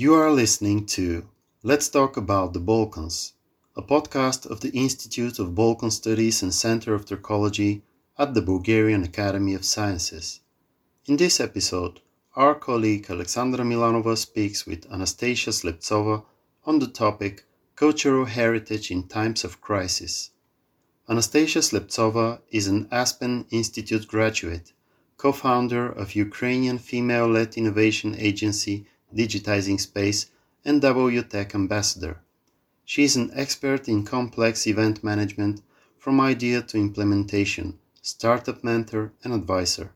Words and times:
You 0.00 0.14
are 0.14 0.30
listening 0.30 0.86
to 0.94 1.26
Let's 1.64 1.88
Talk 1.88 2.16
About 2.16 2.52
the 2.52 2.60
Balkans, 2.60 3.32
a 3.74 3.82
podcast 3.82 4.48
of 4.48 4.60
the 4.60 4.70
Institute 4.70 5.40
of 5.40 5.56
Balkan 5.56 5.90
Studies 5.90 6.40
and 6.40 6.54
Center 6.54 6.94
of 6.94 7.04
Turkology 7.04 7.82
at 8.16 8.32
the 8.32 8.40
Bulgarian 8.40 9.02
Academy 9.02 9.54
of 9.54 9.64
Sciences. 9.64 10.38
In 11.06 11.16
this 11.16 11.40
episode, 11.40 11.98
our 12.36 12.54
colleague 12.54 13.06
Alexandra 13.10 13.64
Milanova 13.64 14.16
speaks 14.16 14.66
with 14.66 14.86
Anastasia 14.88 15.50
Sleptsova 15.50 16.22
on 16.64 16.78
the 16.78 16.86
topic 16.86 17.44
Cultural 17.74 18.26
Heritage 18.26 18.92
in 18.92 19.02
Times 19.08 19.42
of 19.42 19.60
Crisis. 19.60 20.30
Anastasia 21.08 21.58
Sleptsova 21.58 22.38
is 22.52 22.68
an 22.68 22.86
Aspen 22.92 23.46
Institute 23.50 24.06
graduate, 24.06 24.72
co 25.16 25.32
founder 25.32 25.90
of 25.90 26.14
Ukrainian 26.14 26.78
female 26.78 27.26
led 27.26 27.56
innovation 27.56 28.14
agency 28.16 28.86
Digitizing 29.14 29.80
Space 29.80 30.26
and 30.64 30.82
WTech 30.82 31.54
ambassador. 31.54 32.20
She 32.84 33.04
is 33.04 33.16
an 33.16 33.30
expert 33.34 33.88
in 33.88 34.04
complex 34.04 34.66
event 34.66 35.02
management 35.02 35.62
from 35.98 36.20
idea 36.20 36.62
to 36.62 36.78
implementation, 36.78 37.78
startup 38.02 38.62
mentor, 38.62 39.12
and 39.24 39.32
advisor. 39.32 39.92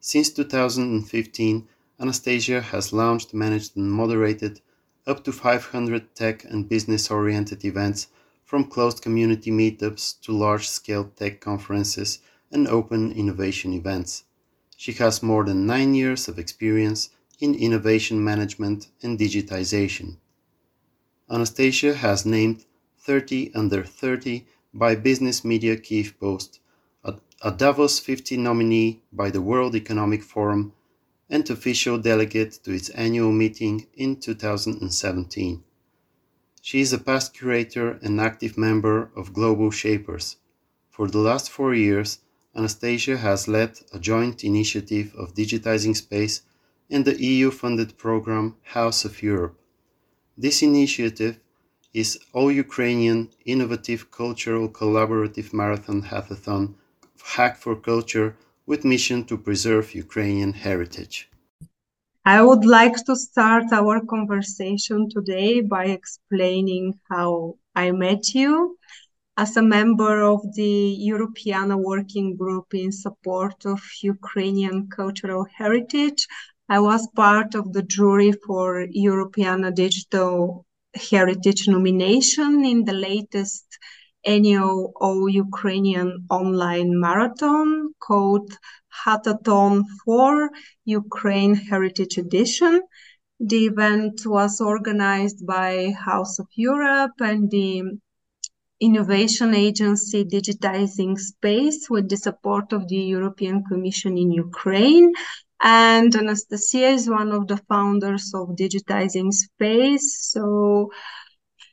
Since 0.00 0.30
2015, 0.30 1.68
Anastasia 2.00 2.60
has 2.60 2.92
launched, 2.92 3.34
managed, 3.34 3.76
and 3.76 3.90
moderated 3.90 4.60
up 5.06 5.24
to 5.24 5.32
500 5.32 6.14
tech 6.14 6.44
and 6.44 6.68
business 6.68 7.10
oriented 7.10 7.64
events 7.64 8.08
from 8.44 8.64
closed 8.64 9.02
community 9.02 9.50
meetups 9.50 10.20
to 10.20 10.32
large 10.32 10.68
scale 10.68 11.10
tech 11.16 11.40
conferences 11.40 12.20
and 12.52 12.68
open 12.68 13.12
innovation 13.12 13.72
events. 13.72 14.24
She 14.76 14.92
has 14.92 15.22
more 15.22 15.44
than 15.44 15.66
nine 15.66 15.94
years 15.94 16.28
of 16.28 16.38
experience 16.38 17.10
in 17.40 17.54
innovation 17.54 18.22
management 18.22 18.88
and 19.02 19.18
digitization. 19.18 20.16
Anastasia 21.30 21.94
has 21.94 22.26
named 22.26 22.64
30 22.98 23.54
under 23.54 23.84
30 23.84 24.46
by 24.74 24.94
Business 24.94 25.44
Media 25.44 25.76
Kyiv 25.76 26.18
Post, 26.18 26.60
a, 27.04 27.50
Davos 27.52 28.00
50 28.00 28.36
nominee 28.36 29.02
by 29.12 29.30
the 29.30 29.40
World 29.40 29.74
Economic 29.74 30.22
Forum, 30.22 30.72
and 31.30 31.48
official 31.48 31.98
delegate 31.98 32.58
to 32.64 32.72
its 32.72 32.88
annual 32.90 33.32
meeting 33.32 33.86
in 33.94 34.16
2017. 34.16 35.62
She 36.60 36.80
is 36.80 36.92
a 36.92 36.98
past 36.98 37.34
curator 37.34 37.92
and 38.02 38.20
active 38.20 38.58
member 38.58 39.10
of 39.14 39.32
Global 39.32 39.70
Shapers. 39.70 40.36
For 40.90 41.08
the 41.08 41.18
last 41.18 41.50
four 41.50 41.72
years, 41.74 42.18
Anastasia 42.56 43.18
has 43.18 43.46
led 43.46 43.78
a 43.92 43.98
joint 43.98 44.42
initiative 44.42 45.14
of 45.14 45.34
digitizing 45.34 45.94
space 45.94 46.42
and 46.90 47.04
the 47.04 47.20
EU 47.22 47.50
funded 47.50 47.96
program 47.98 48.56
House 48.62 49.04
of 49.04 49.22
Europe. 49.22 49.58
This 50.36 50.62
initiative 50.62 51.38
is 51.92 52.18
All 52.32 52.50
Ukrainian 52.52 53.30
Innovative 53.44 54.10
Cultural 54.10 54.68
Collaborative 54.68 55.52
Marathon 55.52 56.02
Hackathon 56.02 56.74
Hack 57.34 57.56
for 57.56 57.74
Culture 57.76 58.36
with 58.66 58.84
mission 58.84 59.24
to 59.24 59.36
preserve 59.36 59.94
Ukrainian 59.94 60.52
heritage. 60.52 61.28
I 62.24 62.42
would 62.42 62.64
like 62.64 62.96
to 63.06 63.16
start 63.16 63.72
our 63.72 64.04
conversation 64.04 65.08
today 65.08 65.62
by 65.62 65.84
explaining 65.86 66.84
how 67.10 67.56
I 67.74 67.90
met 67.92 68.34
you 68.34 68.76
as 69.38 69.56
a 69.56 69.62
member 69.62 70.22
of 70.22 70.40
the 70.54 70.98
Europeana 71.10 71.76
Working 71.90 72.36
Group 72.36 72.74
in 72.74 72.92
support 72.92 73.64
of 73.64 73.80
Ukrainian 74.02 74.88
cultural 74.88 75.46
heritage. 75.56 76.26
I 76.70 76.80
was 76.80 77.08
part 77.16 77.54
of 77.54 77.72
the 77.72 77.82
jury 77.82 78.32
for 78.32 78.86
European 78.90 79.72
Digital 79.72 80.66
Heritage 80.94 81.66
nomination 81.66 82.62
in 82.62 82.84
the 82.84 82.92
latest 82.92 83.64
annual 84.22 84.92
All 84.96 85.30
Ukrainian 85.30 86.26
online 86.28 87.00
marathon 87.00 87.94
called 88.00 88.52
Hackathon 89.02 89.84
for 90.04 90.50
Ukraine 90.84 91.54
Heritage 91.54 92.18
Edition. 92.18 92.82
The 93.40 93.64
event 93.64 94.26
was 94.26 94.60
organized 94.60 95.46
by 95.46 95.92
House 95.92 96.38
of 96.38 96.48
Europe 96.54 97.18
and 97.20 97.50
the 97.50 97.82
innovation 98.78 99.54
agency 99.54 100.22
Digitizing 100.24 101.18
Space 101.18 101.88
with 101.88 102.10
the 102.10 102.18
support 102.18 102.74
of 102.74 102.88
the 102.88 103.02
European 103.16 103.64
Commission 103.64 104.18
in 104.18 104.30
Ukraine 104.32 105.12
and 105.62 106.14
Anastasia 106.14 106.88
is 106.88 107.08
one 107.08 107.32
of 107.32 107.46
the 107.46 107.56
founders 107.68 108.32
of 108.34 108.50
Digitizing 108.50 109.32
Space. 109.32 110.30
So, 110.30 110.90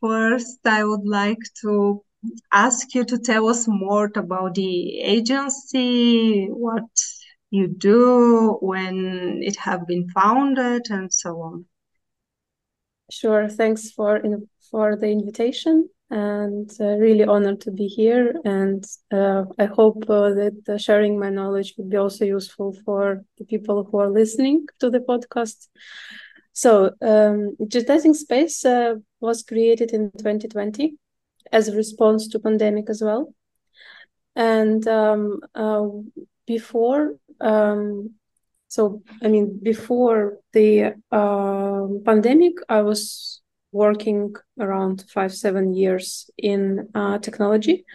first, 0.02 0.60
I 0.66 0.84
would 0.84 1.06
like 1.06 1.40
to 1.62 2.04
ask 2.52 2.94
you 2.96 3.06
to 3.06 3.20
tell 3.20 3.48
us 3.50 3.68
more 3.68 4.12
about 4.16 4.56
the 4.56 5.00
agency, 5.02 6.48
what 6.48 6.90
you 7.52 7.68
do, 7.68 8.58
when 8.62 9.42
it 9.44 9.56
have 9.58 9.86
been 9.88 10.10
founded, 10.10 10.84
and 10.90 11.14
so 11.14 11.42
on. 11.42 11.66
Sure. 13.12 13.48
Thanks 13.48 13.92
for 13.92 14.22
for 14.72 14.96
the 14.96 15.08
invitation 15.08 15.90
and 16.10 16.70
uh, 16.80 16.98
really 16.98 17.24
honored 17.24 17.62
to 17.62 17.72
be 17.72 17.88
here. 17.88 18.36
And 18.46 18.86
uh, 19.12 19.46
I 19.58 19.66
hope 19.66 20.04
uh, 20.10 20.30
that 20.30 20.78
sharing 20.80 21.20
my 21.20 21.30
knowledge 21.30 21.74
would 21.78 21.90
be 21.90 21.98
also 21.98 22.26
useful 22.26 22.76
for 22.86 23.24
the 23.38 23.46
people 23.46 23.84
who 23.84 24.00
are 24.00 24.10
listening 24.10 24.68
to 24.80 24.90
the 24.90 25.00
podcast. 25.00 25.68
So, 26.54 26.92
um, 27.02 27.56
Digitizing 27.62 28.16
Space 28.16 28.64
uh, 28.64 28.96
was 29.20 29.44
created 29.44 29.92
in 29.92 30.12
2020 30.12 30.96
as 31.52 31.68
a 31.68 31.76
response 31.76 32.28
to 32.30 32.40
pandemic 32.40 32.90
as 32.90 33.02
well. 33.02 33.34
And 34.36 34.88
um, 34.88 35.40
uh, 35.54 35.88
before, 36.46 37.16
um, 37.42 38.12
so 38.68 39.02
I 39.24 39.28
mean, 39.28 39.60
before 39.62 40.38
the 40.54 40.96
uh, 41.12 41.88
pandemic, 42.06 42.54
I 42.70 42.82
was 42.82 43.42
working 43.76 44.34
around 44.60 45.04
five 45.14 45.34
seven 45.34 45.74
years 45.74 46.30
in 46.38 46.88
uh, 46.96 47.18
technology. 47.20 47.86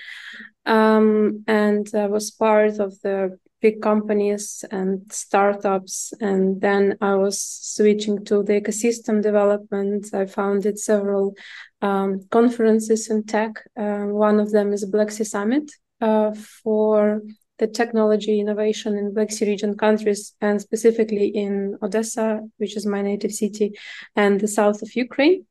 Um, 0.67 1.43
and 1.47 1.89
i 1.95 2.07
was 2.07 2.31
part 2.31 2.79
of 2.79 3.01
the 3.01 3.39
big 3.63 3.81
companies 3.81 4.65
and 4.71 5.11
startups. 5.11 6.13
And 6.21 6.61
then 6.61 6.97
i 7.01 7.15
was 7.15 7.37
switching 7.77 8.25
to 8.27 8.43
the 8.43 8.61
ecosystem 8.61 9.23
development. 9.23 10.03
I 10.15 10.27
founded 10.27 10.79
several 10.79 11.35
um, 11.81 12.11
conferences 12.31 13.09
in 13.11 13.25
tech. 13.25 13.53
Uh, 13.77 14.07
one 14.29 14.39
of 14.39 14.51
them 14.51 14.73
is 14.73 14.85
black 14.85 15.11
sea 15.11 15.25
summit 15.25 15.67
uh, 16.01 16.33
for 16.63 17.23
the 17.61 17.67
technology 17.67 18.41
innovation 18.41 18.97
in 18.97 19.13
Black 19.13 19.31
Sea 19.31 19.47
region 19.47 19.77
countries, 19.77 20.35
and 20.41 20.61
specifically 20.61 21.27
in 21.27 21.77
Odessa, 21.83 22.41
which 22.57 22.75
is 22.75 22.87
my 22.87 23.03
native 23.03 23.33
city, 23.33 23.79
and 24.17 24.41
the 24.41 24.49
south 24.49 24.81
of 24.81 24.97
Ukraine 24.97 25.45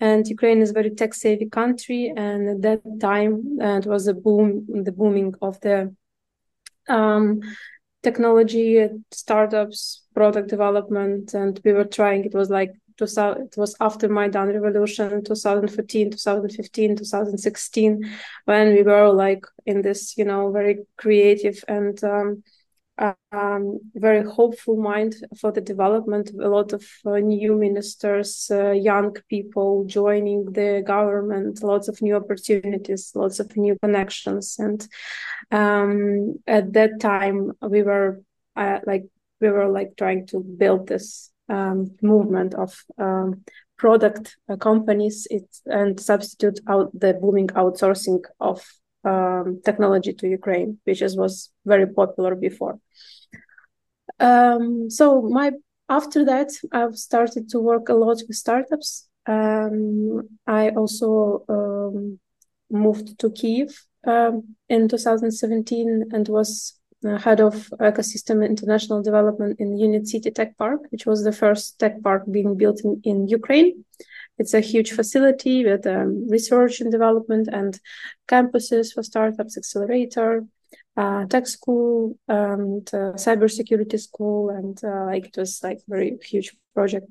and 0.00 0.26
Ukraine 0.26 0.62
is 0.62 0.70
a 0.70 0.74
very 0.74 0.90
tech 0.90 1.12
savvy 1.14 1.46
country. 1.46 2.12
And 2.16 2.48
at 2.48 2.62
that 2.62 3.00
time, 3.00 3.58
uh, 3.60 3.78
it 3.78 3.86
was 3.86 4.06
a 4.06 4.14
boom, 4.14 4.66
the 4.84 4.92
booming 4.92 5.34
of 5.42 5.60
the 5.60 5.94
um, 6.88 7.40
technology, 8.02 8.88
startups, 9.10 10.02
product 10.14 10.48
development, 10.48 11.34
and 11.34 11.60
we 11.64 11.72
were 11.72 11.84
trying. 11.84 12.24
It 12.24 12.34
was 12.34 12.50
like 12.50 12.72
it 13.02 13.56
was 13.56 13.74
after 13.80 14.10
Maidan 14.10 14.48
revolution 14.48 15.24
2014 15.24 16.10
2015 16.10 16.96
2016 16.96 18.10
when 18.44 18.74
we 18.74 18.82
were 18.82 19.10
like 19.10 19.46
in 19.64 19.80
this 19.80 20.18
you 20.18 20.24
know 20.26 20.52
very 20.52 20.80
creative 20.98 21.64
and 21.66 22.04
um, 22.04 22.42
um, 23.32 23.80
very 23.94 24.22
hopeful 24.22 24.76
mind 24.76 25.14
for 25.40 25.52
the 25.52 25.60
development. 25.60 26.30
A 26.30 26.48
lot 26.48 26.72
of 26.72 26.84
uh, 27.06 27.16
new 27.16 27.56
ministers, 27.56 28.50
uh, 28.50 28.72
young 28.72 29.16
people 29.28 29.84
joining 29.86 30.52
the 30.52 30.82
government, 30.86 31.62
lots 31.62 31.88
of 31.88 32.02
new 32.02 32.16
opportunities, 32.16 33.12
lots 33.14 33.40
of 33.40 33.56
new 33.56 33.78
connections. 33.82 34.56
And 34.58 34.86
um, 35.50 36.34
at 36.46 36.72
that 36.74 37.00
time, 37.00 37.52
we 37.62 37.82
were 37.82 38.20
uh, 38.56 38.80
like 38.86 39.04
we 39.40 39.48
were 39.48 39.68
like 39.68 39.96
trying 39.96 40.26
to 40.28 40.40
build 40.40 40.88
this 40.88 41.30
um, 41.48 41.96
movement 42.02 42.54
of 42.54 42.84
um, 42.98 43.44
product 43.78 44.36
uh, 44.48 44.56
companies 44.56 45.26
it, 45.30 45.48
and 45.64 45.98
substitute 45.98 46.60
out 46.68 46.90
the 46.92 47.14
booming 47.14 47.48
outsourcing 47.48 48.22
of 48.38 48.62
um, 49.04 49.60
technology 49.64 50.12
to 50.12 50.28
Ukraine, 50.28 50.78
which 50.84 51.02
is, 51.02 51.16
was 51.16 51.50
very 51.64 51.86
popular 51.86 52.34
before. 52.34 52.78
Um, 54.18 54.90
so 54.90 55.22
my 55.22 55.52
after 55.88 56.24
that, 56.24 56.50
I've 56.72 56.96
started 56.96 57.48
to 57.50 57.58
work 57.58 57.88
a 57.88 57.94
lot 57.94 58.22
with 58.26 58.36
startups. 58.36 59.08
Um, 59.26 60.28
I 60.46 60.70
also 60.70 61.44
um, 61.48 62.20
moved 62.70 63.18
to 63.18 63.30
Kiev 63.30 63.74
um, 64.06 64.54
in 64.68 64.88
2017 64.88 66.04
and 66.12 66.28
was 66.28 66.78
uh, 67.04 67.18
head 67.18 67.40
of 67.40 67.54
ecosystem 67.80 68.46
international 68.46 69.02
development 69.02 69.58
in 69.58 69.76
Unit 69.78 70.06
City 70.06 70.30
Tech 70.30 70.56
Park, 70.56 70.82
which 70.90 71.06
was 71.06 71.24
the 71.24 71.32
first 71.32 71.78
tech 71.78 72.00
park 72.02 72.24
being 72.30 72.56
built 72.56 72.82
in, 72.84 73.00
in 73.04 73.26
Ukraine. 73.26 73.84
It's 74.40 74.54
a 74.54 74.60
huge 74.60 74.92
facility 74.92 75.66
with 75.66 75.86
um, 75.86 76.26
research 76.30 76.80
and 76.80 76.90
development 76.90 77.46
and 77.52 77.78
campuses 78.26 78.94
for 78.94 79.02
startups, 79.02 79.58
accelerator, 79.58 80.46
uh, 80.96 81.26
tech 81.26 81.46
school, 81.46 82.16
and 82.26 82.88
uh, 82.94 83.12
cybersecurity 83.26 84.00
school, 84.00 84.48
and 84.48 84.82
uh, 84.82 85.04
like 85.04 85.26
it 85.26 85.36
was 85.36 85.60
like 85.62 85.80
very 85.86 86.16
huge 86.24 86.56
project. 86.74 87.06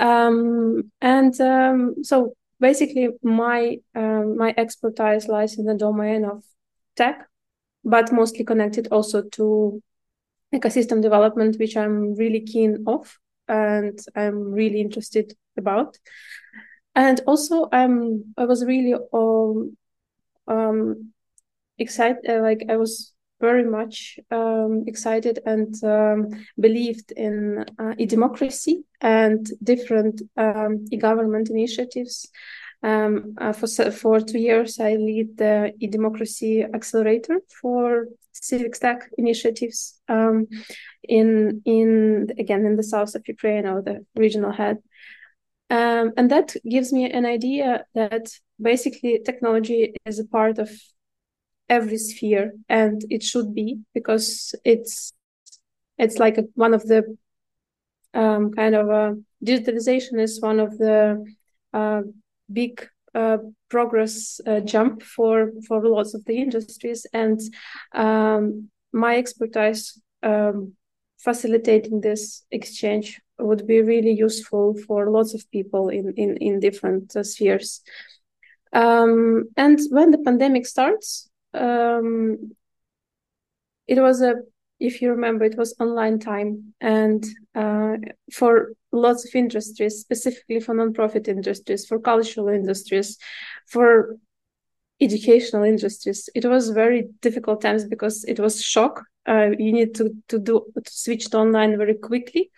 Um, 0.00 0.90
and 1.00 1.40
um, 1.40 2.02
so 2.02 2.34
basically, 2.58 3.10
my 3.22 3.78
um, 3.94 4.36
my 4.36 4.52
expertise 4.56 5.28
lies 5.28 5.58
in 5.58 5.66
the 5.66 5.74
domain 5.74 6.24
of 6.24 6.42
tech, 6.96 7.28
but 7.84 8.12
mostly 8.12 8.44
connected 8.44 8.88
also 8.90 9.22
to 9.36 9.80
ecosystem 10.52 11.00
development, 11.02 11.56
which 11.60 11.76
I'm 11.76 12.16
really 12.16 12.40
keen 12.40 12.82
of 12.88 13.16
and 13.52 13.98
I'm 14.16 14.52
really 14.52 14.80
interested 14.80 15.34
about. 15.56 15.98
And 16.94 17.20
also, 17.26 17.68
I'm 17.72 18.34
I 18.36 18.44
was 18.46 18.64
really 18.64 18.94
um, 19.12 19.76
um 20.48 21.12
excited, 21.78 22.28
uh, 22.28 22.42
like 22.42 22.62
I 22.68 22.76
was 22.76 23.12
very 23.40 23.64
much 23.64 24.18
um, 24.30 24.84
excited 24.86 25.40
and 25.44 25.74
um, 25.84 26.28
believed 26.58 27.12
in 27.12 27.64
uh, 27.78 27.92
e-democracy 27.98 28.84
and 29.00 29.50
different 29.62 30.22
um, 30.36 30.84
e-government 30.92 31.50
initiatives 31.50 32.30
um, 32.82 33.34
uh, 33.38 33.52
for 33.52 33.68
for 33.92 34.20
two 34.20 34.38
years, 34.38 34.80
I 34.80 34.96
lead 34.96 35.36
the 35.36 35.72
e-democracy 35.78 36.62
accelerator 36.62 37.40
for 37.60 38.06
civic 38.32 38.72
tech 38.74 39.08
initiatives 39.16 40.00
um, 40.08 40.48
in 41.04 41.62
in 41.64 42.28
again 42.38 42.66
in 42.66 42.76
the 42.76 42.82
south 42.82 43.14
of 43.14 43.28
Ukraine 43.28 43.66
or 43.66 43.82
the 43.82 44.04
regional 44.16 44.50
head, 44.50 44.78
um, 45.70 46.12
and 46.16 46.30
that 46.30 46.56
gives 46.68 46.92
me 46.92 47.10
an 47.10 47.24
idea 47.24 47.84
that 47.94 48.30
basically 48.60 49.20
technology 49.24 49.94
is 50.04 50.18
a 50.18 50.24
part 50.24 50.58
of 50.58 50.70
every 51.68 51.98
sphere, 51.98 52.52
and 52.68 53.00
it 53.10 53.22
should 53.22 53.54
be 53.54 53.78
because 53.94 54.54
it's 54.64 55.12
it's 55.98 56.18
like 56.18 56.36
a, 56.38 56.44
one 56.54 56.74
of 56.74 56.82
the 56.88 57.16
um, 58.12 58.50
kind 58.52 58.74
of 58.74 58.88
a, 58.88 59.16
digitalization 59.44 60.20
is 60.20 60.40
one 60.40 60.58
of 60.58 60.76
the 60.78 61.24
uh, 61.72 62.02
big 62.50 62.88
uh, 63.14 63.38
progress 63.68 64.40
uh, 64.46 64.60
jump 64.60 65.02
for 65.02 65.52
for 65.66 65.86
lots 65.86 66.14
of 66.14 66.24
the 66.24 66.38
industries. 66.38 67.06
And 67.12 67.40
um, 67.94 68.70
my 68.92 69.16
expertise 69.16 70.00
um, 70.22 70.74
facilitating 71.18 72.00
this 72.00 72.44
exchange 72.50 73.20
would 73.38 73.66
be 73.66 73.82
really 73.82 74.12
useful 74.12 74.76
for 74.86 75.10
lots 75.10 75.34
of 75.34 75.50
people 75.50 75.88
in 75.88 76.14
in, 76.16 76.36
in 76.38 76.60
different 76.60 77.14
uh, 77.16 77.22
spheres. 77.22 77.82
Um, 78.72 79.50
and 79.56 79.78
when 79.90 80.10
the 80.10 80.18
pandemic 80.18 80.64
starts 80.66 81.28
um, 81.54 82.52
it 83.86 84.00
was 84.00 84.22
a 84.22 84.36
if 84.82 85.00
you 85.00 85.10
remember, 85.10 85.44
it 85.44 85.56
was 85.56 85.74
online 85.80 86.18
time, 86.18 86.74
and 86.80 87.24
uh, 87.54 87.96
for 88.32 88.72
lots 88.90 89.24
of 89.26 89.34
industries, 89.34 90.00
specifically 90.00 90.60
for 90.60 90.74
nonprofit 90.74 91.28
industries, 91.28 91.86
for 91.86 92.00
cultural 92.00 92.48
industries, 92.48 93.16
for 93.68 94.16
educational 95.00 95.62
industries, 95.64 96.28
it 96.34 96.44
was 96.44 96.70
very 96.70 97.08
difficult 97.20 97.60
times 97.60 97.84
because 97.86 98.24
it 98.24 98.40
was 98.40 98.62
shock. 98.62 99.04
Uh, 99.28 99.50
you 99.58 99.72
need 99.72 99.94
to 99.94 100.10
to 100.28 100.38
do 100.38 100.66
to 100.74 100.92
switch 100.92 101.30
to 101.30 101.38
online 101.38 101.76
very 101.78 101.94
quickly. 101.94 102.50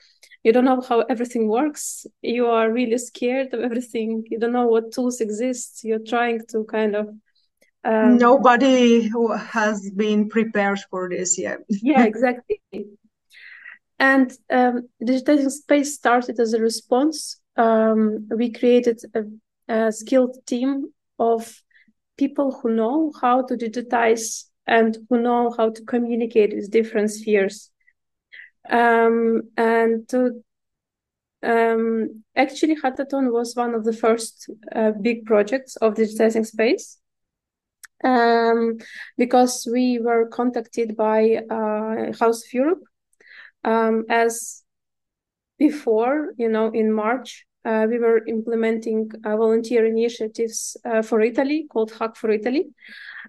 You 0.43 0.53
don't 0.53 0.65
know 0.65 0.81
how 0.81 1.01
everything 1.03 1.49
works. 1.49 2.07
You 2.23 2.47
are 2.47 2.71
really 2.71 2.99
scared 2.99 3.53
of 3.55 3.61
everything. 3.61 4.25
You 4.31 4.39
don't 4.39 4.53
know 4.53 4.67
what 4.67 4.93
tools 4.93 5.21
exist. 5.21 5.85
You're 5.85 6.07
trying 6.07 6.41
to 6.53 6.65
kind 6.65 6.95
of 6.97 7.09
um, 7.85 8.17
Nobody 8.17 9.11
has 9.37 9.91
been 9.91 10.29
prepared 10.29 10.81
for 10.91 11.09
this 11.09 11.39
yet. 11.39 11.59
yeah, 11.69 12.05
exactly. 12.05 12.61
And 13.99 14.33
um, 14.51 14.89
digitizing 15.03 15.51
space 15.51 15.95
started 15.95 16.41
as 16.41 16.55
a 16.55 16.61
response. 16.61 17.41
Um, 17.57 18.27
we 18.35 18.51
created 18.53 19.01
a, 19.15 19.25
a 19.73 19.93
skilled 19.93 20.37
team 20.47 20.93
of 21.19 21.63
people 22.17 22.59
who 22.59 22.71
know 22.71 23.13
how 23.21 23.43
to 23.43 23.55
digitize 23.55 24.45
and 24.67 24.97
who 25.11 25.21
know 25.21 25.55
how 25.57 25.71
to 25.71 25.85
communicate 25.85 26.55
with 26.55 26.71
different 26.71 27.11
spheres. 27.11 27.71
Um, 28.69 29.43
and 29.59 30.09
to 30.09 30.43
um, 31.43 32.25
actually, 32.35 32.77
Hackathon 32.77 33.31
was 33.31 33.55
one 33.55 33.75
of 33.75 33.85
the 33.85 33.93
first 33.93 34.49
uh, 34.75 34.93
big 34.93 35.27
projects 35.27 35.77
of 35.77 35.95
digitizing 35.95 36.47
space 36.47 36.99
um, 38.05 38.79
because 39.17 39.67
we 39.71 39.99
were 39.99 40.29
contacted 40.29 40.97
by 40.97 41.41
uh, 41.51 42.13
House 42.19 42.45
of 42.45 42.53
Europe 42.53 42.83
um, 43.65 44.05
as 44.09 44.63
before, 45.59 46.35
you 46.37 46.49
know, 46.49 46.71
in 46.71 46.93
March, 46.93 47.47
uh, 47.65 47.87
we 47.89 47.99
were 47.99 48.27
implementing 48.27 49.11
uh, 49.25 49.37
volunteer 49.37 49.87
initiatives 49.87 50.77
uh, 50.85 51.01
for 51.01 51.21
Italy 51.23 51.67
called 51.73 51.93
Hack 51.93 52.15
for 52.17 52.31
Italy, 52.31 52.67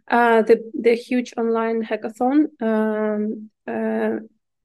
uh, 0.10 0.42
the, 0.42 0.69
the 0.74 0.94
huge 0.94 1.33
online 1.38 1.81
hackathon, 1.81 2.48
um, 2.62 3.50
uh, 3.66 4.19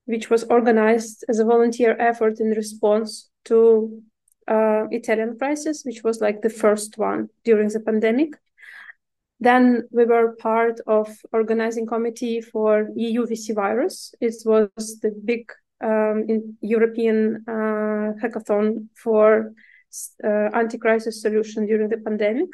which 0.06 0.28
was 0.28 0.42
organized 0.44 1.24
as 1.28 1.38
a 1.38 1.44
volunteer 1.44 1.96
effort 2.00 2.40
in 2.40 2.50
response 2.50 3.30
to 3.44 4.02
Italian 4.52 5.38
crisis, 5.38 5.84
which 5.84 6.02
was 6.02 6.20
like 6.20 6.42
the 6.42 6.50
first 6.50 6.98
one 6.98 7.28
during 7.44 7.68
the 7.68 7.78
pandemic. 7.78 8.34
Then 9.40 9.88
we 9.90 10.04
were 10.04 10.37
part 10.37 10.81
of 10.87 11.08
organizing 11.32 11.87
committee 11.87 12.42
for 12.42 12.90
EUvsVirus. 12.96 14.14
It 14.20 14.34
was 14.44 14.98
the 15.00 15.12
big 15.25 15.50
um, 15.82 16.26
European 16.60 17.44
uh, 17.48 18.12
hackathon 18.22 18.88
for 18.94 19.52
uh, 20.22 20.50
anti-crisis 20.52 21.22
solution 21.22 21.66
during 21.66 21.88
the 21.88 21.96
pandemic. 21.96 22.50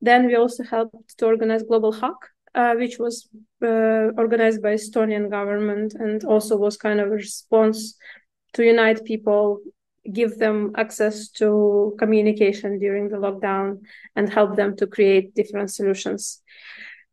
Then 0.00 0.26
we 0.26 0.36
also 0.36 0.62
helped 0.62 1.18
to 1.18 1.26
organize 1.26 1.64
Global 1.64 1.92
Hack, 1.92 2.16
uh, 2.54 2.74
which 2.74 2.98
was 2.98 3.28
uh, 3.62 4.10
organized 4.16 4.62
by 4.62 4.74
Estonian 4.74 5.28
government 5.28 5.94
and 5.94 6.24
also 6.24 6.56
was 6.56 6.76
kind 6.76 7.00
of 7.00 7.08
a 7.08 7.10
response 7.10 7.96
to 8.54 8.64
unite 8.64 9.04
people 9.04 9.60
give 10.10 10.38
them 10.38 10.72
access 10.76 11.28
to 11.28 11.94
communication 11.98 12.78
during 12.78 13.08
the 13.08 13.16
lockdown 13.16 13.80
and 14.16 14.28
help 14.28 14.56
them 14.56 14.76
to 14.76 14.86
create 14.86 15.34
different 15.34 15.70
solutions. 15.70 16.42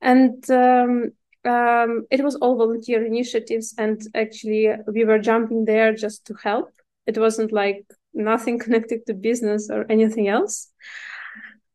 And 0.02 0.50
um, 0.50 1.12
um, 1.46 2.06
it 2.10 2.24
was 2.24 2.36
all 2.36 2.58
volunteer 2.58 3.06
initiatives, 3.06 3.76
and 3.78 4.02
actually, 4.16 4.70
we 4.88 5.06
were 5.06 5.20
jumping 5.20 5.66
there 5.66 5.94
just 5.94 6.26
to 6.28 6.34
help. 6.36 6.72
It 7.06 7.18
wasn't 7.18 7.52
like 7.52 7.86
nothing 8.14 8.60
connected 8.66 9.06
to 9.06 9.14
business 9.14 9.70
or 9.70 9.86
anything 9.90 10.28
else. 10.28 10.72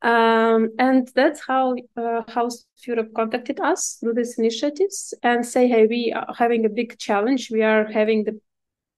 Um, 0.02 0.70
and 0.78 1.08
that's 1.14 1.40
how 1.46 1.76
uh, 1.96 2.22
House 2.28 2.66
Europe 2.86 3.12
contacted 3.16 3.58
us 3.60 3.96
through 3.98 4.14
these 4.14 4.38
initiatives 4.38 5.14
and 5.22 5.46
say, 5.46 5.66
hey, 5.66 5.86
we 5.86 6.12
are 6.12 6.26
having 6.36 6.66
a 6.66 6.68
big 6.68 6.98
challenge. 6.98 7.50
We 7.50 7.62
are 7.62 7.86
having 7.86 8.24
the 8.24 8.38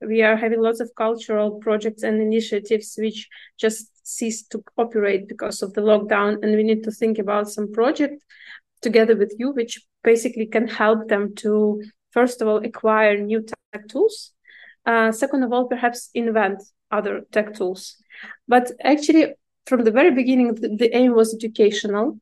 we 0.01 0.23
are 0.23 0.37
having 0.37 0.61
lots 0.61 0.81
of 0.81 0.91
cultural 0.97 1.53
projects 1.59 2.03
and 2.03 2.21
initiatives 2.21 2.97
which 2.99 3.29
just 3.59 3.91
cease 4.07 4.43
to 4.49 4.63
operate 4.77 5.27
because 5.29 5.63
of 5.63 5.73
the 5.75 5.81
lockdown 5.81 6.43
and 6.43 6.55
we 6.55 6.63
need 6.63 6.85
to 6.85 6.91
think 6.91 7.19
about 7.19 7.49
some 7.49 7.73
project 7.73 8.23
together 8.83 9.17
with 9.17 9.35
you 9.39 9.53
which 9.53 9.81
basically 10.05 10.47
can 10.47 10.69
help 10.69 11.09
them 11.09 11.35
to 11.35 11.83
first 12.11 12.41
of 12.41 12.49
all 12.49 12.59
acquire 12.59 13.19
new 13.19 13.43
tech 13.73 13.89
tools 13.89 14.33
uh, 14.87 15.11
second 15.11 15.43
of 15.43 15.53
all 15.53 15.67
perhaps 15.67 16.11
invent 16.15 16.63
other 16.91 17.23
tech 17.33 17.55
tools. 17.55 17.97
But 18.49 18.71
actually 18.83 19.35
from 19.67 19.85
the 19.85 19.91
very 19.91 20.13
beginning 20.13 20.55
the, 20.55 20.77
the 20.77 20.97
aim 20.97 21.15
was 21.15 21.35
educational 21.35 22.21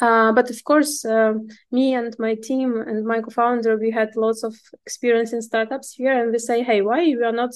uh, 0.00 0.32
but 0.32 0.50
of 0.50 0.62
course, 0.64 1.04
uh, 1.04 1.34
me 1.72 1.94
and 1.94 2.14
my 2.18 2.34
team 2.34 2.80
and 2.80 3.04
my 3.04 3.20
co-founder, 3.20 3.76
we 3.76 3.90
had 3.90 4.14
lots 4.16 4.44
of 4.44 4.54
experience 4.86 5.32
in 5.32 5.42
startups 5.42 5.94
here, 5.94 6.22
and 6.22 6.32
we 6.32 6.38
say, 6.38 6.62
hey, 6.62 6.82
why 6.82 7.00
we 7.04 7.22
are 7.22 7.32
not 7.32 7.50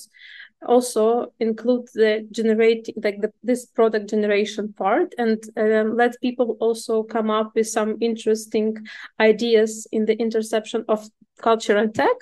also 0.66 1.32
include 1.40 1.88
the 1.94 2.26
generating 2.30 2.94
like 3.02 3.20
the, 3.20 3.32
this 3.42 3.66
product 3.66 4.10
generation 4.10 4.72
part? 4.72 5.14
And 5.18 5.42
um, 5.56 5.96
let 5.96 6.20
people 6.20 6.56
also 6.60 7.02
come 7.02 7.30
up 7.30 7.52
with 7.54 7.68
some 7.68 7.96
interesting 8.00 8.76
ideas 9.20 9.86
in 9.92 10.06
the 10.06 10.18
intersection 10.18 10.84
of 10.88 11.08
culture 11.40 11.76
and 11.76 11.94
tech 11.94 12.16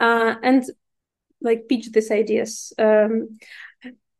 uh, 0.00 0.34
and 0.42 0.64
like 1.42 1.68
pitch 1.68 1.90
these 1.92 2.10
ideas. 2.10 2.72
Um, 2.78 3.38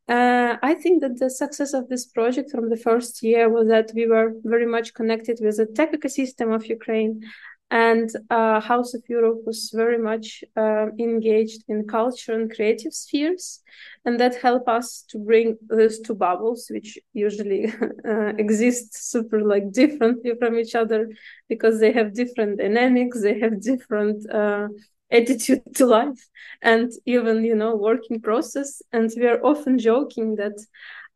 uh, 0.07 0.57
I 0.61 0.73
think 0.73 1.01
that 1.01 1.19
the 1.19 1.29
success 1.29 1.73
of 1.73 1.87
this 1.87 2.05
project 2.05 2.51
from 2.51 2.69
the 2.69 2.77
first 2.77 3.23
year 3.23 3.49
was 3.49 3.67
that 3.67 3.91
we 3.95 4.07
were 4.07 4.33
very 4.43 4.65
much 4.65 4.93
connected 4.93 5.39
with 5.41 5.57
the 5.57 5.65
tech 5.65 5.93
ecosystem 5.93 6.53
of 6.53 6.65
Ukraine. 6.65 7.21
And 7.69 8.09
uh, 8.29 8.59
House 8.59 8.93
of 8.93 9.01
Europe 9.07 9.43
was 9.45 9.71
very 9.73 9.97
much 9.97 10.43
uh, 10.57 10.87
engaged 10.99 11.63
in 11.69 11.87
culture 11.87 12.33
and 12.33 12.53
creative 12.53 12.93
spheres, 12.93 13.61
and 14.03 14.19
that 14.19 14.35
helped 14.35 14.67
us 14.67 15.05
to 15.07 15.17
bring 15.17 15.57
those 15.69 16.01
two 16.01 16.13
bubbles, 16.13 16.67
which 16.69 16.99
usually 17.13 17.73
uh, 18.05 18.33
exist 18.37 19.09
super 19.09 19.41
like 19.41 19.71
differently 19.71 20.33
from 20.37 20.59
each 20.59 20.75
other 20.75 21.07
because 21.47 21.79
they 21.79 21.93
have 21.93 22.13
different 22.13 22.57
dynamics, 22.59 23.21
they 23.21 23.39
have 23.39 23.61
different 23.61 24.29
uh, 24.29 24.67
attitude 25.11 25.61
to 25.75 25.85
life, 25.85 26.29
and 26.61 26.91
even 27.05 27.43
you 27.43 27.55
know 27.55 27.75
working 27.75 28.21
process. 28.21 28.81
And 28.91 29.11
we 29.17 29.27
are 29.27 29.43
often 29.43 29.79
joking 29.79 30.35
that 30.35 30.57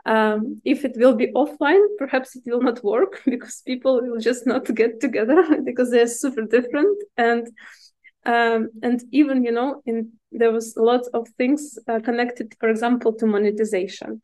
um, 0.06 0.62
if 0.64 0.86
it 0.86 0.94
will 0.98 1.16
be 1.16 1.32
offline, 1.34 1.84
perhaps 1.98 2.36
it 2.36 2.44
will 2.46 2.62
not 2.62 2.84
work 2.84 3.22
because 3.26 3.62
people 3.66 4.02
will 4.02 4.20
just 4.20 4.46
not 4.46 4.74
get 4.76 5.00
together 5.00 5.62
because 5.66 5.92
they're 5.92 6.08
super 6.08 6.44
different. 6.44 6.98
And 7.18 7.48
um, 8.26 8.70
and 8.82 9.04
even 9.12 9.44
you 9.44 9.52
know, 9.52 9.82
in 9.86 10.12
there 10.32 10.52
was 10.52 10.76
a 10.76 10.82
lot 10.82 11.02
of 11.14 11.28
things 11.38 11.78
uh, 11.88 12.00
connected, 12.00 12.56
for 12.60 12.70
example, 12.70 13.14
to 13.14 13.26
monetization. 13.26 14.22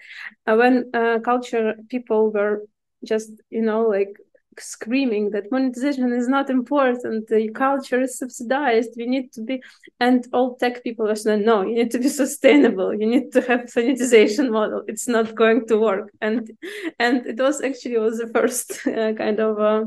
Uh, 0.48 0.56
when 0.56 0.90
uh, 0.94 1.20
culture 1.20 1.75
people 1.90 2.32
were 2.32 2.63
just 3.06 3.32
you 3.50 3.62
know 3.62 3.84
like 3.84 4.16
screaming 4.60 5.31
that 5.31 5.51
monetization 5.51 6.12
is 6.12 6.27
not 6.27 6.50
important 6.50 7.27
the 7.27 7.50
culture 7.50 8.01
is 8.01 8.17
subsidized 8.17 8.91
we 8.98 9.05
need 9.05 9.31
to 9.31 9.41
be 9.41 9.62
and 10.00 10.27
all 10.34 10.55
tech 10.55 10.84
people 10.84 11.10
are 11.10 11.15
saying 11.15 11.46
no 11.46 11.62
you 11.62 11.75
need 11.75 11.91
to 11.91 12.00
be 12.00 12.10
sustainable 12.10 12.93
you 12.93 13.08
need 13.08 13.31
to 13.31 13.41
have 13.41 13.70
monetization 13.75 14.51
model 14.51 14.84
it's 14.88 15.08
not 15.08 15.36
going 15.36 15.65
to 15.67 15.77
work. 15.77 16.12
And 16.22 16.51
and 17.00 17.25
it 17.25 17.39
was 17.39 17.62
actually 17.62 17.98
was 17.98 18.17
the 18.20 18.27
first 18.27 18.88
uh, 18.88 19.13
kind 19.13 19.39
of 19.39 19.60
uh, 19.60 19.84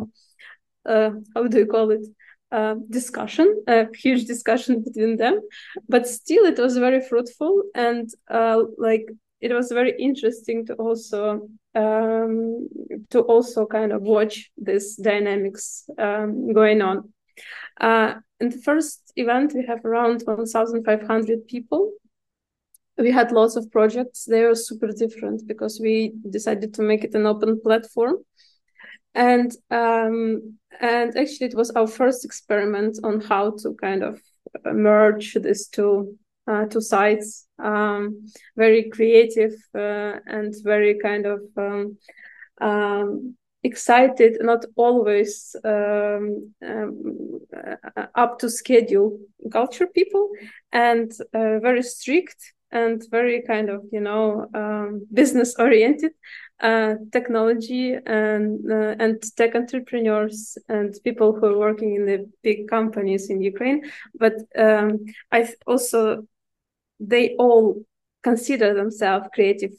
uh, 0.89 1.11
how 1.35 1.47
do 1.47 1.59
you 1.59 1.67
call 1.67 1.91
it 1.91 2.05
uh, 2.53 2.77
discussion, 2.91 3.63
a 3.67 3.87
huge 3.97 4.27
discussion 4.27 4.83
between 4.83 5.17
them, 5.17 5.41
but 5.89 6.07
still 6.07 6.45
it 6.45 6.59
was 6.59 6.77
very 6.77 7.01
fruitful 7.01 7.63
and 7.75 8.11
uh, 8.31 8.63
like 8.79 9.07
it 9.45 9.53
was 9.53 9.71
very 9.71 9.95
interesting 9.99 10.65
to 10.67 10.75
also 10.75 11.49
um, 11.75 12.67
to 13.11 13.21
also 13.21 13.67
kind 13.67 13.93
of 13.93 14.01
watch 14.01 14.51
this 14.57 14.97
dynamics 14.97 15.85
um, 15.99 16.55
going 16.55 16.81
on. 16.81 17.13
Uh, 17.79 18.15
in 18.41 18.49
the 18.49 18.63
first 18.65 19.13
event, 19.17 19.53
we 19.55 19.67
have 19.67 19.85
around 19.85 20.23
1,500 20.23 21.47
people. 21.47 21.93
We 22.97 23.11
had 23.11 23.33
lots 23.33 23.57
of 23.57 23.71
projects. 23.71 24.25
They 24.25 24.45
were 24.45 24.55
super 24.55 24.93
different 24.93 25.47
because 25.47 25.79
we 25.79 26.15
decided 26.31 26.73
to 26.75 26.83
make 26.83 27.05
it 27.05 27.15
an 27.15 27.27
open 27.27 27.61
platform. 27.61 28.17
And 29.15 29.53
um, 29.71 30.57
and 30.81 31.17
actually, 31.19 31.49
it 31.49 31.55
was 31.55 31.71
our 31.73 31.87
first 31.87 32.25
experiment 32.25 32.99
on 33.05 33.21
how 33.21 33.57
to 33.63 33.75
kind 33.75 34.03
of 34.03 34.23
merge 34.65 35.35
these 35.35 35.69
two 35.69 36.17
uh, 36.47 36.67
two 36.67 36.81
sides. 36.81 37.47
Um, 37.59 38.27
very 38.57 38.91
creative 38.91 39.55
uh, 39.75 40.19
and 40.27 40.55
very 40.63 40.99
kind 40.99 41.27
of 41.27 41.41
um, 41.57 41.97
um, 42.61 43.37
excited, 43.63 44.39
not 44.41 44.65
always 44.77 45.57
um, 45.65 46.53
um, 46.65 47.41
up 48.15 48.39
to 48.41 48.51
schedule 48.51 49.19
culture 49.51 49.87
people, 49.87 50.29
and 50.73 51.11
uh, 51.33 51.59
very 51.61 51.83
strict 51.83 52.53
and 52.71 53.03
very 53.11 53.43
kind 53.43 53.71
of 53.71 53.85
you 53.93 54.01
know 54.01 54.47
um, 54.55 55.07
business 55.13 55.55
oriented 55.59 56.13
uh, 56.61 56.95
technology 57.13 57.95
and 58.07 58.71
uh, 58.71 58.95
and 58.99 59.23
tech 59.37 59.55
entrepreneurs 59.55 60.59
and 60.69 60.95
people 61.05 61.33
who 61.33 61.47
are 61.47 61.59
working 61.59 61.95
in 61.95 62.07
the 62.07 62.31
big 62.43 62.69
companies 62.69 63.31
in 63.31 63.41
Ukraine. 63.41 63.91
But 64.19 64.35
um, 64.57 65.05
I 65.33 65.49
also 65.67 66.27
they 67.01 67.35
all 67.37 67.83
consider 68.23 68.75
themselves 68.75 69.27
creative 69.35 69.73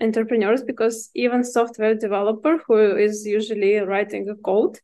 entrepreneurs 0.00 0.62
because 0.62 1.10
even 1.14 1.42
software 1.44 1.94
developer 1.94 2.58
who 2.66 2.96
is 2.96 3.26
usually 3.26 3.76
writing 3.76 4.28
a 4.28 4.34
code 4.36 4.78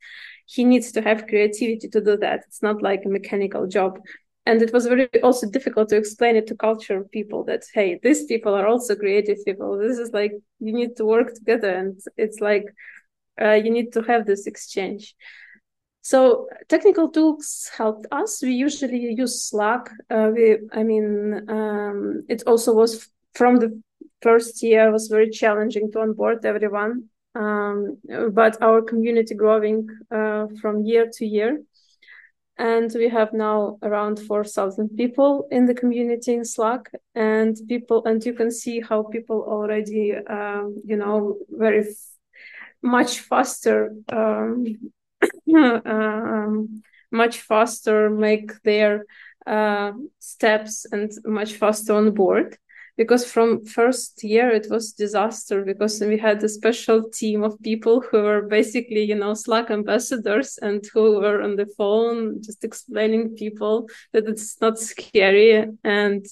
he 0.47 0.65
needs 0.65 0.93
to 0.93 1.01
have 1.01 1.27
creativity 1.27 1.89
to 1.89 2.01
do 2.01 2.17
that. 2.19 2.45
It's 2.47 2.63
not 2.63 2.83
like 2.83 3.05
a 3.05 3.09
mechanical 3.09 3.67
job. 3.67 3.99
And 4.47 4.61
it 4.61 4.73
was 4.73 4.87
very 4.87 5.09
also 5.23 5.49
difficult 5.49 5.89
to 5.89 5.97
explain 5.97 6.37
it 6.37 6.47
to 6.49 6.55
culture 6.55 7.05
people 7.13 7.45
that 7.45 7.63
hey 7.73 7.99
these 8.03 8.27
people 8.27 8.55
are 8.55 8.67
also 8.67 8.95
creative 8.95 9.39
people. 9.47 9.79
This 9.79 9.99
is 9.99 10.13
like 10.13 10.33
you 10.61 10.73
need 10.73 10.97
to 10.97 11.07
work 11.07 11.33
together 11.35 11.71
and 11.71 11.99
it's 12.19 12.41
like 12.41 12.65
uh, 13.41 13.53
you 13.53 13.71
need 13.71 13.93
to 13.95 14.03
have 14.03 14.27
this 14.27 14.47
exchange 14.47 15.15
so 16.05 16.49
technical 16.69 17.09
tools 17.09 17.71
helped 17.75 18.07
us. 18.13 18.43
We 18.43 18.53
usually 18.53 19.15
use 19.17 19.43
Slack. 19.43 19.91
Uh, 20.11 20.31
we, 20.35 20.59
I 20.71 20.83
mean, 20.83 21.49
um, 21.49 22.25
it 22.29 22.43
also 22.47 22.75
was 22.75 23.09
from 23.33 23.57
the 23.57 23.83
first 24.21 24.63
year 24.63 24.93
was 24.93 25.09
very 25.09 25.31
challenging 25.31 25.91
to 25.93 26.01
onboard 26.01 26.45
everyone. 26.45 27.09
Um, 27.35 27.97
but 28.33 28.61
our 28.61 28.83
community 28.83 29.35
growing 29.35 29.89
uh, 30.11 30.47
from 30.61 30.85
year 30.85 31.09
to 31.15 31.27
year, 31.27 31.63
and 32.59 32.93
we 32.95 33.09
have 33.09 33.33
now 33.33 33.79
around 33.83 34.21
four 34.21 34.45
thousand 34.45 34.91
people 34.97 35.49
in 35.51 35.65
the 35.65 35.75
community 35.75 36.35
in 36.35 36.45
Slack, 36.45 36.93
and 37.15 37.57
people, 37.67 38.05
and 38.05 38.25
you 38.25 38.35
can 38.35 38.51
see 38.51 38.81
how 38.81 39.05
people 39.05 39.43
already, 39.49 40.15
um, 40.15 40.83
you 40.85 40.97
know, 40.97 41.39
very 41.49 41.87
much 42.83 43.21
faster 43.21 43.95
um, 44.13 44.93
um, 45.55 46.83
much 47.11 47.39
faster 47.41 48.11
make 48.11 48.61
their 48.63 49.05
uh, 49.47 49.93
steps 50.19 50.87
and 50.91 51.13
much 51.25 51.55
faster 51.55 51.95
on 51.95 52.13
board 52.13 52.57
because 52.97 53.25
from 53.25 53.65
first 53.65 54.23
year 54.23 54.51
it 54.51 54.69
was 54.71 54.93
disaster 54.93 55.65
because 55.65 56.01
we 56.01 56.17
had 56.17 56.43
a 56.43 56.49
special 56.49 57.11
team 57.11 57.43
of 57.43 57.61
people 57.63 58.01
who 58.01 58.23
were 58.23 58.43
basically 58.43 59.03
you 59.03 59.15
know 59.15 59.35
slack 59.35 59.71
ambassadors 59.71 60.59
and 60.63 60.85
who 60.93 61.19
were 61.19 61.43
on 61.43 61.57
the 61.57 61.67
phone 61.77 62.41
just 62.43 62.63
explaining 62.63 63.35
people 63.35 63.89
that 64.13 64.29
it's 64.29 64.61
not 64.61 64.79
scary. 64.79 65.67
And 65.83 66.25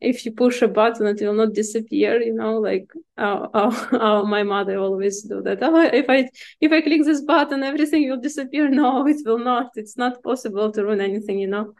if 0.00 0.24
you 0.24 0.32
push 0.32 0.62
a 0.62 0.68
button 0.68 1.06
it 1.06 1.20
will 1.20 1.34
not 1.34 1.54
disappear 1.54 2.20
you 2.20 2.34
know 2.34 2.58
like 2.58 2.90
oh, 3.16 3.48
oh, 3.54 3.88
oh 3.92 4.26
my 4.26 4.42
mother 4.42 4.78
always 4.78 5.22
do 5.22 5.40
that. 5.42 5.58
Oh 5.62 5.80
if 5.80 6.06
i 6.08 6.28
if 6.60 6.72
i 6.72 6.80
click 6.80 7.04
this 7.04 7.22
button 7.22 7.62
everything 7.62 8.08
will 8.08 8.20
disappear. 8.20 8.68
No 8.78 9.06
it 9.06 9.16
will 9.24 9.38
not. 9.38 9.70
It's 9.76 9.96
not 9.96 10.22
possible 10.22 10.70
to 10.72 10.84
run 10.84 11.00
anything 11.00 11.38
you 11.38 11.48
know 11.48 11.74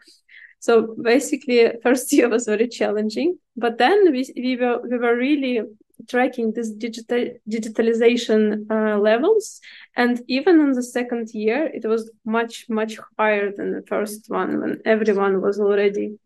so 0.59 0.95
basically, 1.01 1.71
first 1.83 2.11
year 2.13 2.29
was 2.29 2.45
very 2.45 2.67
challenging, 2.67 3.39
but 3.55 3.77
then 3.77 4.11
we 4.11 4.31
we 4.35 4.57
were 4.57 4.81
we 4.81 4.97
were 4.97 5.15
really 5.15 5.61
tracking 6.07 6.53
this 6.53 6.71
digital 6.71 7.25
digitalization 7.49 8.65
uh, 8.71 8.97
levels, 8.97 9.59
and 9.95 10.21
even 10.27 10.59
in 10.59 10.71
the 10.71 10.83
second 10.83 11.29
year, 11.33 11.65
it 11.65 11.85
was 11.85 12.11
much 12.25 12.65
much 12.69 12.97
higher 13.17 13.51
than 13.55 13.71
the 13.71 13.83
first 13.87 14.29
one 14.29 14.59
when 14.61 14.81
everyone 14.85 15.41
was 15.41 15.59
already 15.59 16.17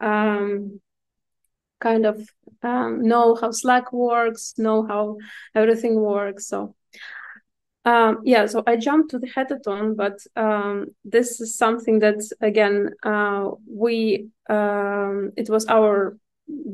um, 0.00 0.80
kind 1.80 2.06
of 2.06 2.28
um, 2.62 3.02
know 3.02 3.34
how 3.34 3.50
Slack 3.50 3.92
works, 3.92 4.54
know 4.58 4.86
how 4.86 5.18
everything 5.54 6.00
works. 6.00 6.48
So 6.48 6.74
um, 7.88 8.18
yeah, 8.24 8.44
so 8.44 8.62
I 8.66 8.76
jumped 8.76 9.10
to 9.12 9.18
the 9.18 9.28
hackathon, 9.28 9.96
but 9.96 10.18
um, 10.36 10.88
this 11.04 11.40
is 11.40 11.56
something 11.56 12.00
that 12.00 12.20
again 12.42 12.90
uh, 13.02 13.50
we 13.66 14.28
um, 14.50 15.32
it 15.38 15.48
was 15.48 15.64
our 15.68 16.18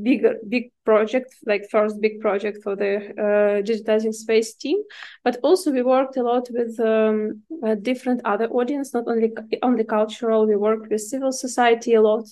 big 0.02 0.26
big 0.48 0.72
project, 0.84 1.36
like 1.46 1.70
first 1.70 2.00
big 2.00 2.20
project 2.20 2.64
for 2.64 2.74
the 2.74 2.96
uh, 2.96 3.62
digitizing 3.62 4.12
space 4.12 4.54
team, 4.54 4.78
but 5.22 5.36
also 5.44 5.70
we 5.70 5.82
worked 5.82 6.16
a 6.16 6.22
lot 6.22 6.48
with 6.50 6.80
um, 6.80 7.42
different 7.82 8.20
other 8.24 8.48
audience, 8.48 8.92
not 8.92 9.04
only 9.06 9.32
on 9.62 9.76
the 9.76 9.84
cultural. 9.84 10.48
We 10.48 10.56
worked 10.56 10.90
with 10.90 11.00
civil 11.00 11.30
society 11.30 11.94
a 11.94 12.02
lot 12.02 12.26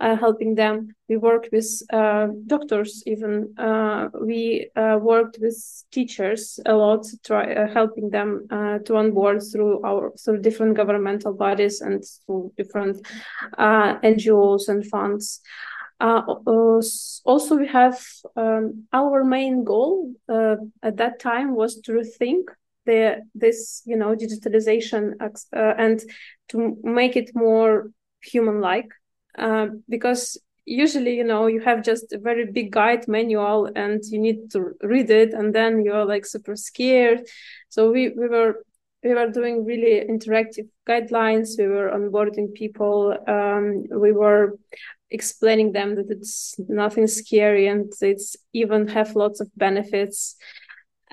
uh, 0.00 0.16
helping 0.16 0.54
them. 0.54 0.88
We 1.08 1.16
worked 1.16 1.50
with 1.52 1.66
uh, 1.92 2.28
doctors, 2.46 3.02
even. 3.06 3.54
Uh, 3.56 4.08
we 4.20 4.70
uh, 4.76 4.98
worked 5.00 5.38
with 5.40 5.56
teachers 5.92 6.58
a 6.66 6.74
lot, 6.74 7.06
try 7.24 7.52
uh, 7.52 7.72
helping 7.72 8.10
them 8.10 8.46
uh, 8.50 8.78
to 8.80 8.96
onboard 8.96 9.42
through 9.42 9.82
our 9.84 10.12
through 10.16 10.40
different 10.40 10.76
governmental 10.76 11.32
bodies 11.32 11.80
and 11.80 12.04
through 12.04 12.52
different 12.56 13.06
NGOs 13.58 14.68
and 14.68 14.84
funds. 14.86 15.40
also, 16.00 17.56
we 17.56 17.68
have 17.68 18.04
um, 18.36 18.84
our 18.92 19.24
main 19.24 19.64
goal 19.64 20.12
at 20.28 20.96
that 20.96 21.20
time 21.20 21.54
was 21.54 21.80
to 21.82 21.92
rethink 21.92 22.44
the 22.86 23.22
this 23.34 23.82
you 23.86 23.96
know 23.96 24.14
digitalization 24.14 25.14
and 25.52 26.02
to 26.48 26.76
make 26.82 27.16
it 27.16 27.30
more 27.34 27.90
human-like 28.22 28.90
uh, 29.38 29.66
because 29.88 30.38
usually 30.66 31.14
you 31.14 31.24
know 31.24 31.46
you 31.46 31.60
have 31.60 31.82
just 31.82 32.12
a 32.12 32.18
very 32.18 32.46
big 32.50 32.72
guide 32.72 33.06
manual 33.06 33.70
and 33.76 34.02
you 34.06 34.18
need 34.18 34.50
to 34.50 34.72
read 34.82 35.10
it 35.10 35.34
and 35.34 35.54
then 35.54 35.84
you're 35.84 36.06
like 36.06 36.24
super 36.24 36.56
scared 36.56 37.20
so 37.68 37.90
we, 37.90 38.08
we 38.10 38.28
were 38.28 38.64
we 39.04 39.12
were 39.12 39.28
doing 39.28 39.64
really 39.64 40.02
interactive 40.08 40.68
guidelines. 40.88 41.58
We 41.58 41.68
were 41.68 41.90
onboarding 41.90 42.54
people. 42.54 43.14
Um, 43.28 43.84
we 43.90 44.12
were 44.12 44.58
explaining 45.10 45.72
them 45.72 45.94
that 45.96 46.10
it's 46.10 46.54
nothing 46.58 47.06
scary 47.06 47.68
and 47.68 47.92
it's 48.00 48.36
even 48.54 48.88
have 48.88 49.14
lots 49.14 49.40
of 49.40 49.50
benefits. 49.56 50.36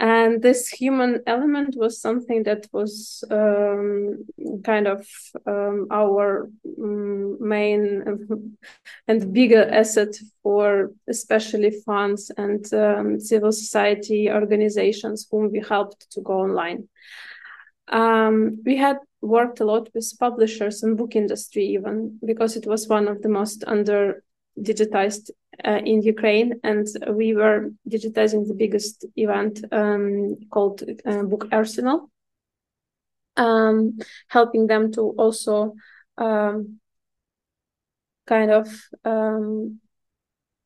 And 0.01 0.41
this 0.41 0.67
human 0.67 1.21
element 1.27 1.75
was 1.77 2.01
something 2.01 2.41
that 2.43 2.65
was 2.73 3.23
um, 3.29 4.25
kind 4.63 4.87
of 4.87 5.07
um, 5.45 5.89
our 5.91 6.49
um, 6.79 7.37
main 7.39 8.57
and 9.07 9.31
bigger 9.31 9.63
asset 9.63 10.15
for 10.41 10.89
especially 11.07 11.69
funds 11.85 12.31
and 12.35 12.65
um, 12.73 13.19
civil 13.19 13.51
society 13.51 14.31
organizations 14.31 15.27
whom 15.29 15.51
we 15.51 15.59
helped 15.59 16.09
to 16.13 16.21
go 16.21 16.39
online. 16.39 16.89
Um, 17.87 18.59
we 18.65 18.77
had 18.77 18.97
worked 19.21 19.59
a 19.59 19.65
lot 19.65 19.87
with 19.93 20.17
publishers 20.19 20.81
and 20.81 20.97
book 20.97 21.15
industry 21.15 21.65
even 21.75 22.17
because 22.25 22.55
it 22.57 22.65
was 22.65 22.87
one 22.87 23.07
of 23.07 23.21
the 23.21 23.29
most 23.29 23.63
under 23.67 24.23
digitized 24.59 25.29
uh, 25.63 25.81
in 25.85 26.01
Ukraine, 26.01 26.59
and 26.63 26.87
we 27.09 27.35
were 27.35 27.71
digitizing 27.89 28.47
the 28.47 28.53
biggest 28.53 29.05
event 29.15 29.63
um, 29.71 30.37
called 30.49 30.83
uh, 31.05 31.23
Book 31.23 31.47
Arsenal, 31.51 32.09
um, 33.37 33.97
helping 34.27 34.67
them 34.67 34.91
to 34.93 35.01
also 35.17 35.73
um, 36.17 36.79
kind 38.27 38.51
of 38.51 38.67
um, 39.03 39.79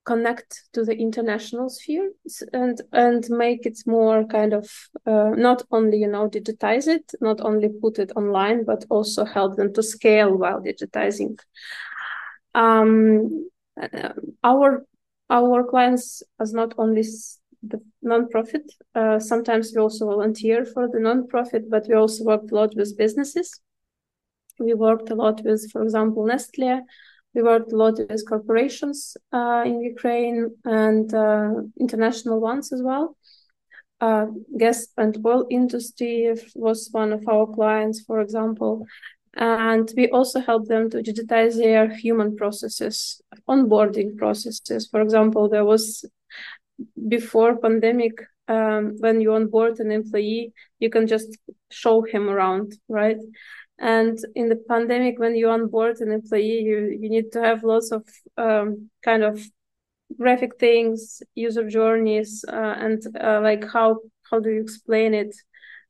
connect 0.06 0.64
to 0.74 0.86
the 0.86 0.96
international 0.96 1.68
sphere 1.68 2.12
and 2.54 2.80
and 2.94 3.28
make 3.30 3.66
it 3.66 3.80
more 3.88 4.24
kind 4.26 4.54
of 4.54 4.70
uh, 5.08 5.32
not 5.36 5.64
only 5.72 5.98
you 5.98 6.08
know 6.08 6.30
digitize 6.30 6.88
it 6.88 7.12
not 7.22 7.42
only 7.42 7.70
put 7.70 7.98
it 7.98 8.12
online 8.16 8.64
but 8.64 8.86
also 8.90 9.26
help 9.26 9.58
them 9.58 9.74
to 9.74 9.82
scale 9.82 10.38
while 10.38 10.62
digitizing. 10.62 11.38
Um, 12.54 13.50
uh, 13.82 14.14
our 14.44 14.86
our 15.30 15.64
clients 15.64 16.24
as 16.40 16.54
not 16.54 16.74
only 16.78 17.04
the 17.64 17.82
non-profit 18.02 18.72
uh, 18.94 19.20
sometimes 19.20 19.72
we 19.74 19.82
also 19.82 20.06
volunteer 20.06 20.66
for 20.66 20.88
the 20.88 21.00
non-profit 21.00 21.70
but 21.70 21.86
we 21.88 21.96
also 21.96 22.24
worked 22.24 22.52
a 22.52 22.56
lot 22.56 22.76
with 22.76 22.98
businesses 22.98 23.60
we 24.60 24.74
worked 24.74 25.10
a 25.10 25.16
lot 25.16 25.44
with 25.44 25.70
for 25.72 25.82
example 25.82 26.26
nestle 26.26 26.82
we 27.36 27.44
worked 27.44 27.74
a 27.74 27.76
lot 27.76 28.00
with 28.00 28.28
corporations 28.28 29.18
uh, 29.34 29.64
in 29.66 29.82
Ukraine 29.82 30.52
and 30.64 31.14
uh, 31.14 31.52
international 31.80 32.40
ones 32.40 32.72
as 32.72 32.82
well. 32.82 33.18
Uh, 34.00 34.28
gas 34.58 34.88
and 34.98 35.18
oil 35.26 35.46
industry 35.52 36.34
was 36.56 36.90
one 36.92 37.12
of 37.12 37.28
our 37.28 37.46
clients, 37.46 38.00
for 38.08 38.22
example. 38.22 38.88
And 39.36 39.92
we 39.98 40.10
also 40.10 40.40
help 40.40 40.68
them 40.68 40.90
to 40.92 41.04
digitize 41.04 41.58
their 41.58 41.94
human 41.94 42.38
processes, 42.38 43.22
onboarding 43.50 44.18
processes. 44.18 44.88
For 44.90 45.02
example, 45.02 45.50
there 45.50 45.66
was 45.66 46.06
before 47.08 47.58
pandemic, 47.58 48.14
um, 48.48 48.96
when 49.00 49.22
you 49.22 49.34
onboard 49.34 49.80
an 49.80 49.92
employee, 49.92 50.54
you 50.80 50.90
can 50.90 51.08
just 51.08 51.38
show 51.70 52.02
him 52.02 52.30
around, 52.30 52.74
right? 52.88 53.18
And 53.78 54.18
in 54.36 54.48
the 54.48 54.56
pandemic, 54.56 55.20
when 55.20 55.36
you 55.36 55.50
onboard 55.50 56.00
an 56.00 56.12
employee, 56.12 56.62
you, 56.62 56.98
you 57.02 57.10
need 57.10 57.32
to 57.34 57.42
have 57.42 57.64
lots 57.64 57.92
of 57.92 58.08
um, 58.38 58.90
kind 59.04 59.24
of 59.24 59.42
graphic 60.18 60.58
things, 60.58 61.22
user 61.34 61.68
journeys, 61.70 62.46
uh, 62.48 62.76
and 62.78 63.02
uh, 63.20 63.42
like 63.42 63.66
how 63.72 64.00
how 64.30 64.40
do 64.40 64.50
you 64.50 64.62
explain 64.62 65.14
it? 65.14 65.36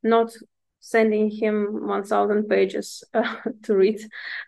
Not 0.03 0.31
sending 0.85 1.31
him 1.31 1.87
1000 1.87 2.47
pages 2.47 3.03
uh, 3.15 3.35
to 3.63 3.75
read 3.75 3.99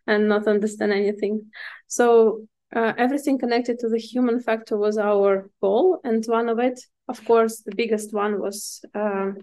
and 0.06 0.30
not 0.30 0.48
understand 0.48 0.94
anything. 0.94 1.50
So 1.88 2.46
uh, 2.76 2.94
everything 2.96 3.40
connected 3.40 3.80
to 3.80 3.90
the 3.90 3.98
human 3.98 4.40
factor 4.40 4.78
was 4.78 5.00
our 5.00 5.50
goal. 5.62 6.00
And 6.04 6.24
one 6.26 6.48
of 6.48 6.60
it, 6.60 6.80
of 7.08 7.26
course, 7.26 7.64
the 7.66 7.76
biggest 7.76 8.14
one 8.14 8.40
was 8.40 8.86
um, 8.94 9.38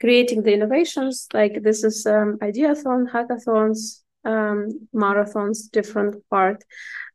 creating 0.00 0.42
the 0.42 0.52
innovations. 0.52 1.28
Like 1.32 1.62
this 1.62 1.84
is 1.84 2.04
um, 2.04 2.38
ideathon, 2.42 3.12
hackathons, 3.12 4.02
um, 4.24 4.88
marathons, 4.92 5.70
different 5.70 6.16
part, 6.30 6.64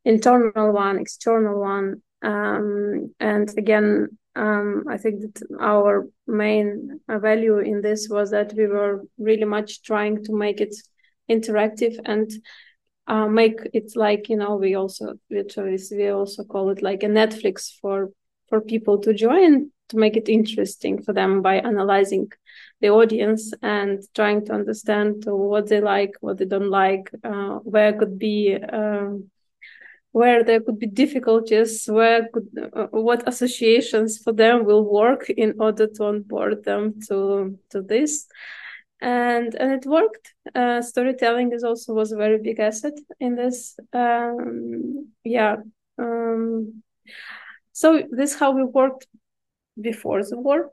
internal 0.06 0.72
one, 0.72 0.98
external 0.98 1.60
one. 1.60 2.02
Um, 2.22 3.14
and 3.20 3.50
again, 3.58 4.18
um, 4.40 4.86
I 4.88 4.98
think 4.98 5.22
that 5.22 5.42
our 5.60 6.08
main 6.26 7.02
value 7.08 7.60
in 7.60 7.82
this 7.82 8.08
was 8.10 8.32
that 8.32 8.54
we 8.56 8.68
were 8.68 9.04
really 9.18 9.46
much 9.46 9.82
trying 9.84 10.24
to 10.24 10.34
make 10.34 10.62
it 10.62 10.76
interactive 11.30 12.00
and 12.06 12.32
uh, 13.08 13.28
make 13.28 13.60
it 13.74 13.92
like 13.96 14.30
you 14.30 14.38
know 14.38 14.56
we 14.56 14.76
also 14.76 15.16
we 15.30 16.10
also 16.10 16.44
call 16.44 16.70
it 16.70 16.82
like 16.82 17.04
a 17.04 17.08
Netflix 17.08 17.72
for 17.82 18.12
for 18.48 18.62
people 18.62 18.98
to 19.00 19.14
join 19.14 19.72
to 19.90 19.98
make 19.98 20.16
it 20.16 20.30
interesting 20.30 21.02
for 21.02 21.14
them 21.14 21.42
by 21.42 21.56
analyzing 21.56 22.32
the 22.80 22.90
audience 22.90 23.52
and 23.62 24.04
trying 24.16 24.46
to 24.46 24.54
understand 24.54 25.24
what 25.26 25.68
they 25.68 25.82
like, 25.82 26.12
what 26.22 26.38
they 26.38 26.46
don't 26.46 26.70
like, 26.70 27.10
uh, 27.24 27.56
where 27.64 27.94
could 27.94 28.18
be 28.18 28.56
um, 28.56 29.30
where 30.12 30.44
there 30.44 30.60
could 30.60 30.80
be 30.80 30.88
difficulties, 30.88 31.86
where 31.88 32.28
could 32.34 32.48
uh, 32.74 32.88
what 32.88 33.28
associations 33.28 34.18
for 34.18 34.34
them 34.34 34.66
will 34.66 34.84
work 34.84 35.30
in 35.30 35.56
order 35.60 35.88
to 35.88 36.04
onboard 36.06 36.64
them 36.64 37.00
to 37.08 37.58
to 37.70 37.82
this, 37.82 38.28
and 39.02 39.54
and 39.56 39.72
it 39.72 39.86
worked. 39.86 40.34
Uh, 40.56 40.82
storytelling 40.82 41.52
is 41.54 41.64
also 41.64 41.94
was 41.94 42.12
a 42.12 42.18
very 42.18 42.40
big 42.42 42.60
asset 42.60 42.98
in 43.20 43.36
this. 43.36 43.78
Um, 43.94 45.10
yeah. 45.24 45.58
Um, 45.98 46.84
so 47.74 48.04
this 48.12 48.38
how 48.38 48.52
we 48.52 48.64
worked 48.64 49.08
before 49.80 50.24
the 50.24 50.38
war 50.38 50.72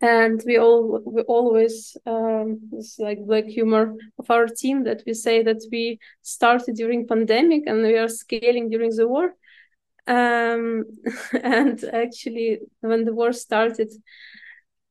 and 0.00 0.42
we 0.46 0.58
all 0.58 1.02
we 1.04 1.22
always 1.22 1.96
um 2.06 2.60
it's 2.72 2.98
like 2.98 3.26
black 3.26 3.44
humor 3.46 3.94
of 4.18 4.30
our 4.30 4.46
team 4.46 4.84
that 4.84 5.02
we 5.06 5.14
say 5.14 5.42
that 5.42 5.60
we 5.72 5.98
started 6.22 6.76
during 6.76 7.06
pandemic 7.06 7.64
and 7.66 7.82
we 7.82 7.96
are 7.98 8.08
scaling 8.08 8.70
during 8.70 8.94
the 8.94 9.08
war. 9.08 9.34
Um 10.06 10.84
and 11.42 11.82
actually 11.84 12.60
when 12.80 13.04
the 13.04 13.12
war 13.12 13.32
started 13.32 13.90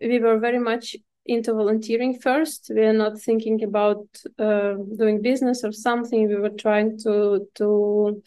we 0.02 0.20
were 0.20 0.40
very 0.40 0.60
much 0.60 0.96
into 1.26 1.54
volunteering 1.54 2.20
first. 2.20 2.72
We 2.74 2.82
are 2.82 2.94
not 2.94 3.20
thinking 3.20 3.64
about 3.64 4.06
uh, 4.40 4.76
doing 4.98 5.22
business 5.22 5.64
or 5.64 5.72
something. 5.72 6.28
We 6.28 6.36
were 6.36 6.50
trying 6.50 6.98
to 7.00 7.48
to 7.56 8.24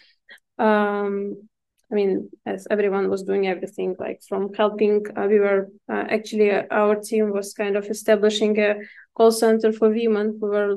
um 0.58 1.48
I 1.90 1.94
mean, 1.94 2.30
as 2.46 2.68
everyone 2.70 3.10
was 3.10 3.24
doing 3.24 3.48
everything, 3.48 3.96
like 3.98 4.20
from 4.28 4.54
helping, 4.54 5.04
uh, 5.16 5.26
we 5.28 5.40
were 5.40 5.68
uh, 5.88 6.04
actually 6.08 6.52
uh, 6.52 6.62
our 6.70 6.94
team 6.94 7.32
was 7.32 7.52
kind 7.52 7.76
of 7.76 7.86
establishing 7.86 8.58
a 8.60 8.76
call 9.14 9.32
center 9.32 9.72
for 9.72 9.90
women 9.90 10.38
who 10.40 10.46
were 10.46 10.76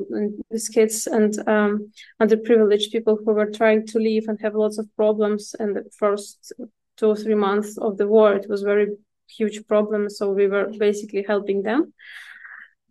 with 0.50 0.74
kids 0.74 1.06
and 1.06 1.38
um, 1.48 1.92
underprivileged 2.20 2.92
people 2.92 3.18
who 3.24 3.34
were 3.34 3.52
trying 3.52 3.86
to 3.88 4.00
leave 4.00 4.28
and 4.28 4.40
have 4.42 4.56
lots 4.56 4.80
of 4.80 4.94
problems. 4.96 5.56
And 5.60 5.76
the 5.76 5.84
first 5.98 6.52
two 6.98 7.08
or 7.08 7.16
three 7.16 7.36
months 7.36 7.78
of 7.78 7.98
the 7.98 8.08
war, 8.08 8.34
it 8.34 8.50
was 8.50 8.64
very 8.64 8.88
huge 9.28 9.68
problem. 9.68 10.10
So 10.10 10.32
we 10.32 10.48
were 10.48 10.72
basically 10.80 11.24
helping 11.28 11.62
them. 11.62 11.94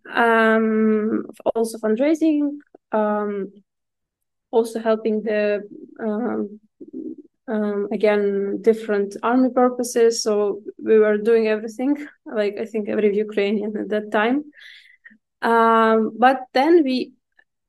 Um, 0.09 1.25
also 1.55 1.77
fundraising, 1.77 2.57
um, 2.91 3.51
also 4.51 4.79
helping 4.79 5.23
the 5.23 5.67
um, 7.47 7.87
again 7.91 8.61
different 8.61 9.15
army 9.23 9.49
purposes. 9.49 10.23
So 10.23 10.61
we 10.77 10.99
were 10.99 11.17
doing 11.17 11.47
everything 11.47 11.95
like 12.25 12.55
i 12.59 12.65
think 12.65 12.89
every 12.89 13.15
ukrainian 13.15 13.75
at 13.77 13.89
that 13.89 14.11
time. 14.11 14.43
Um, 15.41 16.13
but 16.17 16.39
then 16.53 16.83
we 16.83 17.13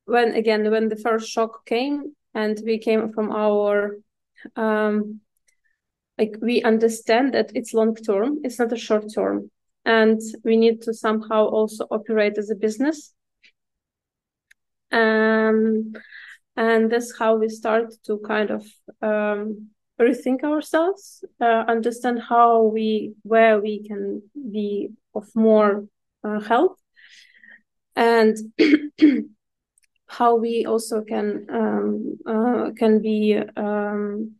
when 0.04 0.34
again 0.34 0.70
when 0.70 0.88
the 0.88 0.96
first 0.96 1.28
shock 1.30 1.66
came 1.66 2.14
and 2.34 2.60
we 2.64 2.78
came 2.78 3.12
from 3.12 3.32
our 3.32 3.96
um, 4.56 5.20
like 6.18 6.36
we 6.40 6.62
understand 6.62 7.34
that 7.34 7.50
it's 7.54 7.74
long 7.74 7.94
term 7.96 8.40
it's 8.44 8.58
not 8.58 8.72
a 8.72 8.76
short 8.76 9.12
term. 9.14 9.50
And 9.86 10.20
we 10.44 10.56
need 10.56 10.80
to 10.82 10.94
somehow 10.94 11.44
also 11.44 11.86
operate 11.90 12.38
as 12.38 12.48
a 12.48 12.54
business. 12.54 13.12
Um, 14.90 15.92
and 16.56 16.90
that's 16.90 17.18
how 17.18 17.36
we 17.36 17.48
start 17.48 17.92
to 18.04 18.18
kind 18.18 18.50
of 18.50 18.64
um, 19.02 19.68
rethink 20.00 20.42
ourselves 20.42 21.24
uh, 21.40 21.64
understand 21.68 22.20
how 22.20 22.62
we 22.62 23.14
where 23.22 23.60
we 23.60 23.86
can 23.86 24.22
be 24.52 24.90
of 25.14 25.26
more 25.34 25.86
uh, 26.24 26.40
help. 26.40 26.78
And 27.96 28.36
how 30.06 30.36
we 30.36 30.66
also 30.66 31.02
can 31.02 31.46
um, 31.50 32.18
uh, 32.26 32.70
can 32.76 33.00
be 33.00 33.40
um, 33.56 34.34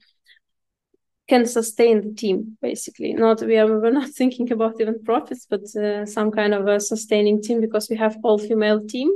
can 1.28 1.46
sustain 1.46 2.00
the 2.02 2.14
team 2.14 2.58
basically. 2.60 3.12
Not 3.12 3.40
we 3.42 3.56
are 3.58 3.66
we're 3.80 3.90
not 3.90 4.10
thinking 4.10 4.50
about 4.52 4.80
even 4.80 5.02
profits 5.04 5.46
but 5.48 5.62
uh, 5.76 6.04
some 6.06 6.30
kind 6.30 6.54
of 6.54 6.66
a 6.66 6.80
sustaining 6.80 7.42
team 7.42 7.60
because 7.60 7.88
we 7.88 7.96
have 7.96 8.16
all 8.24 8.38
female 8.38 8.84
team 8.86 9.10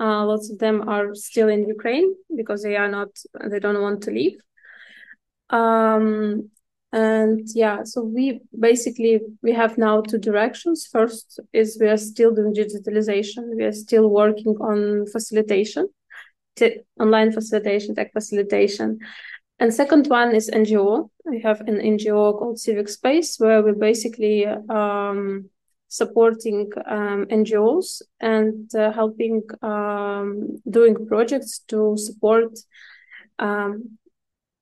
uh, 0.00 0.24
lots 0.24 0.50
of 0.50 0.58
them 0.58 0.88
are 0.88 1.14
still 1.14 1.48
in 1.48 1.68
ukraine 1.68 2.14
because 2.36 2.62
they 2.62 2.76
are 2.76 2.88
not 2.88 3.10
they 3.50 3.60
don't 3.60 3.80
want 3.80 4.02
to 4.02 4.10
leave. 4.10 4.38
Um, 5.50 6.50
and 6.92 7.40
yeah 7.54 7.82
so 7.82 8.02
we 8.02 8.40
basically 8.58 9.20
we 9.42 9.52
have 9.52 9.78
now 9.78 10.00
two 10.00 10.18
directions. 10.18 10.88
First 10.90 11.40
is 11.52 11.78
we 11.80 11.88
are 11.88 11.96
still 11.96 12.34
doing 12.34 12.54
digitalization. 12.54 13.56
We 13.56 13.64
are 13.64 13.72
still 13.72 14.08
working 14.08 14.56
on 14.60 15.06
facilitation 15.06 15.88
online 17.00 17.32
facilitation 17.32 17.94
tech 17.94 18.12
facilitation. 18.12 18.98
And 19.58 19.72
second 19.72 20.08
one 20.08 20.34
is 20.34 20.50
NGO. 20.50 21.10
We 21.24 21.40
have 21.42 21.60
an 21.62 21.78
NGO 21.78 22.38
called 22.38 22.58
Civic 22.58 22.88
Space 22.88 23.38
where 23.38 23.62
we're 23.62 23.74
basically 23.74 24.46
um, 24.46 25.48
supporting 26.00 26.72
um, 26.86 27.26
NGOs 27.26 28.02
and 28.20 28.74
uh, 28.74 28.90
helping 28.92 29.42
um, 29.62 30.60
doing 30.68 31.06
projects 31.06 31.60
to 31.68 31.96
support. 31.96 32.52
Um, 33.38 33.98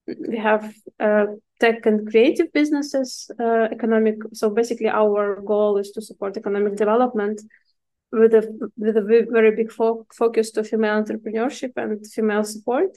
we 0.07 0.37
have 0.37 0.75
uh, 1.01 1.27
tech 1.59 1.87
and 1.87 2.07
creative 2.11 2.53
businesses, 2.53 3.31
uh, 3.41 3.69
economic. 3.77 4.17
So 4.35 4.51
basically, 4.51 4.91
our 4.91 5.41
goal 5.41 5.79
is 5.79 5.91
to 5.93 6.03
support 6.03 6.37
economic 6.37 6.77
development 6.77 7.41
with 8.11 8.35
a 8.35 8.43
with 8.77 8.97
a 8.99 9.27
very 9.31 9.57
big 9.57 9.73
fo- 9.73 10.07
focus 10.13 10.51
to 10.53 10.65
female 10.65 11.03
entrepreneurship 11.03 11.73
and 11.77 12.07
female 12.07 12.45
support 12.45 12.91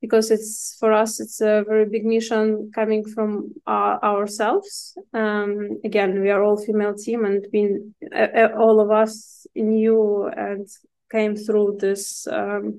because 0.00 0.30
it's 0.30 0.76
for 0.78 0.92
us 0.92 1.20
it's 1.20 1.40
a 1.40 1.64
very 1.66 1.86
big 1.86 2.04
mission 2.04 2.70
coming 2.74 3.04
from 3.04 3.52
our, 3.66 4.02
ourselves. 4.02 4.96
Um, 5.12 5.78
again 5.84 6.20
we 6.20 6.30
are 6.30 6.42
all 6.42 6.56
female 6.56 6.94
team 6.94 7.24
and 7.24 7.46
been 7.50 7.94
uh, 8.14 8.48
all 8.58 8.80
of 8.80 8.90
us 8.90 9.46
knew 9.54 10.26
and 10.26 10.68
came 11.10 11.36
through 11.36 11.78
this 11.80 12.26
um, 12.26 12.78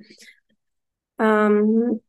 um, 1.19 1.99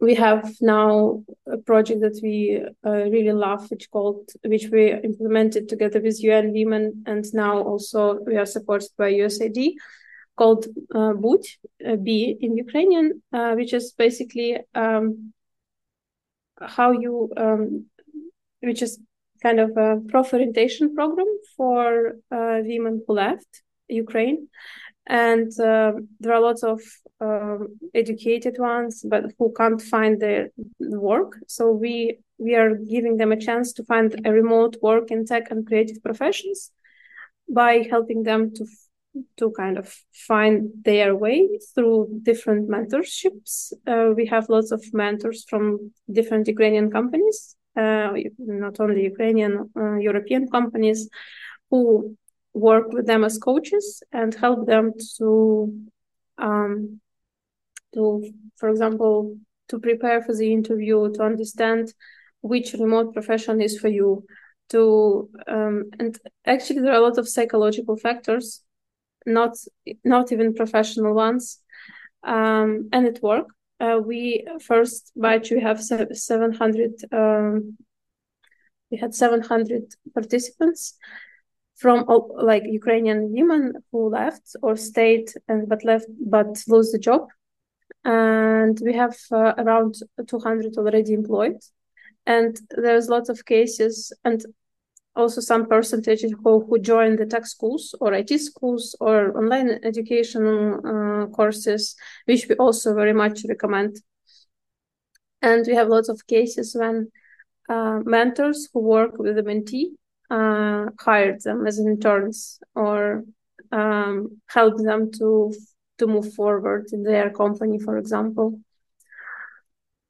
we 0.00 0.14
have 0.14 0.54
now 0.60 1.24
a 1.50 1.58
project 1.58 2.00
that 2.00 2.20
we 2.22 2.62
uh, 2.86 2.90
really 2.90 3.32
love 3.32 3.68
which 3.70 3.90
called 3.90 4.30
which 4.44 4.68
we 4.70 4.92
implemented 4.92 5.68
together 5.68 6.00
with 6.00 6.22
UN 6.22 6.52
Women 6.52 7.02
and 7.06 7.24
now 7.34 7.60
also 7.62 8.20
we 8.24 8.36
are 8.36 8.46
supported 8.46 8.90
by 8.96 9.12
USAID 9.12 9.74
called 10.38 10.66
uh, 10.94 11.14
uh, 11.90 11.96
B 11.96 12.36
in 12.40 12.56
Ukrainian, 12.56 13.06
uh, 13.32 13.52
which 13.58 13.72
is 13.78 13.92
basically 14.04 14.50
um, 14.74 15.32
how 16.76 16.90
you, 16.92 17.14
um, 17.36 17.86
which 18.60 18.82
is 18.82 18.92
kind 19.42 19.60
of 19.60 19.70
a 19.76 20.00
pro-orientation 20.08 20.94
program 20.94 21.30
for 21.56 22.16
uh, 22.30 22.58
women 22.70 22.94
who 23.04 23.12
left 23.14 23.50
Ukraine. 23.88 24.48
And 25.06 25.50
um, 25.60 26.08
there 26.20 26.34
are 26.34 26.40
lots 26.40 26.62
of 26.62 26.80
um, 27.20 27.78
educated 27.94 28.56
ones, 28.58 29.04
but 29.12 29.24
who 29.38 29.52
can't 29.56 29.80
find 29.80 30.20
the 30.20 30.50
work. 30.78 31.32
So 31.46 31.72
we 31.72 32.18
we 32.38 32.54
are 32.54 32.74
giving 32.76 33.16
them 33.16 33.32
a 33.32 33.40
chance 33.46 33.72
to 33.74 33.84
find 33.84 34.08
a 34.24 34.32
remote 34.32 34.76
work 34.80 35.10
in 35.10 35.26
tech 35.26 35.50
and 35.50 35.66
creative 35.66 36.00
professions 36.02 36.70
by 37.48 37.72
helping 37.90 38.22
them 38.22 38.54
to 38.54 38.64
to 39.36 39.50
kind 39.52 39.78
of 39.78 39.94
find 40.12 40.70
their 40.84 41.14
way 41.14 41.48
through 41.74 42.20
different 42.22 42.68
mentorships. 42.68 43.72
Uh, 43.86 44.12
we 44.14 44.26
have 44.26 44.48
lots 44.48 44.70
of 44.70 44.82
mentors 44.92 45.44
from 45.48 45.92
different 46.10 46.46
Ukrainian 46.48 46.90
companies, 46.90 47.56
uh, 47.76 48.12
not 48.38 48.80
only 48.80 49.02
Ukrainian, 49.04 49.70
uh, 49.76 49.96
European 49.96 50.48
companies, 50.48 51.08
who 51.70 52.16
work 52.54 52.92
with 52.92 53.06
them 53.06 53.24
as 53.24 53.38
coaches 53.38 54.02
and 54.12 54.34
help 54.34 54.66
them 54.66 54.92
to, 55.18 55.72
um, 56.38 57.00
to, 57.94 58.02
for 58.56 58.68
example, 58.68 59.36
to 59.68 59.78
prepare 59.78 60.22
for 60.22 60.34
the 60.34 60.52
interview, 60.52 61.12
to 61.12 61.22
understand 61.22 61.92
which 62.40 62.72
remote 62.72 63.12
profession 63.12 63.60
is 63.60 63.78
for 63.78 63.88
you. 63.88 64.24
To 64.70 65.30
um, 65.46 65.90
and 65.98 66.18
actually, 66.44 66.80
there 66.80 66.92
are 66.92 67.02
a 67.02 67.08
lot 67.08 67.16
of 67.16 67.28
psychological 67.28 67.96
factors 67.96 68.62
not 69.28 69.56
not 70.04 70.32
even 70.32 70.54
professional 70.54 71.14
ones, 71.14 71.60
um, 72.24 72.88
and 72.92 73.06
it 73.06 73.20
worked. 73.22 73.52
Uh, 73.80 74.00
we 74.04 74.44
first 74.60 75.12
batch 75.14 75.50
we 75.50 75.60
have 75.60 75.80
seven 75.82 76.52
hundred. 76.52 76.94
Um, 77.12 77.76
we 78.90 78.98
had 78.98 79.14
seven 79.14 79.40
hundred 79.42 79.84
participants 80.14 80.98
from 81.76 82.04
like 82.50 82.64
Ukrainian 82.66 83.32
women 83.32 83.74
who 83.92 84.08
left 84.08 84.56
or 84.62 84.76
stayed 84.76 85.30
and 85.46 85.68
but 85.68 85.84
left 85.84 86.06
but 86.18 86.50
lose 86.66 86.90
the 86.90 86.98
job, 86.98 87.28
and 88.04 88.76
we 88.82 88.94
have 88.94 89.16
uh, 89.30 89.54
around 89.58 89.94
two 90.26 90.40
hundred 90.40 90.76
already 90.76 91.12
employed, 91.12 91.60
and 92.26 92.58
there's 92.70 93.08
lots 93.08 93.28
of 93.28 93.44
cases 93.44 94.12
and 94.24 94.44
also 95.18 95.40
some 95.40 95.66
percentage 95.66 96.22
who, 96.22 96.64
who 96.64 96.78
join 96.78 97.16
the 97.16 97.26
tech 97.26 97.46
schools 97.46 97.94
or 98.00 98.14
IT 98.14 98.38
schools 98.38 98.96
or 99.00 99.36
online 99.36 99.80
education 99.82 100.46
uh, 100.46 101.26
courses, 101.34 101.96
which 102.26 102.48
we 102.48 102.54
also 102.54 102.94
very 102.94 103.12
much 103.12 103.42
recommend. 103.48 103.96
And 105.42 105.66
we 105.66 105.74
have 105.74 105.88
lots 105.88 106.08
of 106.08 106.26
cases 106.26 106.74
when 106.78 107.10
uh, 107.68 108.00
mentors 108.04 108.68
who 108.72 108.80
work 108.80 109.18
with 109.18 109.36
the 109.36 109.42
mentee 109.42 109.90
uh, 110.30 110.90
hired 111.00 111.42
them 111.42 111.66
as 111.66 111.78
interns 111.78 112.60
or 112.74 113.24
um, 113.72 114.40
help 114.46 114.78
them 114.78 115.10
to 115.18 115.52
to 115.98 116.06
move 116.06 116.32
forward 116.34 116.86
in 116.92 117.02
their 117.02 117.28
company, 117.30 117.78
for 117.78 117.98
example. 117.98 118.60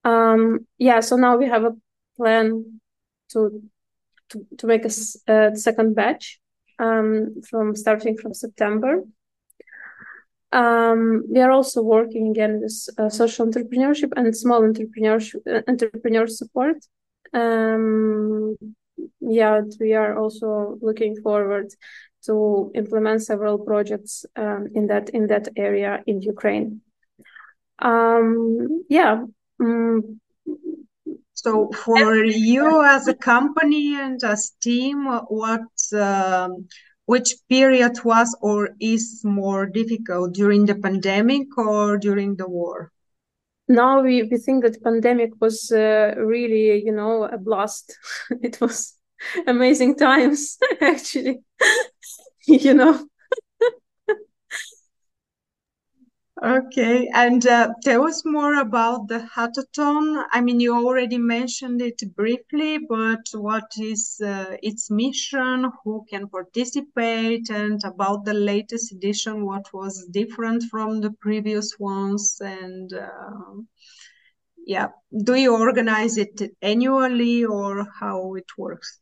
Um, 0.04 0.66
yeah, 0.76 1.00
so 1.00 1.16
now 1.16 1.36
we 1.36 1.46
have 1.46 1.64
a 1.64 1.76
plan 2.16 2.80
to 3.30 3.62
to, 4.30 4.46
to 4.58 4.66
make 4.66 4.84
a, 4.84 4.90
a 5.32 5.56
second 5.56 5.94
batch 5.94 6.40
um, 6.78 7.42
from 7.48 7.74
starting 7.74 8.16
from 8.16 8.34
September. 8.34 9.02
Um, 10.50 11.24
we 11.28 11.40
are 11.40 11.50
also 11.50 11.82
working 11.82 12.30
again 12.30 12.60
with 12.62 12.88
uh, 12.98 13.10
social 13.10 13.46
entrepreneurship 13.46 14.12
and 14.16 14.34
small 14.34 14.62
entrepreneurship 14.62 15.40
uh, 15.46 15.62
entrepreneur 15.68 16.26
support. 16.26 16.76
Um, 17.34 18.56
yeah, 19.20 19.60
we 19.78 19.92
are 19.92 20.18
also 20.18 20.78
looking 20.80 21.20
forward 21.20 21.68
to 22.24 22.70
implement 22.74 23.22
several 23.22 23.58
projects 23.58 24.24
um, 24.36 24.68
in 24.74 24.86
that 24.86 25.10
in 25.10 25.26
that 25.28 25.48
area 25.56 26.02
in 26.06 26.22
Ukraine. 26.22 26.80
Um, 27.78 28.84
yeah, 28.88 29.24
um, 29.60 30.20
so 31.38 31.70
for 31.84 32.24
you 32.24 32.82
as 32.84 33.06
a 33.06 33.14
company 33.14 33.94
and 33.94 34.20
as 34.24 34.50
team, 34.60 35.06
what 35.28 35.70
um, 35.92 36.66
which 37.06 37.36
period 37.48 37.96
was 38.04 38.36
or 38.40 38.70
is 38.80 39.22
more 39.22 39.64
difficult 39.66 40.34
during 40.34 40.66
the 40.66 40.74
pandemic 40.74 41.56
or 41.56 41.96
during 41.96 42.34
the 42.34 42.48
war? 42.48 42.90
Now 43.68 44.02
we, 44.02 44.24
we 44.24 44.36
think 44.36 44.64
that 44.64 44.82
pandemic 44.82 45.30
was 45.40 45.70
uh, 45.70 46.14
really, 46.16 46.84
you 46.84 46.90
know, 46.90 47.22
a 47.22 47.38
blast. 47.38 47.96
it 48.42 48.60
was 48.60 48.94
amazing 49.46 49.94
times, 49.94 50.58
actually. 50.80 51.38
you 52.48 52.74
know, 52.74 53.06
Okay, 56.40 57.08
and 57.12 57.44
uh, 57.48 57.74
tell 57.82 58.04
us 58.04 58.24
more 58.24 58.60
about 58.60 59.08
the 59.08 59.18
hackathon. 59.34 60.24
I 60.30 60.40
mean, 60.40 60.60
you 60.60 60.72
already 60.72 61.18
mentioned 61.18 61.82
it 61.82 62.00
briefly, 62.14 62.78
but 62.78 63.26
what 63.32 63.64
is 63.76 64.20
uh, 64.24 64.56
its 64.62 64.88
mission? 64.88 65.68
Who 65.82 66.06
can 66.08 66.28
participate? 66.28 67.50
And 67.50 67.80
about 67.82 68.24
the 68.24 68.34
latest 68.34 68.92
edition, 68.92 69.46
what 69.46 69.72
was 69.72 70.06
different 70.12 70.62
from 70.70 71.00
the 71.00 71.10
previous 71.10 71.76
ones? 71.80 72.40
And 72.40 72.92
uh, 72.92 73.62
yeah, 74.64 74.88
do 75.24 75.34
you 75.34 75.56
organize 75.56 76.18
it 76.18 76.40
annually 76.62 77.44
or 77.44 77.84
how 77.98 78.36
it 78.36 78.46
works? 78.56 79.00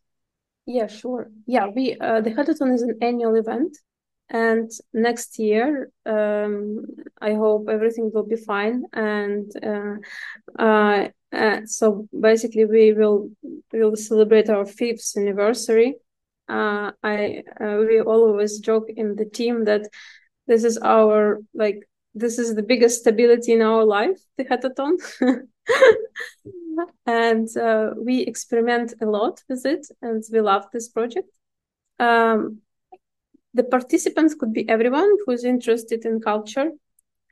Yeah, 0.64 0.86
sure. 0.86 1.30
Yeah, 1.46 1.66
we 1.68 1.98
uh, 2.00 2.22
the 2.22 2.30
hackathon 2.30 2.72
is 2.72 2.80
an 2.80 2.96
annual 3.02 3.34
event 3.34 3.76
and 4.30 4.70
next 4.92 5.38
year 5.38 5.90
um, 6.04 6.84
i 7.20 7.32
hope 7.34 7.68
everything 7.68 8.10
will 8.12 8.26
be 8.26 8.36
fine 8.36 8.84
and 8.92 9.52
uh, 9.64 10.62
uh, 10.62 11.08
uh, 11.32 11.60
so 11.64 12.08
basically 12.18 12.64
we 12.64 12.92
will 12.92 13.30
we 13.72 13.82
will 13.82 13.96
celebrate 13.96 14.48
our 14.48 14.66
fifth 14.66 15.16
anniversary 15.16 15.96
uh, 16.48 16.90
i 17.02 17.42
uh, 17.60 17.76
we 17.86 18.00
always 18.00 18.58
joke 18.58 18.88
in 18.88 19.14
the 19.16 19.24
team 19.24 19.64
that 19.64 19.82
this 20.46 20.64
is 20.64 20.78
our 20.78 21.40
like 21.54 21.88
this 22.16 22.38
is 22.38 22.54
the 22.54 22.62
biggest 22.62 23.00
stability 23.00 23.52
in 23.52 23.60
our 23.60 23.84
life, 23.84 24.18
the 24.38 24.44
hackathon. 24.44 24.96
and 27.06 27.54
uh, 27.56 27.90
we 27.96 28.20
experiment 28.22 28.94
a 29.02 29.04
lot 29.06 29.42
with 29.50 29.66
it, 29.66 29.86
and 30.00 30.24
we 30.32 30.40
love 30.40 30.64
this 30.72 30.88
project. 30.88 31.28
Um, 31.98 32.62
the 33.56 33.64
participants 33.64 34.34
could 34.34 34.52
be 34.52 34.68
everyone 34.68 35.10
who's 35.24 35.44
interested 35.44 36.04
in 36.04 36.20
culture, 36.20 36.70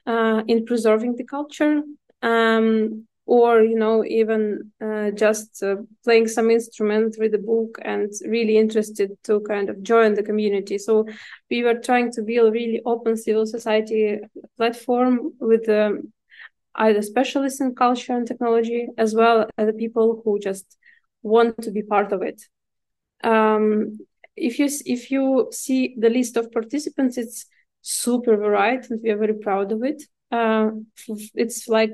uh, 0.07 0.43
in 0.49 0.65
preserving 0.65 1.17
the 1.17 1.25
culture, 1.25 1.83
um, 2.23 3.07
or 3.27 3.63
you 3.63 3.77
know 3.77 4.05
even 4.05 4.73
uh, 4.87 5.11
just 5.11 5.63
uh, 5.63 5.77
playing 6.03 6.29
some 6.29 6.51
instrument 6.51 7.17
read 7.19 7.35
a 7.35 7.39
book 7.39 7.79
and 7.83 8.11
really 8.27 8.57
interested 8.57 9.11
to 9.25 9.41
kind 9.41 9.69
of 9.69 9.83
join 9.83 10.15
the 10.15 10.23
community. 10.23 10.79
So 10.79 11.07
we 11.51 11.63
were 11.63 11.79
trying 11.89 12.11
to 12.13 12.23
build 12.23 12.55
really 12.55 12.81
open 12.85 13.17
civil 13.17 13.47
society 13.47 14.21
platform 14.57 15.33
with 15.41 15.69
um, 15.69 16.13
either 16.75 17.03
specialists 17.03 17.61
in 17.61 17.75
culture 17.75 18.15
and 18.17 18.27
technology 18.27 18.89
as 18.97 19.15
well 19.15 19.47
as 19.59 19.67
the 19.67 19.73
people 19.73 20.23
who 20.25 20.39
just 20.39 20.67
want 21.23 21.61
to 21.63 21.71
be 21.71 21.83
part 21.83 22.13
of 22.13 22.23
it. 22.23 22.43
Um, 23.23 23.99
if 24.37 24.59
you 24.59 24.69
if 24.87 25.11
you 25.11 25.49
see 25.53 25.95
the 25.99 26.11
list 26.11 26.37
of 26.37 26.53
participants 26.53 27.19
it's 27.19 27.47
super 27.83 28.37
varied 28.37 28.91
and 28.91 29.01
we 29.03 29.11
are 29.11 29.19
very 29.19 29.35
proud 29.35 29.71
of 29.71 29.83
it. 29.83 30.03
Uh, 30.31 30.71
it's 31.35 31.69
like 31.69 31.91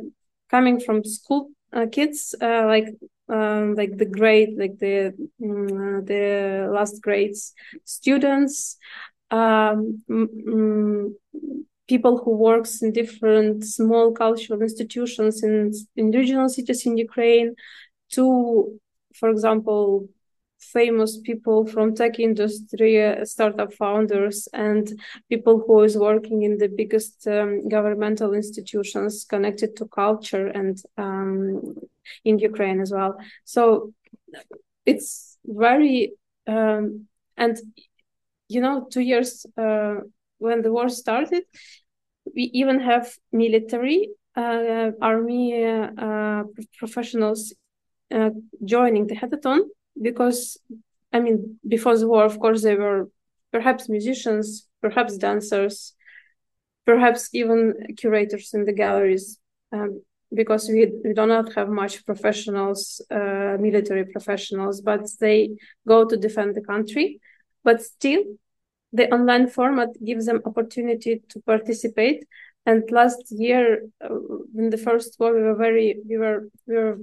coming 0.50 0.80
from 0.80 1.04
school 1.04 1.50
uh, 1.72 1.86
kids 1.90 2.34
uh, 2.40 2.64
like 2.66 2.86
um, 3.28 3.74
like 3.74 3.96
the 3.96 4.06
grade 4.06 4.50
like 4.56 4.78
the 4.78 5.08
um, 5.42 6.04
the 6.04 6.68
last 6.72 7.02
grades 7.02 7.52
students 7.84 8.76
um, 9.30 10.02
mm, 10.08 11.12
people 11.86 12.18
who 12.18 12.36
works 12.36 12.82
in 12.82 12.92
different 12.92 13.64
small 13.64 14.12
cultural 14.12 14.62
institutions 14.62 15.42
in 15.42 15.72
in 15.96 16.10
regional 16.10 16.48
cities 16.48 16.86
in 16.86 16.96
Ukraine 16.96 17.54
to 18.12 18.78
for 19.14 19.28
example 19.28 20.08
famous 20.60 21.18
people 21.18 21.66
from 21.66 21.94
tech 21.94 22.18
industry, 22.18 23.02
uh, 23.04 23.24
startup 23.24 23.72
founders, 23.74 24.48
and 24.52 25.00
people 25.28 25.62
who 25.66 25.82
is 25.82 25.96
working 25.96 26.42
in 26.42 26.58
the 26.58 26.68
biggest 26.68 27.26
um, 27.26 27.68
governmental 27.68 28.34
institutions 28.34 29.24
connected 29.24 29.76
to 29.76 29.86
culture 29.86 30.46
and 30.46 30.82
um, 30.98 31.74
in 32.24 32.38
Ukraine 32.38 32.80
as 32.80 32.92
well. 32.92 33.16
So 33.44 33.92
it's 34.86 35.38
very 35.44 36.12
um, 36.46 37.06
and 37.36 37.56
you 38.48 38.60
know 38.60 38.86
two 38.90 39.00
years 39.00 39.46
uh, 39.56 39.96
when 40.38 40.62
the 40.62 40.72
war 40.72 40.88
started, 40.88 41.44
we 42.34 42.42
even 42.54 42.80
have 42.80 43.12
military 43.32 44.10
uh, 44.36 44.90
army 45.00 45.64
uh, 45.64 45.90
uh, 46.06 46.44
professionals 46.78 47.54
uh, 48.10 48.30
joining 48.64 49.06
the 49.06 49.16
hackathon 49.16 49.60
because 50.00 50.58
I 51.12 51.20
mean, 51.20 51.58
before 51.66 51.96
the 51.96 52.08
war, 52.08 52.24
of 52.24 52.38
course, 52.38 52.62
they 52.62 52.76
were 52.76 53.08
perhaps 53.52 53.88
musicians, 53.88 54.68
perhaps 54.80 55.16
dancers, 55.16 55.94
perhaps 56.86 57.28
even 57.32 57.74
curators 57.96 58.54
in 58.54 58.64
the 58.64 58.72
galleries, 58.72 59.38
um, 59.72 60.02
because 60.32 60.68
we, 60.68 60.92
we 61.04 61.12
do 61.12 61.26
not 61.26 61.52
have 61.54 61.68
much 61.68 62.06
professionals, 62.06 63.00
uh, 63.10 63.56
military 63.58 64.04
professionals, 64.04 64.80
but 64.80 65.00
they 65.20 65.50
go 65.86 66.04
to 66.04 66.16
defend 66.16 66.54
the 66.54 66.60
country. 66.60 67.20
But 67.64 67.82
still, 67.82 68.22
the 68.92 69.12
online 69.12 69.48
format 69.48 69.88
gives 70.04 70.26
them 70.26 70.40
opportunity 70.44 71.22
to 71.28 71.40
participate. 71.40 72.24
And 72.66 72.88
last 72.90 73.24
year, 73.30 73.86
uh, 74.04 74.14
in 74.56 74.70
the 74.70 74.76
first 74.76 75.16
war, 75.18 75.34
we 75.34 75.42
were 75.42 75.56
very, 75.56 75.96
we 76.08 76.18
were, 76.18 76.48
we 76.66 76.74
were 76.74 76.98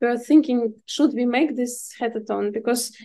we 0.00 0.08
were 0.08 0.18
thinking, 0.18 0.74
should 0.86 1.12
we 1.14 1.24
make 1.26 1.56
this 1.56 1.92
hackathon? 2.00 2.52
Because 2.52 2.96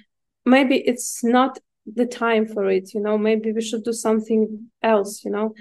maybe 0.46 0.78
it's 0.78 1.24
not 1.24 1.60
the 1.86 2.06
time 2.06 2.48
for 2.48 2.70
it, 2.70 2.94
you 2.94 3.00
know, 3.00 3.18
maybe 3.18 3.52
we 3.52 3.62
should 3.62 3.84
do 3.84 3.94
something 3.94 4.70
else, 4.82 5.24
you 5.24 5.32
know. 5.32 5.54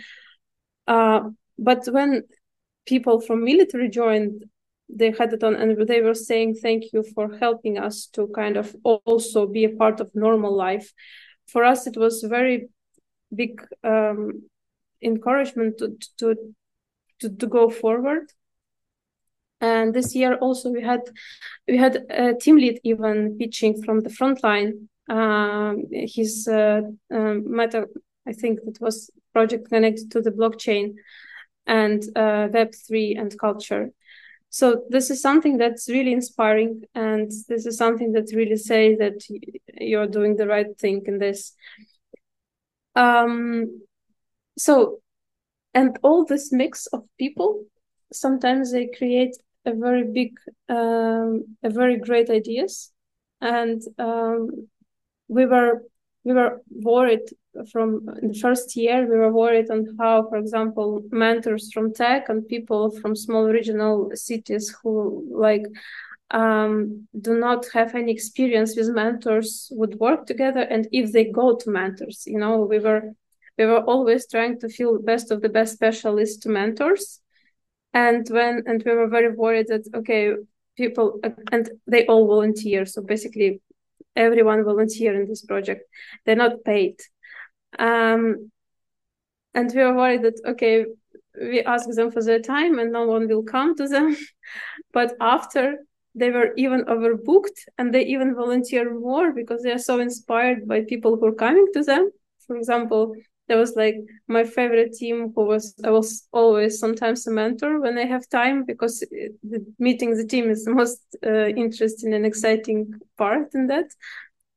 Uh, 0.87 1.31
but 1.59 1.87
when 1.87 2.23
people 2.87 3.21
from 3.21 3.45
military 3.45 3.89
joined 3.89 4.45
the 4.89 5.13
hackathon 5.13 5.61
and 5.61 5.87
they 5.89 6.01
were 6.01 6.15
saying 6.15 6.55
thank 6.55 6.85
you 6.93 7.05
for 7.15 7.37
helping 7.39 7.77
us 7.77 8.07
to 8.07 8.29
kind 8.35 8.57
of 8.57 8.75
also 8.85 9.47
be 9.47 9.65
a 9.65 9.77
part 9.77 9.99
of 9.99 10.15
normal 10.15 10.57
life 10.57 10.93
for 11.49 11.65
us 11.65 11.89
it 11.89 11.97
was 11.97 12.23
very 12.23 12.69
big 13.35 13.61
um, 13.83 14.45
encouragement 15.03 15.79
to, 15.79 15.97
to 16.19 16.37
to 17.21 17.31
to 17.31 17.47
go 17.47 17.71
forward. 17.71 18.33
And 19.61 19.95
this 19.95 20.15
year 20.15 20.35
also 20.35 20.71
we 20.71 20.83
had 20.83 21.01
we 21.67 21.77
had 21.77 22.05
a 22.11 22.35
team 22.35 22.57
lead 22.57 22.81
even 22.85 23.39
pitching 23.39 23.83
from 23.83 24.01
the 24.01 24.11
front 24.11 24.43
line. 24.43 24.89
Um, 25.09 25.85
his 25.93 26.49
uh, 26.49 26.81
um, 27.13 27.45
meta 27.49 27.87
i 28.27 28.33
think 28.33 28.59
it 28.67 28.79
was 28.81 29.09
project 29.33 29.69
connected 29.69 30.11
to 30.11 30.21
the 30.21 30.33
blockchain 30.33 30.95
and 31.67 32.03
uh, 32.17 32.49
web3 32.49 33.19
and 33.21 33.39
culture. 33.39 33.91
So 34.51 34.85
this 34.89 35.11
is 35.11 35.21
something 35.21 35.59
that's 35.59 35.89
really 35.89 36.13
inspiring 36.13 36.83
and 36.95 37.31
this 37.49 37.67
is 37.67 37.77
something 37.77 38.13
that 38.13 38.31
really 38.33 38.57
says 38.57 38.99
that 38.99 39.21
you're 39.75 40.07
doing 40.07 40.37
the 40.37 40.47
right 40.47 40.79
thing 40.79 41.03
in 41.07 41.19
this. 41.19 41.53
Um 42.95 43.83
so 44.59 45.01
and 45.75 45.99
all 46.03 46.25
this 46.25 46.53
mix 46.53 46.87
of 46.87 47.03
people 47.19 47.65
sometimes 48.13 48.73
they 48.73 48.87
create 48.87 49.37
a 49.65 49.75
very 49.75 50.05
big, 50.05 50.39
um, 50.69 51.57
a 51.63 51.71
very 51.71 51.99
great 51.99 52.31
ideas, 52.31 52.93
and 53.41 53.83
um, 53.99 54.69
we 55.29 55.45
were 55.45 55.83
we 56.25 56.33
were 56.33 56.61
worried 56.71 57.29
from 57.71 58.07
the 58.23 58.35
first 58.41 58.77
year. 58.77 59.07
We 59.09 59.17
were 59.17 59.33
worried 59.33 59.71
on 59.71 59.97
how, 59.99 60.29
for 60.29 60.37
example, 60.37 61.03
mentors 61.11 61.73
from 61.73 61.95
tech 61.95 62.29
and 62.29 62.47
people 62.49 62.91
from 62.91 63.15
small 63.15 63.47
regional 63.47 64.11
cities 64.15 64.75
who 64.83 65.29
like 65.31 65.67
um, 66.31 67.07
do 67.21 67.39
not 67.39 67.67
have 67.73 67.95
any 67.95 68.13
experience 68.13 68.77
with 68.77 68.89
mentors 68.89 69.69
would 69.73 69.97
work 69.97 70.27
together, 70.27 70.61
and 70.61 70.89
if 70.93 71.13
they 71.13 71.25
go 71.25 71.57
to 71.57 71.71
mentors, 71.71 72.25
you 72.27 72.39
know, 72.39 72.61
we 72.61 72.79
were 72.79 73.13
we 73.59 73.65
were 73.67 73.81
always 73.81 74.29
trying 74.29 74.61
to 74.61 74.69
feel 74.69 75.01
best 75.01 75.31
of 75.31 75.41
the 75.41 75.49
best 75.49 75.75
specialists 75.75 76.39
to 76.39 76.49
mentors. 76.49 77.21
And 77.95 78.27
when 78.29 78.63
and 78.67 78.83
we 78.85 78.93
were 78.93 79.09
very 79.09 79.35
worried 79.35 79.69
that 79.69 79.87
okay 79.95 80.35
people 80.77 81.21
and 81.53 81.71
they 81.87 82.07
all 82.07 82.27
volunteer. 82.27 82.85
So 82.85 83.03
basically 83.03 83.61
everyone 84.15 84.65
volunteer 84.65 85.19
in 85.21 85.27
this 85.27 85.43
project. 85.43 85.83
They're 86.25 86.37
not 86.37 86.65
paid. 86.65 87.01
Um, 87.79 88.51
and 89.55 89.73
we 89.75 89.83
were 89.83 89.95
worried 89.95 90.23
that 90.23 90.41
okay 90.47 90.85
we 91.41 91.61
ask 91.63 91.89
them 91.89 92.11
for 92.11 92.23
their 92.23 92.41
time 92.41 92.79
and 92.79 92.93
no 92.93 93.07
one 93.07 93.29
will 93.29 93.43
come 93.43 93.75
to 93.77 93.89
them. 93.89 94.17
But 94.93 95.15
after 95.21 95.79
they 96.15 96.31
were 96.31 96.53
even 96.57 96.85
overbooked 96.85 97.59
and 97.77 97.93
they 97.93 98.05
even 98.07 98.35
volunteer 98.35 98.99
more 98.99 99.33
because 99.33 99.63
they 99.63 99.73
are 99.73 99.87
so 99.91 100.01
inspired 100.01 100.67
by 100.67 100.83
people 100.83 101.17
who 101.17 101.27
are 101.27 101.35
coming 101.35 101.67
to 101.75 101.83
them. 101.83 102.11
For 102.47 102.57
example 102.57 103.15
that 103.49 103.57
was 103.57 103.77
like 103.77 103.97
my 104.29 104.45
favorite 104.45 104.93
team 104.93 105.33
who 105.35 105.45
was 105.45 105.75
i 105.85 105.91
was 105.91 106.27
always 106.33 106.79
sometimes 106.79 107.27
a 107.27 107.31
mentor 107.31 107.81
when 107.81 107.99
i 107.99 108.05
have 108.05 108.29
time 108.29 108.65
because 108.65 109.01
the, 109.43 109.65
meeting 109.79 110.15
the 110.15 110.27
team 110.27 110.51
is 110.51 110.65
the 110.65 110.75
most 110.75 111.01
uh, 111.25 111.49
interesting 111.49 112.15
and 112.15 112.27
exciting 112.27 112.93
part 113.17 113.55
in 113.55 113.67
that. 113.69 113.87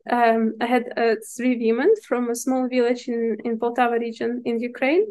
Um, 0.10 0.54
i 0.62 0.66
had 0.66 0.86
uh, 0.98 1.16
three 1.36 1.56
women 1.68 1.94
from 2.08 2.30
a 2.30 2.36
small 2.36 2.68
village 2.68 3.08
in, 3.08 3.38
in 3.44 3.60
Poltava 3.60 4.00
region 4.00 4.42
in 4.46 4.60
ukraine 4.60 5.06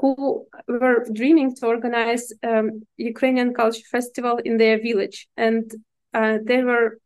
who 0.00 0.46
were 0.66 1.06
dreaming 1.12 1.54
to 1.56 1.66
organize 1.66 2.32
um, 2.42 2.82
ukrainian 2.96 3.54
culture 3.54 3.86
festival 3.90 4.38
in 4.44 4.56
their 4.58 4.80
village. 4.80 5.28
And 5.36 5.70
uh, 6.14 6.38
they 6.44 6.62
were 6.62 6.98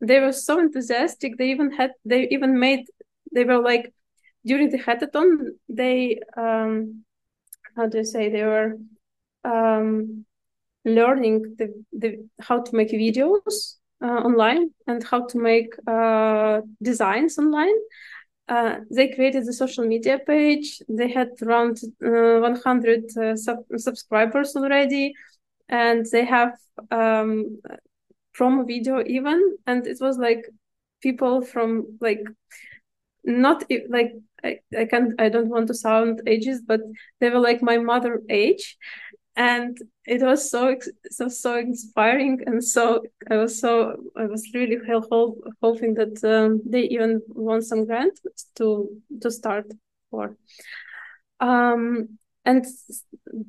they 0.00 0.20
were 0.20 0.32
so 0.32 0.58
enthusiastic. 0.58 1.36
They 1.36 1.50
even 1.50 1.72
had 1.72 1.92
they 2.04 2.28
even 2.28 2.58
made 2.58 2.86
they 3.32 3.44
were 3.44 3.60
like 3.60 3.92
during 4.44 4.70
the 4.70 4.78
hackathon, 4.78 5.50
they 5.68 6.20
um, 6.36 7.04
how 7.76 7.86
do 7.86 7.98
you 7.98 8.04
say 8.04 8.28
they 8.28 8.44
were 8.44 8.78
um, 9.44 10.24
learning 10.84 11.56
the, 11.58 11.84
the 11.92 12.28
how 12.40 12.62
to 12.62 12.76
make 12.76 12.90
videos 12.90 13.76
uh, 14.02 14.06
online 14.06 14.70
and 14.86 15.04
how 15.04 15.26
to 15.26 15.38
make 15.38 15.74
uh, 15.86 16.60
designs 16.82 17.38
online. 17.38 17.74
Uh, 18.48 18.78
they 18.90 19.08
created 19.08 19.46
the 19.46 19.52
social 19.52 19.86
media 19.86 20.18
page. 20.26 20.82
They 20.88 21.08
had 21.10 21.28
around 21.42 21.80
uh, 22.04 22.40
100 22.40 23.16
uh, 23.16 23.36
sub- 23.36 23.64
subscribers 23.76 24.56
already, 24.56 25.14
and 25.68 26.04
they 26.10 26.24
have 26.24 26.54
um, 26.90 27.60
promo 28.36 28.66
video 28.66 29.04
even. 29.06 29.56
And 29.66 29.86
it 29.86 29.98
was 30.00 30.18
like 30.18 30.44
people 31.00 31.42
from 31.42 31.98
like 32.00 32.22
not 33.24 33.64
like 33.88 34.12
I, 34.42 34.58
I 34.76 34.84
can't 34.86 35.20
I 35.20 35.28
don't 35.28 35.48
want 35.48 35.68
to 35.68 35.74
sound 35.74 36.22
ages, 36.26 36.62
but 36.66 36.80
they 37.20 37.30
were 37.30 37.40
like 37.40 37.62
my 37.62 37.78
mother 37.78 38.22
age, 38.28 38.76
and 39.36 39.76
it 40.06 40.22
was 40.22 40.50
so 40.50 40.76
so 41.10 41.28
so 41.28 41.58
inspiring 41.58 42.40
and 42.46 42.62
so 42.62 43.02
I 43.30 43.36
was 43.36 43.60
so 43.60 43.96
I 44.16 44.26
was 44.26 44.48
really 44.54 44.78
hoping 45.62 45.94
that 45.94 46.24
um, 46.24 46.60
they 46.66 46.82
even 46.82 47.22
won 47.28 47.62
some 47.62 47.86
grant 47.86 48.18
to 48.56 48.88
to 49.20 49.30
start 49.30 49.66
for. 50.10 50.36
Um, 51.40 52.18
and 52.44 52.66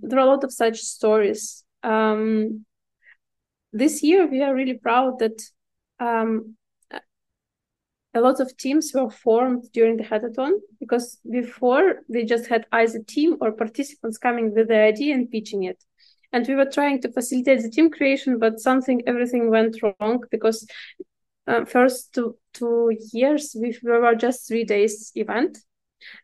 there 0.02 0.20
are 0.20 0.28
a 0.28 0.32
lot 0.32 0.44
of 0.44 0.52
such 0.52 0.80
stories. 0.80 1.64
Um, 1.84 2.66
this 3.74 4.04
year 4.04 4.28
we 4.28 4.42
are 4.42 4.54
really 4.54 4.78
proud 4.78 5.20
that 5.20 5.42
um, 6.00 6.56
a 8.14 8.20
lot 8.20 8.40
of 8.40 8.56
teams 8.58 8.92
were 8.94 9.10
formed 9.10 9.72
during 9.74 9.98
the 9.98 10.04
hackathon 10.04 10.54
because 10.80 11.18
before 11.30 12.02
they 12.10 12.26
just 12.26 12.48
had 12.48 12.66
either 12.72 13.00
team 13.00 13.38
or 13.40 13.52
participants 13.52 14.18
coming 14.18 14.54
with 14.54 14.68
the 14.68 14.78
idea 14.78 15.14
and 15.14 15.32
pitching 15.32 15.64
it. 15.64 15.82
And 16.34 16.48
we 16.48 16.56
were 16.56 16.70
trying 16.70 17.02
to 17.02 17.12
facilitate 17.12 17.62
the 17.62 17.70
team 17.70 17.90
creation 17.90 18.38
but 18.38 18.60
something 18.60 19.02
everything 19.08 19.50
went 19.50 19.78
wrong 19.82 20.24
because 20.30 20.68
uh, 21.48 21.66
first 21.66 22.14
two, 22.14 22.38
two 22.54 22.98
years 23.14 23.56
we, 23.60 23.78
we 23.84 23.92
were 23.92 24.16
just 24.16 24.48
three 24.48 24.64
days 24.64 25.12
event. 25.16 25.58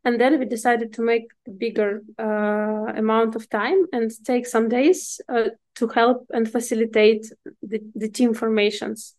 And 0.03 0.19
then 0.19 0.39
we 0.39 0.45
decided 0.45 0.93
to 0.93 1.03
make 1.03 1.27
a 1.47 1.51
bigger 1.51 2.01
uh, 2.17 2.93
amount 2.97 3.35
of 3.35 3.47
time 3.49 3.85
and 3.93 4.11
take 4.25 4.47
some 4.47 4.69
days 4.69 5.21
uh, 5.29 5.49
to 5.75 5.87
help 5.87 6.25
and 6.31 6.51
facilitate 6.51 7.31
the, 7.61 7.79
the 7.93 8.09
team 8.09 8.33
formations 8.33 9.16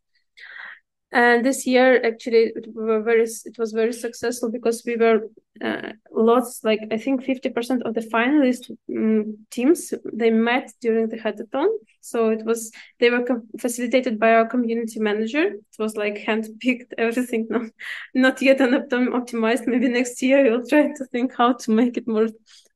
and 1.11 1.45
this 1.45 1.67
year 1.67 2.05
actually 2.05 2.53
it 2.55 2.67
were 2.75 3.01
very 3.01 3.23
it 3.23 3.59
was 3.59 3.73
very 3.73 3.93
successful 3.93 4.51
because 4.51 4.83
we 4.85 4.97
were 4.97 5.21
uh, 5.65 5.93
lots 6.13 6.61
like 6.65 6.81
i 6.93 6.99
think 6.99 7.25
50% 7.25 7.83
of 7.83 7.95
the 7.95 8.01
finalist 8.01 8.71
um, 8.95 9.39
teams 9.51 9.95
they 10.13 10.31
met 10.31 10.73
during 10.81 11.09
the 11.09 11.17
hackathon. 11.17 11.69
So 12.01 12.31
it 12.31 12.45
was 12.45 12.71
they 13.01 13.11
were 13.11 13.25
facilitated 13.59 14.19
by 14.19 14.35
our 14.35 14.47
community 14.47 15.01
manager. 15.01 15.45
It 15.45 15.79
was 15.79 15.97
like 15.97 16.19
hand-picked 16.19 16.95
everything. 16.97 17.47
Not, 17.51 17.71
not 18.15 18.43
yet 18.43 18.61
an 18.61 18.71
optim- 18.71 19.09
optimized. 19.09 19.67
Maybe 19.67 19.89
next 19.89 20.23
year 20.23 20.43
we'll 20.45 20.67
try 20.67 20.93
to 20.97 21.05
think 21.07 21.35
how 21.37 21.55
to 21.55 21.71
make 21.71 21.97
it 21.97 22.07
more 22.07 22.29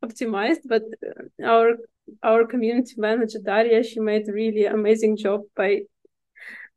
optimized. 0.04 0.62
But 0.64 0.82
uh, 1.06 1.46
our 1.46 1.76
our 2.22 2.44
community 2.46 2.94
manager 2.98 3.38
daria 3.38 3.82
she 3.82 4.00
made 4.00 4.26
really 4.26 4.64
amazing 4.66 5.16
job 5.16 5.40
by 5.56 5.82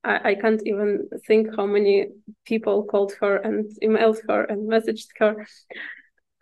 I, 0.06 0.30
I 0.32 0.36
can't 0.36 0.62
even 0.66 1.10
think 1.28 1.56
how 1.56 1.66
many 1.66 2.08
people 2.46 2.84
called 2.84 3.14
her 3.22 3.38
and 3.38 3.70
emailed 3.84 4.20
her 4.30 4.44
and 4.44 4.70
messaged 4.70 5.08
her. 5.18 5.48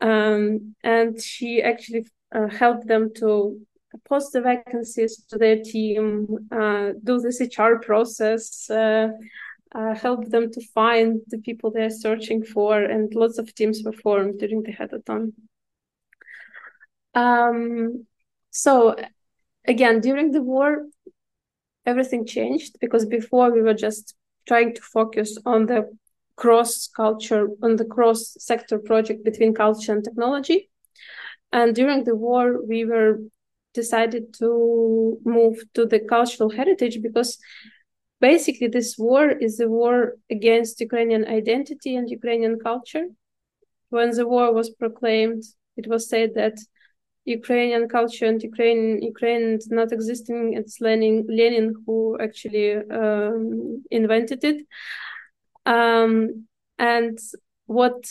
Um, 0.02 0.76
and 0.84 1.22
she 1.22 1.62
actually 1.62 2.06
uh, 2.34 2.48
helped 2.48 2.88
them 2.88 3.14
to 3.18 3.60
post 4.06 4.34
the 4.34 4.42
vacancies 4.42 5.24
to 5.30 5.38
their 5.38 5.64
team, 5.64 6.48
uh, 6.52 6.92
do 7.04 7.20
this 7.20 7.40
HR 7.42 7.76
process, 7.76 8.70
uh, 8.70 9.10
uh, 9.74 9.96
help 9.96 10.30
them 10.30 10.52
to 10.52 10.62
find 10.74 11.22
the 11.28 11.38
people 11.40 11.72
they're 11.72 11.90
searching 11.90 12.44
for, 12.44 12.84
and 12.84 13.14
lots 13.16 13.38
of 13.38 13.54
teams 13.56 13.82
were 13.84 13.94
formed 13.94 14.40
during 14.40 14.64
the 14.64 14.72
hackathon. 14.72 15.34
Um, 17.16 18.06
so 18.52 18.96
again, 19.66 20.02
during 20.02 20.32
the 20.32 20.42
war, 20.42 20.86
everything 21.86 22.26
changed 22.26 22.78
because 22.80 23.06
before 23.06 23.52
we 23.52 23.62
were 23.62 23.74
just 23.74 24.16
trying 24.48 24.74
to 24.76 24.82
focus 24.82 25.38
on 25.46 25.66
the 25.66 25.90
cross 26.36 26.88
culture 26.88 27.48
on 27.62 27.76
the 27.76 27.86
cross 27.86 28.36
sector 28.40 28.80
project 28.80 29.24
between 29.24 29.54
culture 29.54 29.92
and 29.94 30.04
technology. 30.04 30.70
And 31.52 31.76
during 31.76 32.04
the 32.04 32.16
war 32.16 32.66
we 32.66 32.86
were 32.86 33.20
decided 33.74 34.34
to 34.40 35.20
move 35.26 35.64
to 35.74 35.86
the 35.86 36.00
cultural 36.00 36.50
heritage 36.50 37.02
because 37.02 37.38
basically 38.20 38.68
this 38.68 38.98
war 38.98 39.30
is 39.30 39.60
a 39.60 39.68
war 39.68 40.14
against 40.30 40.80
ukrainian 40.80 41.26
identity 41.26 41.96
and 41.96 42.10
ukrainian 42.10 42.60
culture. 42.60 43.06
When 43.90 44.10
the 44.12 44.28
war 44.28 44.54
was 44.54 44.70
proclaimed 44.72 45.44
it 45.78 45.88
was 45.88 46.10
said 46.10 46.34
that 46.36 46.58
Ukrainian 47.26 47.88
culture 47.88 48.26
and 48.26 48.42
Ukraine 48.42 49.02
Ukraine 49.02 49.60
not 49.70 49.92
existing. 49.92 50.54
It's 50.54 50.82
Lenin 50.82 51.26
Lenin 51.28 51.74
who 51.86 52.18
actually 52.20 52.76
um, 52.76 53.84
invented 53.90 54.44
it. 54.44 54.66
Um, 55.66 56.48
and 56.78 57.18
what 57.66 58.04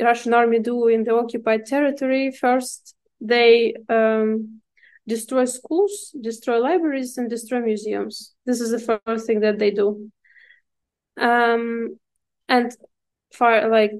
Russian 0.00 0.34
army 0.34 0.60
do 0.60 0.88
in 0.88 1.04
the 1.04 1.14
occupied 1.14 1.66
territory 1.66 2.30
first 2.30 2.94
they 3.20 3.74
um, 3.88 4.60
destroy 5.08 5.44
schools, 5.46 6.14
destroy 6.20 6.58
libraries, 6.58 7.16
and 7.18 7.30
destroy 7.30 7.60
museums. 7.60 8.34
This 8.44 8.60
is 8.60 8.70
the 8.70 9.00
first 9.06 9.26
thing 9.26 9.40
that 9.40 9.58
they 9.58 9.70
do. 9.70 10.10
Um, 11.16 11.98
and 12.48 12.70
for 13.32 13.68
like 13.68 13.92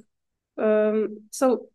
um, 0.59 1.29
so 1.31 1.69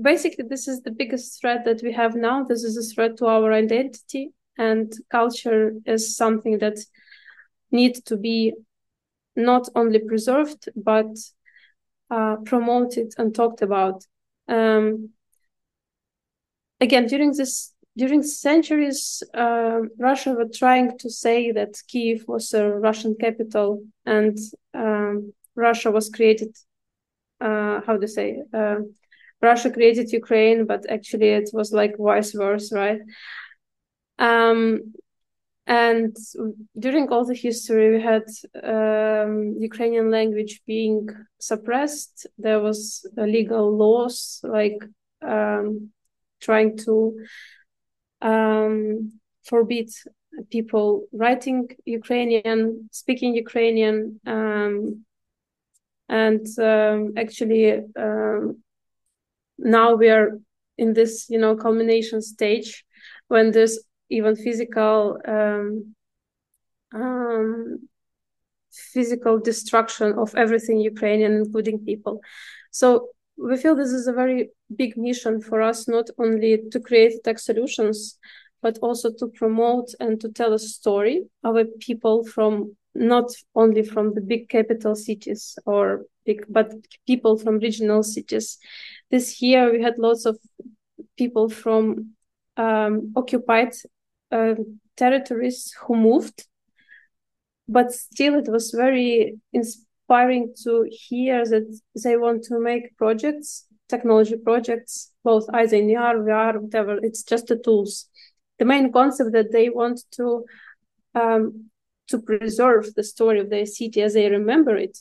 basically 0.00 0.44
this 0.48 0.68
is 0.68 0.82
the 0.82 0.90
biggest 0.90 1.40
threat 1.40 1.64
that 1.64 1.82
we 1.82 1.92
have 1.92 2.14
now. 2.14 2.44
This 2.44 2.64
is 2.64 2.76
a 2.76 2.94
threat 2.94 3.16
to 3.18 3.26
our 3.26 3.52
identity 3.52 4.30
and 4.56 4.92
culture 5.10 5.72
is 5.86 6.16
something 6.16 6.58
that 6.58 6.78
needs 7.70 8.00
to 8.02 8.16
be 8.16 8.54
not 9.36 9.68
only 9.74 10.00
preserved 10.00 10.68
but 10.74 11.06
uh, 12.10 12.36
promoted 12.44 13.12
and 13.18 13.34
talked 13.34 13.62
about. 13.62 14.04
Um, 14.48 15.10
again 16.80 17.06
during 17.06 17.32
this 17.32 17.72
during 17.96 18.22
centuries 18.22 19.22
uh, 19.34 19.80
russia 19.98 20.32
were 20.32 20.48
trying 20.52 20.96
to 20.98 21.10
say 21.10 21.52
that 21.52 21.74
kiev 21.88 22.24
was 22.28 22.54
a 22.54 22.68
russian 22.68 23.14
capital 23.20 23.82
and 24.06 24.38
um, 24.74 25.32
russia 25.56 25.90
was 25.90 26.08
created 26.08 26.54
uh, 27.40 27.80
how 27.86 27.96
to 27.96 28.08
say 28.08 28.42
uh, 28.54 28.76
Russia 29.40 29.70
created 29.70 30.12
Ukraine, 30.12 30.66
but 30.66 30.88
actually 30.90 31.28
it 31.28 31.50
was 31.52 31.72
like 31.72 31.96
vice 31.98 32.32
versa, 32.32 32.74
right? 32.74 33.00
Um, 34.18 34.94
and 35.66 36.16
during 36.78 37.08
all 37.10 37.24
the 37.26 37.34
history, 37.34 37.90
we 37.92 38.00
had 38.00 38.24
um, 38.64 39.56
Ukrainian 39.60 40.10
language 40.10 40.62
being 40.66 41.08
suppressed. 41.38 42.26
There 42.38 42.60
was 42.60 43.06
legal 43.16 43.76
laws 43.76 44.40
like 44.42 44.82
um, 45.20 45.90
trying 46.40 46.78
to 46.78 47.20
um, 48.22 49.20
forbid 49.44 49.90
people 50.50 51.06
writing 51.12 51.68
Ukrainian, 51.84 52.88
speaking 52.90 53.34
Ukrainian, 53.34 54.20
um, 54.26 55.04
and 56.08 56.46
um, 56.58 57.12
actually 57.16 57.82
now 59.58 59.94
we 59.94 60.08
are 60.08 60.38
in 60.76 60.92
this 60.94 61.26
you 61.28 61.38
know 61.38 61.56
culmination 61.56 62.22
stage 62.22 62.84
when 63.28 63.50
there's 63.50 63.78
even 64.10 64.36
physical 64.36 65.18
um, 65.26 65.94
um, 66.94 67.88
physical 68.92 69.38
destruction 69.38 70.14
of 70.18 70.34
everything 70.34 70.78
Ukrainian, 70.80 71.32
including 71.32 71.84
people. 71.84 72.20
So 72.70 73.08
we 73.36 73.56
feel 73.56 73.74
this 73.74 73.92
is 73.92 74.06
a 74.06 74.12
very 74.12 74.50
big 74.74 74.96
mission 74.96 75.40
for 75.40 75.62
us, 75.62 75.88
not 75.88 76.06
only 76.18 76.62
to 76.72 76.80
create 76.80 77.22
tech 77.24 77.38
solutions, 77.38 78.18
but 78.62 78.78
also 78.78 79.12
to 79.12 79.28
promote 79.28 79.88
and 80.00 80.20
to 80.20 80.28
tell 80.30 80.52
a 80.52 80.58
story 80.58 81.24
of 81.44 81.56
a 81.56 81.64
people 81.64 82.24
from 82.24 82.76
not 82.94 83.30
only 83.54 83.82
from 83.82 84.14
the 84.14 84.20
big 84.20 84.48
capital 84.48 84.94
cities 84.96 85.56
or 85.64 86.04
but 86.48 86.72
people 87.06 87.38
from 87.38 87.58
regional 87.58 88.02
cities. 88.02 88.58
This 89.10 89.40
year 89.40 89.72
we 89.72 89.82
had 89.82 89.98
lots 89.98 90.26
of 90.26 90.38
people 91.16 91.48
from 91.48 92.14
um, 92.56 93.12
occupied 93.16 93.72
uh, 94.30 94.54
territories 94.96 95.72
who 95.80 95.96
moved 95.96 96.46
but 97.68 97.92
still 97.92 98.34
it 98.34 98.48
was 98.48 98.70
very 98.70 99.38
inspiring 99.52 100.54
to 100.64 100.88
hear 100.90 101.44
that 101.44 101.80
they 102.02 102.16
want 102.16 102.42
to 102.42 102.58
make 102.58 102.96
projects 102.96 103.68
technology 103.88 104.36
projects 104.36 105.12
both 105.24 105.46
either 105.54 105.76
in 105.76 105.96
AR, 105.96 106.16
VR, 106.16 106.60
whatever. 106.60 106.98
It's 107.02 107.22
just 107.22 107.46
the 107.46 107.56
tools. 107.56 108.08
The 108.58 108.64
main 108.64 108.92
concept 108.92 109.32
that 109.32 109.52
they 109.52 109.68
want 109.70 110.00
to 110.12 110.44
um, 111.14 111.70
to 112.08 112.18
preserve 112.20 112.94
the 112.94 113.02
story 113.02 113.40
of 113.40 113.50
their 113.50 113.66
city 113.66 114.02
as 114.02 114.14
they 114.14 114.30
remember 114.30 114.76
it 114.76 114.98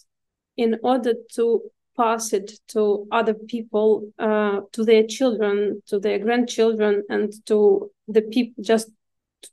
in 0.58 0.78
order 0.84 1.14
to 1.36 1.62
pass 1.96 2.34
it 2.34 2.52
to 2.70 3.08
other 3.12 3.34
people, 3.34 4.12
uh, 4.20 4.62
to 4.72 4.84
their 4.84 5.06
children, 5.06 5.82
to 5.88 6.00
their 6.00 6.20
grandchildren, 6.20 7.04
and 7.10 7.34
to 7.46 7.92
the 8.08 8.22
people 8.22 8.64
just 8.64 8.90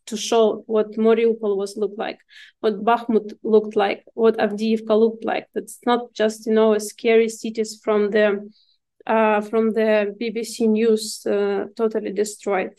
to 0.07 0.17
show 0.17 0.63
what 0.67 0.93
Mariupol 0.93 1.57
was 1.57 1.77
looked 1.77 1.99
like, 1.99 2.19
what 2.61 2.85
Bakhmut 2.85 3.33
looked 3.43 3.77
like, 3.77 4.05
what 4.15 4.37
Avdiivka 4.39 4.99
looked 4.99 5.25
like. 5.25 5.47
That's 5.55 5.79
not 5.87 6.13
just 6.13 6.47
you 6.47 6.55
know 6.55 6.77
scary 6.79 7.29
cities 7.29 7.81
from 7.83 8.11
the 8.11 8.51
uh, 9.07 9.41
from 9.43 9.73
the 9.73 10.15
BBC 10.21 10.69
News 10.69 11.27
uh, 11.27 11.67
totally 11.77 12.13
destroyed. 12.13 12.73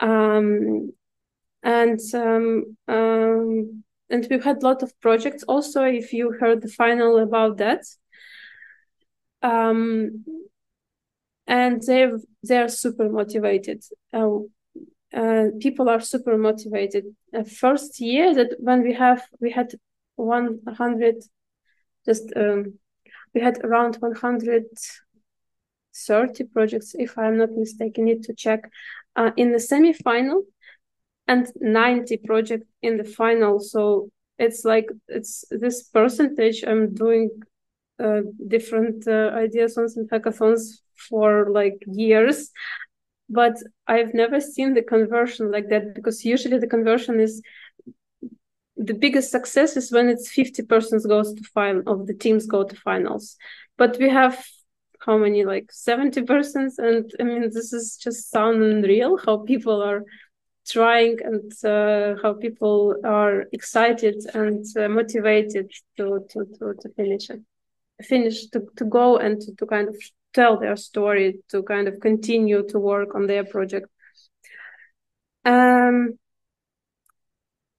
Um, 0.00 0.92
and 1.62 2.00
um, 2.14 2.76
um, 2.86 3.84
and 4.10 4.26
we've 4.30 4.44
had 4.44 4.62
a 4.62 4.66
lot 4.66 4.82
of 4.82 4.98
projects. 5.00 5.42
Also, 5.44 5.82
if 5.82 6.12
you 6.12 6.32
heard 6.32 6.62
the 6.62 6.68
final 6.68 7.18
about 7.18 7.56
that, 7.58 7.84
um, 9.42 10.24
and 11.46 11.82
they 11.82 12.10
they're 12.42 12.68
super 12.68 13.08
motivated. 13.08 13.84
Uh, 14.12 14.38
uh, 15.14 15.46
people 15.60 15.88
are 15.88 16.00
super 16.00 16.36
motivated. 16.36 17.04
Uh, 17.34 17.44
first 17.44 18.00
year 18.00 18.34
that 18.34 18.56
when 18.58 18.82
we 18.82 18.92
have 18.92 19.22
we 19.40 19.50
had 19.50 19.72
100 20.16 21.22
just 22.04 22.32
um, 22.36 22.74
we 23.34 23.40
had 23.40 23.64
around 23.64 23.96
130 23.96 26.44
projects 26.44 26.94
if 26.98 27.18
i'm 27.18 27.36
not 27.36 27.52
mistaken 27.52 28.06
need 28.06 28.22
to 28.22 28.32
check 28.34 28.70
uh, 29.16 29.30
in 29.36 29.52
the 29.52 29.60
semi-final 29.60 30.44
and 31.28 31.50
90 31.60 32.18
projects 32.18 32.66
in 32.82 32.96
the 32.96 33.04
final. 33.04 33.60
So 33.60 34.10
it's 34.38 34.64
like 34.64 34.88
it's 35.08 35.44
this 35.50 35.82
percentage 35.84 36.64
i'm 36.66 36.94
doing 36.94 37.30
uh, 37.98 38.20
different 38.48 39.06
uh, 39.08 39.30
ideathons 39.32 39.96
and 39.96 40.08
hackathons 40.10 40.80
for 41.08 41.50
like 41.50 41.82
years 41.86 42.50
but 43.28 43.56
i've 43.86 44.12
never 44.14 44.40
seen 44.40 44.74
the 44.74 44.82
conversion 44.82 45.50
like 45.50 45.68
that 45.68 45.94
because 45.94 46.24
usually 46.24 46.58
the 46.58 46.66
conversion 46.66 47.18
is 47.18 47.40
the 48.76 48.94
biggest 48.94 49.30
success 49.30 49.76
is 49.76 49.90
when 49.90 50.08
it's 50.08 50.30
50 50.30 50.62
persons 50.64 51.06
goes 51.06 51.32
to 51.32 51.42
final 51.54 51.82
of 51.86 52.06
the 52.06 52.12
teams 52.12 52.44
go 52.44 52.62
to 52.62 52.76
finals. 52.76 53.38
But 53.78 53.96
we 53.98 54.10
have 54.10 54.44
how 55.00 55.16
many 55.16 55.46
like 55.46 55.72
70 55.72 56.22
persons? 56.24 56.78
And 56.78 57.10
i 57.18 57.22
mean 57.22 57.40
this 57.42 57.72
is 57.72 57.96
just 57.96 58.30
sound 58.30 58.62
unreal 58.62 59.16
how 59.16 59.38
people 59.38 59.82
are 59.82 60.04
trying 60.68 61.18
and 61.22 61.52
uh, 61.64 62.20
how 62.22 62.34
people 62.34 62.96
are 63.04 63.44
excited 63.52 64.16
and 64.34 64.64
uh, 64.76 64.88
motivated 64.88 65.70
to, 65.96 66.26
to, 66.30 66.44
to, 66.58 66.74
to 66.80 66.88
finish 66.96 67.30
it. 67.30 67.40
Finish 68.02 68.46
to, 68.48 68.62
to 68.76 68.84
go 68.84 69.16
and 69.16 69.40
to, 69.40 69.54
to 69.56 69.66
kind 69.66 69.88
of 69.88 69.96
tell 70.34 70.58
their 70.58 70.76
story 70.76 71.38
to 71.50 71.62
kind 71.62 71.88
of 71.88 71.98
continue 72.00 72.66
to 72.68 72.78
work 72.78 73.14
on 73.14 73.26
their 73.26 73.44
project. 73.44 73.86
Um 75.44 76.18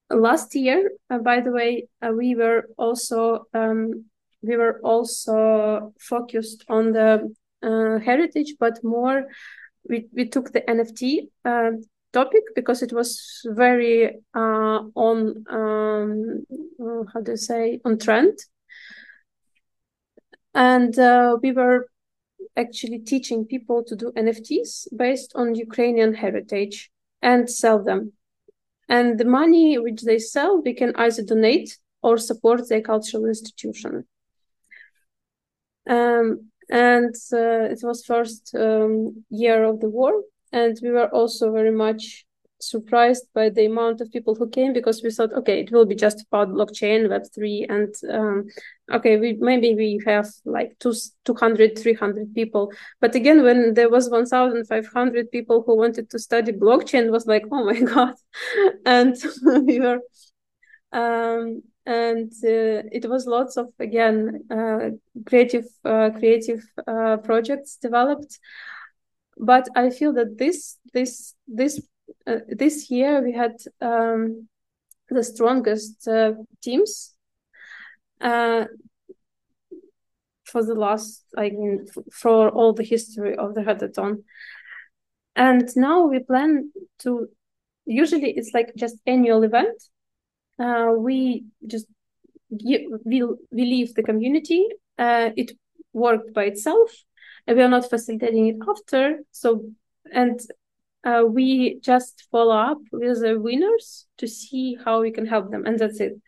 last 0.09 0.55
year, 0.55 0.91
uh, 1.09 1.19
by 1.19 1.41
the 1.41 1.51
way, 1.51 1.88
uh, 2.01 2.11
we 2.11 2.35
were 2.35 2.67
also 2.77 3.45
um, 3.53 4.05
we 4.41 4.55
were 4.55 4.79
also 4.83 5.93
focused 5.99 6.63
on 6.69 6.93
the 6.93 7.33
uh, 7.63 7.99
heritage, 7.99 8.55
but 8.59 8.83
more 8.83 9.25
we 9.88 10.07
we 10.13 10.27
took 10.27 10.51
the 10.51 10.61
NFT 10.61 11.29
uh, 11.45 11.71
topic 12.20 12.43
because 12.55 12.80
it 12.82 12.93
was 12.99 13.09
very 13.45 13.97
uh, 14.34 14.80
on 15.07 15.18
um, 15.59 16.45
uh, 16.84 17.03
how 17.11 17.22
do 17.22 17.32
you 17.32 17.41
say 17.51 17.80
on 17.86 17.93
trend, 18.05 18.36
and 20.53 20.93
we 21.43 21.51
were 21.51 21.80
actually 22.55 22.99
teaching 22.99 23.45
people 23.45 23.84
to 23.84 23.95
do 23.95 24.11
NFTs 24.26 24.88
based 25.03 25.32
on 25.36 25.61
Ukrainian 25.68 26.13
heritage 26.24 26.78
and 27.22 27.49
sell 27.61 27.80
them. 27.89 28.01
And 28.89 29.20
the 29.20 29.30
money 29.41 29.78
which 29.86 30.01
they 30.01 30.20
sell 30.20 30.61
we 30.68 30.74
can 30.74 30.91
either 30.95 31.24
donate 31.24 31.70
or 32.01 32.18
support 32.18 32.59
their 32.70 32.82
cultural 32.82 33.26
institution. 33.26 33.93
Um, 35.95 36.51
and 36.70 37.13
uh, 37.34 37.74
it 37.74 37.80
was 37.84 38.05
first 38.05 38.43
um, 38.55 39.24
year 39.30 39.63
of 39.63 39.80
the 39.80 39.89
war 39.89 40.13
and 40.51 40.77
we 40.81 40.89
were 40.89 41.09
also 41.09 41.51
very 41.51 41.71
much 41.71 42.25
surprised 42.59 43.27
by 43.33 43.49
the 43.49 43.65
amount 43.65 44.01
of 44.01 44.11
people 44.11 44.33
who 44.33 44.49
came 44.49 44.73
because 44.73 45.03
we 45.03 45.11
thought 45.11 45.31
okay 45.33 45.59
it 45.59 45.71
will 45.71 45.85
be 45.85 45.95
just 45.95 46.25
about 46.25 46.49
blockchain 46.49 47.07
web3 47.07 47.65
and 47.69 47.93
um, 48.11 48.47
okay 48.91 49.17
we 49.17 49.33
maybe 49.39 49.75
we 49.75 50.01
have 50.05 50.27
like 50.45 50.77
two, 50.79 50.93
200 51.25 51.77
300 51.77 52.33
people. 52.33 52.71
But 52.99 53.15
again 53.15 53.43
when 53.43 53.73
there 53.75 53.89
was 53.89 54.09
1500 54.09 55.31
people 55.31 55.63
who 55.65 55.77
wanted 55.77 56.09
to 56.09 56.19
study 56.19 56.51
blockchain 56.51 57.11
was 57.11 57.27
like 57.27 57.43
oh 57.51 57.63
my 57.63 57.79
god. 57.93 58.15
And 58.85 59.15
we 59.65 59.79
were 59.79 59.99
um, 60.91 61.61
and 61.85 62.31
uh, 62.43 62.83
it 62.91 63.07
was 63.07 63.27
lots 63.27 63.57
of 63.57 63.67
again 63.79 64.43
uh, 64.49 64.89
creative 65.25 65.65
uh, 65.85 66.09
creative 66.09 66.63
uh, 66.87 67.17
projects 67.17 67.77
developed 67.77 68.39
but 69.39 69.67
i 69.75 69.89
feel 69.89 70.13
that 70.13 70.38
this 70.38 70.77
this 70.93 71.35
this 71.47 71.81
uh, 72.25 72.39
this 72.49 72.89
year 72.89 73.21
we 73.21 73.33
had 73.33 73.55
um, 73.81 74.47
the 75.09 75.23
strongest 75.23 76.07
uh, 76.07 76.33
teams 76.61 77.13
uh, 78.21 78.65
for 80.47 80.63
the 80.63 80.75
last, 80.75 81.23
I 81.38 81.49
mean, 81.49 81.85
for 82.11 82.49
all 82.49 82.73
the 82.73 82.83
history 82.83 83.35
of 83.35 83.53
the 83.53 83.61
hackathon. 83.61 84.23
And 85.35 85.69
now 85.75 86.07
we 86.07 86.19
plan 86.19 86.71
to. 86.99 87.27
Usually, 87.85 88.31
it's 88.31 88.51
like 88.53 88.73
just 88.75 88.97
annual 89.05 89.43
event. 89.43 89.81
Uh, 90.59 90.93
we 90.97 91.45
just 91.65 91.85
give, 92.57 92.81
we 93.05 93.23
we 93.23 93.63
leave 93.65 93.93
the 93.93 94.03
community. 94.03 94.65
Uh, 94.97 95.29
it 95.35 95.51
worked 95.93 96.33
by 96.33 96.45
itself, 96.45 96.91
we 97.47 97.61
are 97.61 97.69
not 97.69 97.89
facilitating 97.89 98.47
it 98.47 98.57
after. 98.67 99.19
So 99.31 99.69
and 100.11 100.39
uh, 101.03 101.23
we 101.25 101.79
just 101.79 102.27
follow 102.31 102.55
up 102.55 102.79
with 102.91 103.21
the 103.21 103.39
winners 103.39 104.07
to 104.17 104.27
see 104.27 104.77
how 104.83 105.01
we 105.01 105.11
can 105.11 105.25
help 105.25 105.51
them, 105.51 105.65
and 105.65 105.79
that's 105.79 105.99
it. 105.99 106.19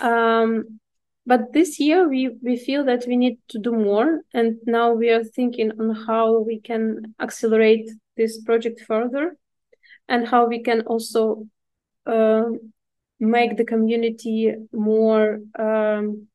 Um, 0.00 0.80
but 1.26 1.52
this 1.52 1.80
year 1.80 2.08
we 2.08 2.30
we 2.42 2.56
feel 2.56 2.84
that 2.84 3.04
we 3.06 3.16
need 3.16 3.38
to 3.48 3.58
do 3.58 3.72
more, 3.72 4.20
and 4.32 4.56
now 4.66 4.92
we 4.92 5.10
are 5.10 5.24
thinking 5.24 5.72
on 5.80 5.94
how 6.06 6.38
we 6.40 6.60
can 6.60 7.14
accelerate 7.20 7.90
this 8.16 8.42
project 8.42 8.80
further, 8.86 9.36
and 10.08 10.26
how 10.26 10.46
we 10.46 10.62
can 10.62 10.82
also 10.82 11.46
uh, 12.06 12.44
make 13.20 13.56
the 13.56 13.64
community 13.64 14.54
more 14.72 15.40
um, 15.58 16.28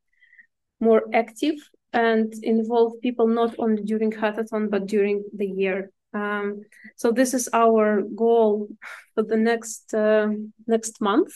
more 0.79 1.03
active 1.13 1.55
and 1.93 2.33
involve 2.43 2.93
people 3.01 3.27
not 3.27 3.55
only 3.59 3.83
during 3.83 4.11
hackathon 4.11 4.69
but 4.69 4.85
during 4.85 5.23
the 5.35 5.47
year 5.47 5.91
um, 6.13 6.61
so 6.95 7.11
this 7.11 7.33
is 7.33 7.49
our 7.53 8.01
goal 8.01 8.67
for 9.13 9.23
the 9.23 9.37
next 9.37 9.93
uh, 9.93 10.29
next 10.67 11.01
month. 11.01 11.31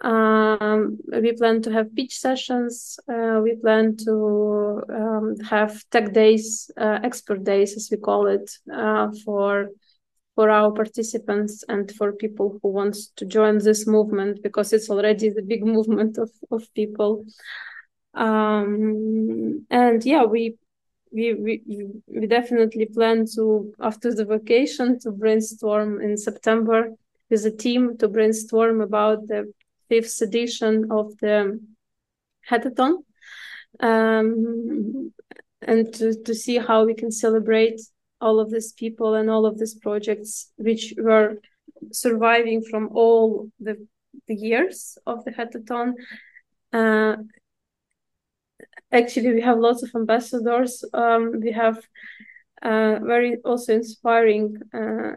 Um, 0.00 0.98
we 1.08 1.32
plan 1.32 1.60
to 1.62 1.72
have 1.72 1.94
pitch 1.94 2.18
sessions. 2.18 2.98
Uh, 3.08 3.40
we 3.42 3.56
plan 3.56 3.96
to 4.04 4.82
um, 4.88 5.36
have 5.40 5.82
tech 5.90 6.12
days, 6.12 6.70
uh, 6.76 7.00
expert 7.02 7.42
days, 7.42 7.76
as 7.76 7.88
we 7.90 7.96
call 7.96 8.26
it, 8.26 8.50
uh, 8.72 9.10
for 9.24 9.68
for 10.34 10.50
our 10.50 10.70
participants 10.70 11.64
and 11.68 11.90
for 11.96 12.12
people 12.12 12.60
who 12.62 12.68
want 12.68 12.96
to 13.16 13.26
join 13.26 13.58
this 13.58 13.88
movement 13.88 14.40
because 14.40 14.72
it's 14.72 14.88
already 14.88 15.30
the 15.30 15.42
big 15.42 15.64
movement 15.76 16.18
of 16.18 16.30
of 16.50 16.62
people. 16.74 17.24
Um, 18.18 19.66
and 19.70 20.04
yeah, 20.04 20.24
we 20.24 20.56
we, 21.10 21.34
we 21.34 21.62
we 22.06 22.26
definitely 22.26 22.86
plan 22.86 23.24
to 23.36 23.72
after 23.80 24.12
the 24.12 24.24
vacation 24.24 24.98
to 25.00 25.10
brainstorm 25.12 26.00
in 26.00 26.16
September 26.16 26.90
with 27.30 27.46
a 27.46 27.50
team 27.50 27.96
to 27.98 28.08
brainstorm 28.08 28.80
about 28.80 29.28
the 29.28 29.52
fifth 29.88 30.20
edition 30.20 30.88
of 30.90 31.16
the 31.18 31.60
hackathon. 32.50 33.04
Um, 33.80 35.12
and 35.62 35.92
to, 35.94 36.14
to 36.24 36.34
see 36.34 36.58
how 36.58 36.84
we 36.84 36.94
can 36.94 37.10
celebrate 37.10 37.80
all 38.20 38.40
of 38.40 38.50
these 38.50 38.72
people 38.72 39.14
and 39.14 39.30
all 39.30 39.46
of 39.46 39.58
these 39.58 39.74
projects 39.74 40.50
which 40.56 40.94
were 40.98 41.36
surviving 41.92 42.62
from 42.62 42.88
all 42.92 43.50
the 43.60 43.86
the 44.26 44.34
years 44.34 44.98
of 45.06 45.24
the 45.24 45.30
hackathon. 45.30 45.94
Uh, 46.72 47.16
actually 48.92 49.32
we 49.32 49.40
have 49.40 49.58
lots 49.58 49.82
of 49.82 49.90
ambassadors. 49.94 50.84
Um, 50.92 51.40
we 51.40 51.52
have 51.52 51.78
uh, 52.62 52.98
very 53.02 53.36
also 53.44 53.74
inspiring 53.74 54.58
uh, 54.74 55.12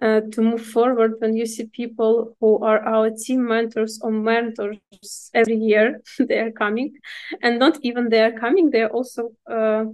uh, 0.00 0.20
to 0.32 0.42
move 0.42 0.64
forward 0.64 1.14
when 1.18 1.36
you 1.36 1.44
see 1.44 1.66
people 1.66 2.36
who 2.40 2.62
are 2.62 2.80
our 2.80 3.10
team 3.10 3.46
mentors 3.46 3.98
or 4.02 4.12
mentors 4.12 5.30
every 5.34 5.56
year 5.56 6.00
they 6.18 6.38
are 6.38 6.52
coming. 6.52 6.94
And 7.42 7.58
not 7.58 7.78
even 7.82 8.08
they 8.08 8.20
are 8.20 8.32
coming 8.32 8.70
they're 8.70 8.90
also 8.92 9.30
uh, 9.50 9.86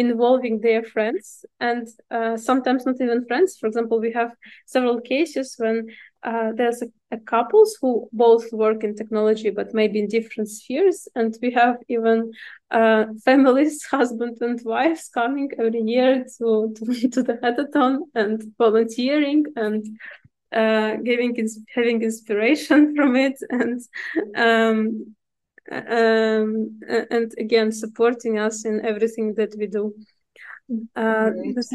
involving 0.00 0.60
their 0.60 0.82
friends 0.82 1.44
and 1.60 1.86
uh, 2.10 2.36
sometimes 2.36 2.86
not 2.86 3.00
even 3.00 3.24
friends. 3.26 3.58
For 3.58 3.66
example, 3.66 4.00
we 4.00 4.12
have 4.12 4.34
several 4.66 5.00
cases 5.00 5.54
when 5.58 5.88
uh, 6.22 6.52
there's 6.54 6.82
a, 6.82 6.86
a, 7.12 7.18
couples 7.18 7.78
who 7.80 8.08
both 8.12 8.52
work 8.52 8.84
in 8.84 8.94
technology 8.94 9.50
but 9.50 9.72
maybe 9.72 10.00
in 10.00 10.08
different 10.08 10.48
spheres, 10.50 11.08
and 11.14 11.34
we 11.40 11.50
have 11.50 11.76
even 11.88 12.32
uh, 12.70 13.06
families, 13.24 13.84
husband 13.84 14.36
and 14.40 14.60
wives, 14.64 15.08
coming 15.08 15.50
every 15.58 15.80
year 15.80 16.24
to 16.38 16.74
to, 16.76 17.08
to 17.14 17.22
the 17.22 17.38
hackathon 17.42 18.00
and 18.14 18.42
volunteering 18.58 19.44
and 19.56 19.86
uh, 20.52 20.96
giving 20.96 21.34
having 21.74 22.02
inspiration 22.02 22.94
from 22.96 23.16
it 23.16 23.38
and 23.50 23.80
um, 24.36 25.14
um, 25.70 26.80
and 27.10 27.32
again 27.38 27.72
supporting 27.72 28.38
us 28.38 28.64
in 28.64 28.84
everything 28.84 29.34
that 29.34 29.54
we 29.58 29.66
do. 29.66 29.94
Uh, 30.94 31.30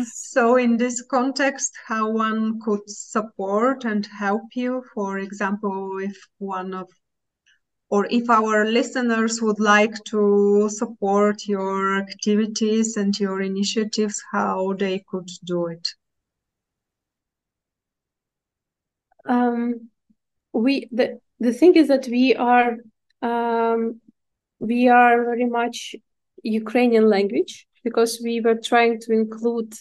so, 0.06 0.56
in 0.56 0.78
this 0.78 1.02
context, 1.02 1.74
how 1.86 2.10
one 2.10 2.62
could 2.62 2.90
support 2.90 3.84
and 3.84 4.06
help 4.06 4.44
you, 4.54 4.84
for 4.94 5.20
example, 5.20 5.98
if 6.00 6.16
one 6.38 6.74
of 6.74 6.90
or 7.90 8.08
if 8.10 8.30
our 8.30 8.66
listeners 8.66 9.42
would 9.42 9.60
like 9.60 9.94
to 10.06 10.70
support 10.70 11.46
your 11.48 11.98
activities 11.98 12.98
and 12.98 13.20
your 13.20 13.42
initiatives, 13.42 14.24
how 14.32 14.74
they 14.74 15.04
could 15.10 15.30
do 15.44 15.68
it? 15.68 15.88
Um, 19.26 19.90
we 20.54 20.88
the 20.92 21.20
the 21.40 21.54
thing 21.54 21.76
is 21.76 21.88
that 21.90 22.08
we 22.08 22.36
are 22.36 22.78
um, 23.30 24.02
we 24.60 24.88
are 24.88 25.26
very 25.32 25.46
much 25.60 25.96
Ukrainian 26.44 27.06
language 27.16 27.68
because 27.84 28.22
we 28.24 28.42
were 28.46 28.60
trying 28.70 29.00
to 29.02 29.10
include 29.14 29.72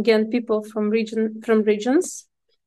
again 0.00 0.30
people 0.30 0.62
from 0.70 0.90
region 0.90 1.40
from 1.44 1.62
regions, 1.62 2.06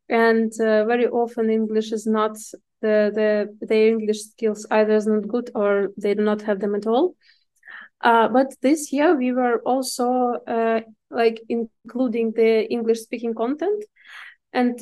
and 0.09 0.51
uh, 0.59 0.85
very 0.85 1.07
often 1.07 1.49
English 1.49 1.91
is 1.97 2.05
not 2.05 2.35
the 2.83 2.95
the 3.17 3.29
their 3.69 3.87
English 3.95 4.21
skills 4.31 4.65
either 4.71 4.95
is 5.01 5.07
not 5.07 5.27
good 5.27 5.47
or 5.61 5.71
they 5.97 6.13
do 6.13 6.23
not 6.23 6.41
have 6.41 6.59
them 6.59 6.75
at 6.75 6.87
all. 6.87 7.15
Uh, 8.09 8.27
but 8.27 8.47
this 8.61 8.91
year 8.91 9.15
we 9.15 9.31
were 9.31 9.57
also 9.71 10.07
uh, 10.47 10.81
like 11.09 11.37
including 11.49 12.31
the 12.31 12.51
English 12.75 12.99
speaking 12.99 13.33
content, 13.33 13.83
and 14.53 14.73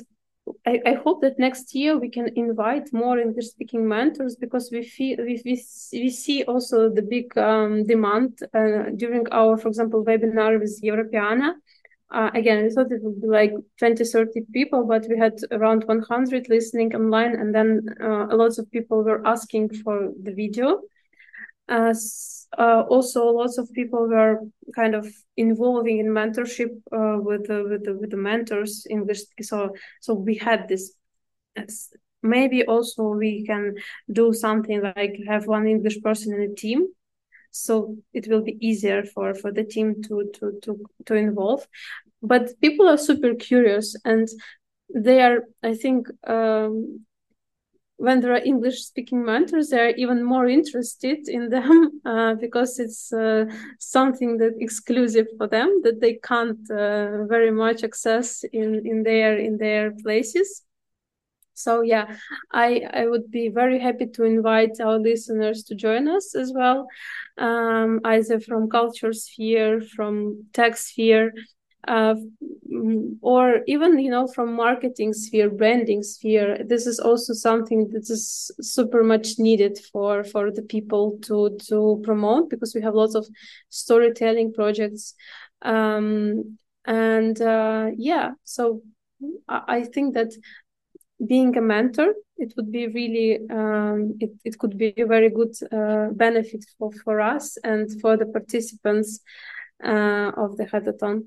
I, 0.65 0.79
I, 0.85 0.93
hope 0.93 1.21
that 1.21 1.39
next 1.39 1.75
year 1.75 1.97
we 1.97 2.09
can 2.09 2.29
invite 2.35 2.91
more 2.93 3.17
English 3.17 3.47
speaking 3.47 3.87
mentors 3.87 4.35
because 4.35 4.69
we 4.71 4.83
feel 4.83 5.17
we, 5.17 5.41
we, 5.45 5.63
we 5.93 6.09
see 6.09 6.43
also 6.43 6.89
the 6.89 7.01
big 7.01 7.37
um, 7.37 7.85
demand 7.85 8.39
uh, 8.53 8.91
during 8.95 9.27
our, 9.31 9.57
for 9.57 9.67
example, 9.67 10.03
webinar 10.03 10.59
with 10.59 10.81
Europeana. 10.83 11.53
Uh, 12.11 12.31
again, 12.33 12.63
we 12.63 12.69
thought 12.71 12.91
it 12.91 13.03
would 13.03 13.21
be 13.21 13.27
like 13.27 13.53
20, 13.77 14.03
30 14.03 14.41
people, 14.51 14.83
but 14.83 15.05
we 15.07 15.17
had 15.17 15.37
around 15.51 15.83
100 15.83 16.49
listening 16.49 16.95
online, 16.95 17.35
and 17.35 17.53
then 17.53 17.85
uh, 18.01 18.27
a 18.29 18.35
lot 18.35 18.57
of 18.57 18.69
people 18.71 19.03
were 19.03 19.25
asking 19.27 19.69
for 19.83 20.11
the 20.23 20.31
video. 20.31 20.81
Uh, 21.69 21.93
uh, 22.57 22.81
also, 22.89 23.27
lots 23.27 23.57
of 23.57 23.71
people 23.73 24.07
were 24.07 24.39
kind 24.75 24.95
of 24.95 25.07
involving 25.37 25.99
in 25.99 26.07
mentorship 26.07 26.71
uh, 26.91 27.21
with 27.21 27.47
the, 27.47 27.63
with 27.63 27.85
the, 27.85 27.93
with 27.95 28.09
the 28.09 28.17
mentors 28.17 28.87
English. 28.89 29.21
So 29.41 29.75
so 30.01 30.13
we 30.13 30.35
had 30.35 30.67
this. 30.67 30.93
Maybe 32.21 32.65
also 32.65 33.03
we 33.09 33.45
can 33.45 33.75
do 34.11 34.33
something 34.33 34.81
like 34.81 35.19
have 35.27 35.47
one 35.47 35.67
English 35.67 36.01
person 36.01 36.33
in 36.33 36.51
a 36.51 36.55
team, 36.55 36.87
so 37.51 37.95
it 38.13 38.27
will 38.27 38.41
be 38.41 38.57
easier 38.59 39.03
for 39.03 39.33
for 39.33 39.51
the 39.53 39.63
team 39.63 40.01
to 40.03 40.29
to 40.35 40.59
to 40.63 40.85
to 41.05 41.13
involve. 41.13 41.67
But 42.21 42.59
people 42.59 42.89
are 42.89 42.97
super 42.97 43.35
curious 43.35 43.95
and 44.03 44.27
they 44.93 45.21
are, 45.21 45.43
I 45.63 45.75
think, 45.75 46.07
um, 46.27 47.05
when 47.99 48.21
there 48.21 48.33
are 48.33 48.45
English 48.45 48.85
speaking 48.85 49.25
mentors, 49.25 49.69
they're 49.69 49.95
even 49.95 50.23
more 50.23 50.47
interested 50.47 51.27
in 51.27 51.49
them 51.49 52.01
uh, 52.05 52.33
because 52.35 52.79
it's 52.79 53.11
uh, 53.11 53.45
something 53.77 54.37
that 54.37 54.53
exclusive 54.59 55.27
for 55.37 55.47
them 55.47 55.81
that 55.83 55.99
they 55.99 56.13
can't 56.13 56.71
uh, 56.71 57.25
very 57.25 57.51
much 57.51 57.83
access 57.83 58.43
in, 58.53 58.87
in 58.87 59.03
their 59.03 59.37
in 59.37 59.57
their 59.57 59.91
places. 59.91 60.63
So 61.53 61.81
yeah, 61.81 62.15
I 62.53 62.87
I 62.93 63.05
would 63.05 63.29
be 63.29 63.49
very 63.49 63.79
happy 63.79 64.07
to 64.07 64.23
invite 64.23 64.79
our 64.79 64.97
listeners 64.97 65.63
to 65.65 65.75
join 65.75 66.07
us 66.07 66.35
as 66.35 66.53
well, 66.53 66.87
um, 67.37 67.99
either 68.05 68.39
from 68.39 68.69
culture 68.69 69.11
sphere, 69.11 69.81
from 69.81 70.45
tech 70.53 70.77
sphere, 70.77 71.33
uh, 71.87 72.15
or 73.21 73.61
even 73.67 73.97
you 73.99 74.11
know 74.11 74.27
from 74.27 74.53
marketing 74.53 75.13
sphere 75.13 75.49
branding 75.49 76.03
sphere 76.03 76.63
this 76.65 76.85
is 76.85 76.99
also 76.99 77.33
something 77.33 77.89
that 77.89 78.09
is 78.09 78.51
super 78.61 79.03
much 79.03 79.39
needed 79.39 79.79
for 79.91 80.23
for 80.23 80.51
the 80.51 80.61
people 80.61 81.17
to 81.21 81.57
to 81.67 82.01
promote 82.03 82.49
because 82.49 82.75
we 82.75 82.81
have 82.81 82.95
lots 82.95 83.15
of 83.15 83.25
storytelling 83.69 84.53
projects. 84.53 85.15
Um, 85.61 86.57
and 86.85 87.41
uh, 87.41 87.87
yeah 87.97 88.31
so 88.43 88.81
I, 89.47 89.61
I 89.67 89.83
think 89.83 90.13
that 90.13 90.31
being 91.25 91.57
a 91.57 91.61
mentor 91.61 92.13
it 92.37 92.53
would 92.55 92.71
be 92.71 92.87
really 92.87 93.39
um, 93.49 94.15
it, 94.19 94.31
it 94.45 94.57
could 94.57 94.77
be 94.77 94.93
a 94.97 95.05
very 95.05 95.29
good 95.29 95.53
uh, 95.71 96.09
benefit 96.11 96.65
for, 96.77 96.91
for 97.03 97.19
us 97.19 97.57
and 97.63 97.99
for 98.01 98.15
the 98.15 98.25
participants 98.25 99.19
uh, 99.83 100.31
of 100.37 100.55
the 100.57 100.65
hackathon 100.65 101.23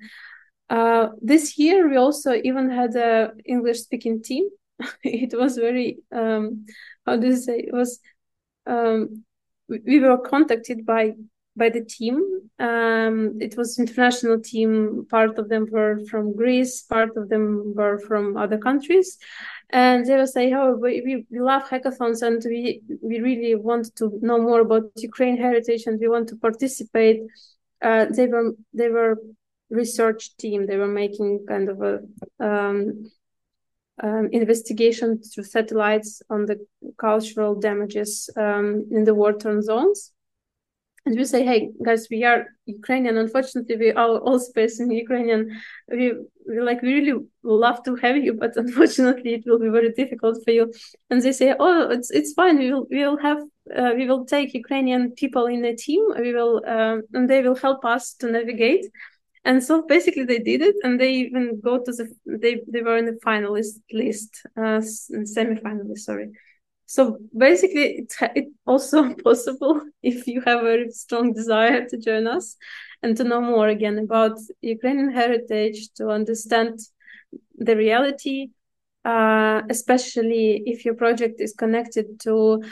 uh, 0.73 1.09
this 1.21 1.59
year, 1.59 1.87
we 1.87 1.97
also 1.97 2.33
even 2.33 2.71
had 2.71 2.97
a 2.97 3.33
English 3.45 3.81
speaking 3.81 4.23
team. 4.23 4.49
it 5.05 5.39
was 5.39 5.59
very, 5.59 5.99
um, 6.11 6.65
how 7.05 7.17
do 7.17 7.27
you 7.27 7.37
say, 7.37 7.59
it 7.59 7.75
was, 7.75 8.01
um, 8.67 9.23
we 9.69 10.01
were 10.01 10.17
contacted 10.17 10.87
by 10.87 11.13
by 11.55 11.69
the 11.69 11.85
team. 11.85 12.17
Um, 12.59 13.39
it 13.39 13.55
was 13.59 13.79
international 13.79 14.41
team. 14.41 15.07
Part 15.11 15.39
of 15.39 15.51
them 15.51 15.67
were 15.71 16.01
from 16.11 16.35
Greece. 16.35 16.83
Part 16.85 17.19
of 17.19 17.29
them 17.29 17.75
were 17.77 17.99
from 17.99 18.39
other 18.39 18.57
countries, 18.57 19.19
and 19.69 20.07
they 20.07 20.17
were 20.17 20.27
saying, 20.27 20.55
"Oh, 20.55 20.73
we, 20.81 21.27
we, 21.31 21.39
love 21.39 21.65
hackathons, 21.69 22.23
and 22.23 22.43
we 22.47 22.81
we 23.03 23.21
really 23.21 23.55
want 23.57 23.95
to 23.97 24.19
know 24.23 24.41
more 24.41 24.61
about 24.61 24.91
Ukraine 24.97 25.37
heritage, 25.37 25.83
and 25.87 26.01
we 26.01 26.09
want 26.09 26.29
to 26.31 26.37
participate." 26.37 27.21
Uh, 27.83 28.07
they 28.17 28.27
were 28.27 28.53
they 28.73 28.89
were 28.89 29.19
research 29.73 30.37
team. 30.37 30.67
They 30.67 30.77
were 30.77 30.95
making 31.03 31.47
kind 31.49 31.69
of 31.69 31.81
a 31.83 32.01
um, 32.39 33.11
um, 34.03 34.29
investigation 34.33 35.21
through 35.23 35.45
satellites 35.45 36.23
on 36.31 36.47
the 36.47 36.65
cultural 36.99 37.55
damages 37.55 38.31
um, 38.37 38.87
in 38.91 39.05
the 39.05 39.15
war-torn 39.15 39.63
zones. 39.63 40.13
And 41.05 41.17
we 41.19 41.25
say, 41.25 41.45
hey 41.45 41.71
guys, 41.85 42.07
we 42.13 42.23
are 42.23 42.47
Ukrainian. 42.65 43.17
Unfortunately, 43.17 43.77
we 43.77 43.91
are 43.91 44.19
all 44.19 44.41
in 44.57 44.91
Ukrainian. 44.93 45.61
We, 45.89 46.13
we 46.49 46.61
like 46.61 46.81
we 46.81 46.95
really 46.95 47.19
love 47.43 47.83
to 47.85 47.97
have 47.97 48.17
you, 48.19 48.35
but 48.35 48.57
unfortunately, 48.65 49.35
it 49.35 49.43
will 49.45 49.59
be 49.59 49.69
very 49.69 49.91
difficult 49.93 50.39
for 50.45 50.53
you. 50.53 50.73
And 51.11 51.21
they 51.21 51.33
say, 51.33 51.57
oh, 51.59 51.91
it's 51.91 52.13
it's 52.13 52.35
fine. 52.35 52.57
We 52.59 52.73
will 52.73 52.87
we 52.89 53.05
will 53.05 53.19
have 53.19 53.39
uh, 53.77 53.93
we 53.97 54.07
will 54.07 54.25
take 54.27 54.55
Ukrainian 54.55 55.11
people 55.23 55.47
in 55.47 55.63
the 55.63 55.75
team. 55.75 56.03
We 56.17 56.33
will 56.33 56.63
um, 56.69 57.03
and 57.15 57.29
they 57.29 57.43
will 57.43 57.57
help 57.57 57.85
us 57.85 58.15
to 58.21 58.31
navigate 58.31 58.87
and 59.45 59.63
so 59.63 59.83
basically 59.83 60.25
they 60.25 60.39
did 60.39 60.63
it 60.63 60.77
and 60.83 61.01
they 61.01 61.13
even 61.13 61.61
go 61.61 61.79
to 61.83 61.93
the 61.93 62.09
they 62.27 62.61
they 62.69 62.83
were 62.83 62.97
in 62.97 63.07
the 63.07 63.19
finalist 63.25 63.81
list 63.93 64.47
uh 64.57 64.81
semi-finalist 64.81 65.99
sorry. 65.99 66.31
So 66.87 67.19
basically 67.37 67.85
it's 68.01 68.17
it 68.21 68.49
also 68.67 69.15
possible 69.25 69.83
if 70.03 70.27
you 70.27 70.43
have 70.43 70.65
a 70.65 70.91
strong 70.91 71.33
desire 71.33 71.87
to 71.89 71.97
join 71.97 72.27
us 72.27 72.57
and 73.03 73.17
to 73.17 73.25
know 73.25 73.41
more 73.41 73.69
again 73.69 73.99
about 73.99 74.39
ukrainian 74.61 75.11
heritage 75.11 75.93
to 75.95 76.11
understand 76.11 76.79
the 77.57 77.77
reality 77.77 78.49
uh, 79.05 79.63
especially 79.69 80.63
if 80.67 80.85
your 80.85 80.95
project 80.95 81.41
is 81.41 81.53
connected 81.55 82.21
to 82.21 82.63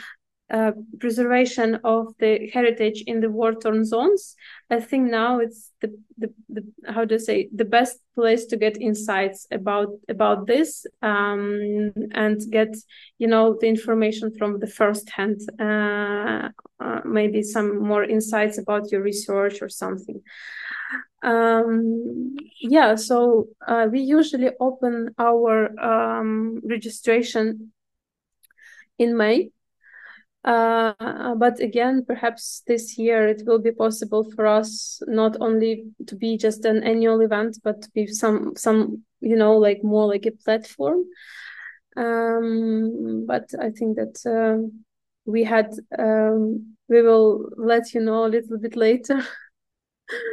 uh, 0.51 0.73
preservation 0.99 1.79
of 1.85 2.13
the 2.19 2.49
heritage 2.53 3.03
in 3.07 3.21
the 3.21 3.29
war-torn 3.29 3.85
zones. 3.85 4.35
I 4.69 4.81
think 4.81 5.09
now 5.09 5.39
it's 5.39 5.71
the, 5.79 5.97
the, 6.17 6.33
the 6.49 6.91
how 6.91 7.05
to 7.05 7.17
say 7.17 7.47
the 7.55 7.63
best 7.63 7.99
place 8.15 8.45
to 8.47 8.57
get 8.57 8.81
insights 8.81 9.47
about 9.51 9.89
about 10.09 10.47
this 10.47 10.85
um, 11.01 11.93
and 12.11 12.41
get 12.51 12.75
you 13.17 13.27
know 13.27 13.57
the 13.61 13.67
information 13.67 14.35
from 14.37 14.59
the 14.59 14.67
first 14.67 15.09
hand. 15.09 15.39
Uh, 15.57 16.49
uh, 16.81 16.99
maybe 17.05 17.43
some 17.43 17.81
more 17.81 18.03
insights 18.03 18.57
about 18.57 18.91
your 18.91 19.01
research 19.01 19.61
or 19.61 19.69
something. 19.69 20.21
Um, 21.23 22.35
yeah, 22.59 22.95
so 22.95 23.47
uh, 23.65 23.87
we 23.89 24.01
usually 24.01 24.49
open 24.59 25.13
our 25.17 25.79
um, 25.79 26.59
registration 26.65 27.71
in 28.97 29.15
May 29.15 29.51
Uh, 30.43 31.35
but 31.35 31.59
again, 31.59 32.03
perhaps 32.05 32.63
this 32.65 32.97
year 32.97 33.27
it 33.27 33.43
will 33.45 33.59
be 33.59 33.71
possible 33.71 34.23
for 34.31 34.47
us 34.47 35.01
not 35.07 35.37
only 35.39 35.85
to 36.07 36.15
be 36.15 36.37
just 36.37 36.65
an 36.65 36.83
annual 36.83 37.21
event, 37.21 37.57
but 37.63 37.81
to 37.83 37.89
be 37.91 38.07
some 38.07 38.53
some 38.55 39.03
you 39.19 39.35
know 39.35 39.57
like 39.57 39.83
more 39.83 40.07
like 40.07 40.25
a 40.25 40.31
platform. 40.31 41.03
Um, 41.95 43.25
but 43.27 43.49
I 43.59 43.69
think 43.69 43.97
that 43.97 44.19
um, 44.25 44.83
we 45.25 45.43
had 45.43 45.73
um, 45.99 46.75
we 46.89 47.01
will 47.01 47.49
let 47.57 47.93
you 47.93 48.01
know 48.01 48.25
a 48.25 48.29
little 48.29 48.57
bit 48.57 48.75
later. 48.75 49.21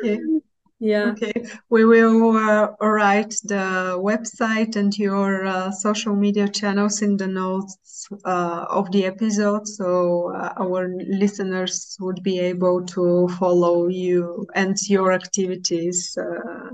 Okay. 0.04 0.20
Yeah. 0.81 1.11
Okay. 1.12 1.33
We 1.70 1.85
will 1.85 2.37
uh, 2.37 2.68
write 2.81 3.35
the 3.45 3.97
website 4.01 4.76
and 4.76 4.97
your 4.97 5.45
uh, 5.47 5.70
social 5.70 6.14
media 6.14 6.49
channels 6.49 7.03
in 7.03 7.16
the 7.16 7.26
notes 7.29 8.09
uh, 8.24 8.66
of 8.68 8.91
the 8.93 9.05
episode, 9.07 9.66
so 9.66 10.33
uh, 10.35 10.53
our 10.61 10.89
listeners 11.09 11.97
would 12.01 12.22
be 12.22 12.39
able 12.41 12.85
to 12.87 13.29
follow 13.39 13.89
you 13.89 14.47
and 14.55 14.76
your 14.89 15.12
activities 15.12 16.16
uh, 16.20 16.70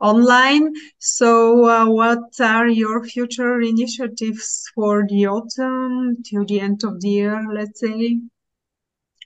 online. 0.00 0.72
So, 0.98 1.64
uh, 1.66 1.86
what 1.90 2.40
are 2.40 2.68
your 2.68 3.04
future 3.04 3.60
initiatives 3.60 4.70
for 4.74 5.06
the 5.08 5.26
autumn 5.26 6.22
till 6.24 6.44
the 6.44 6.60
end 6.60 6.82
of 6.84 7.00
the 7.00 7.08
year? 7.10 7.44
Let's 7.52 7.80
say, 7.80 8.20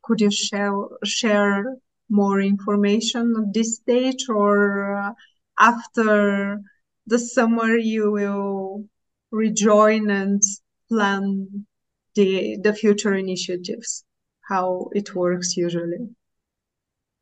could 0.03 0.21
you 0.21 0.31
share 0.31 0.75
share 1.05 1.77
more 2.09 2.41
information 2.41 3.35
at 3.39 3.55
this 3.55 3.77
stage 3.77 4.29
or 4.29 4.97
uh, 4.97 5.13
after 5.59 6.61
the 7.07 7.19
summer 7.19 7.77
you 7.77 8.11
will 8.11 8.85
rejoin 9.31 10.11
and 10.11 10.43
plan 10.89 11.67
the 12.15 12.59
the 12.63 12.73
future 12.73 13.15
initiatives 13.15 14.05
how 14.49 14.89
it 14.93 15.15
works 15.15 15.57
usually? 15.57 16.09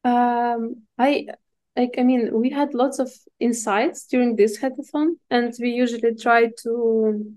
Um 0.05 0.87
i 0.99 1.26
like 1.76 1.95
i 1.99 2.03
mean 2.03 2.30
we 2.32 2.51
had 2.51 2.74
lots 2.74 2.99
of 3.01 3.11
insights 3.41 4.07
during 4.07 4.37
this 4.37 4.59
hackathon 4.59 5.16
and 5.30 5.53
we 5.61 5.70
usually 5.70 6.14
try 6.14 6.51
to 6.62 7.37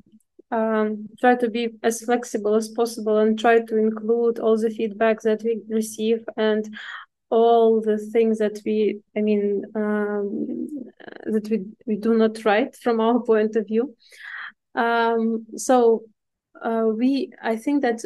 um, 0.51 1.09
try 1.19 1.35
to 1.35 1.49
be 1.49 1.69
as 1.83 2.01
flexible 2.01 2.55
as 2.55 2.69
possible 2.69 3.17
and 3.17 3.39
try 3.39 3.59
to 3.59 3.77
include 3.77 4.39
all 4.39 4.57
the 4.57 4.69
feedback 4.69 5.21
that 5.21 5.43
we 5.43 5.61
receive. 5.69 6.25
And 6.37 6.75
all 7.29 7.81
the 7.81 7.97
things 7.97 8.39
that 8.39 8.59
we 8.65 8.99
i 9.15 9.21
mean 9.21 9.63
um, 9.75 10.67
that 11.25 11.47
we, 11.49 11.65
we 11.85 11.95
do 11.95 12.17
not 12.17 12.43
write 12.45 12.75
from 12.75 12.99
our 12.99 13.19
point 13.29 13.55
of 13.55 13.67
view. 13.67 13.95
Um, 14.75 15.45
so 15.55 16.03
uh, 16.61 16.85
we 16.95 17.31
i 17.41 17.55
think 17.55 17.81
that 17.81 18.01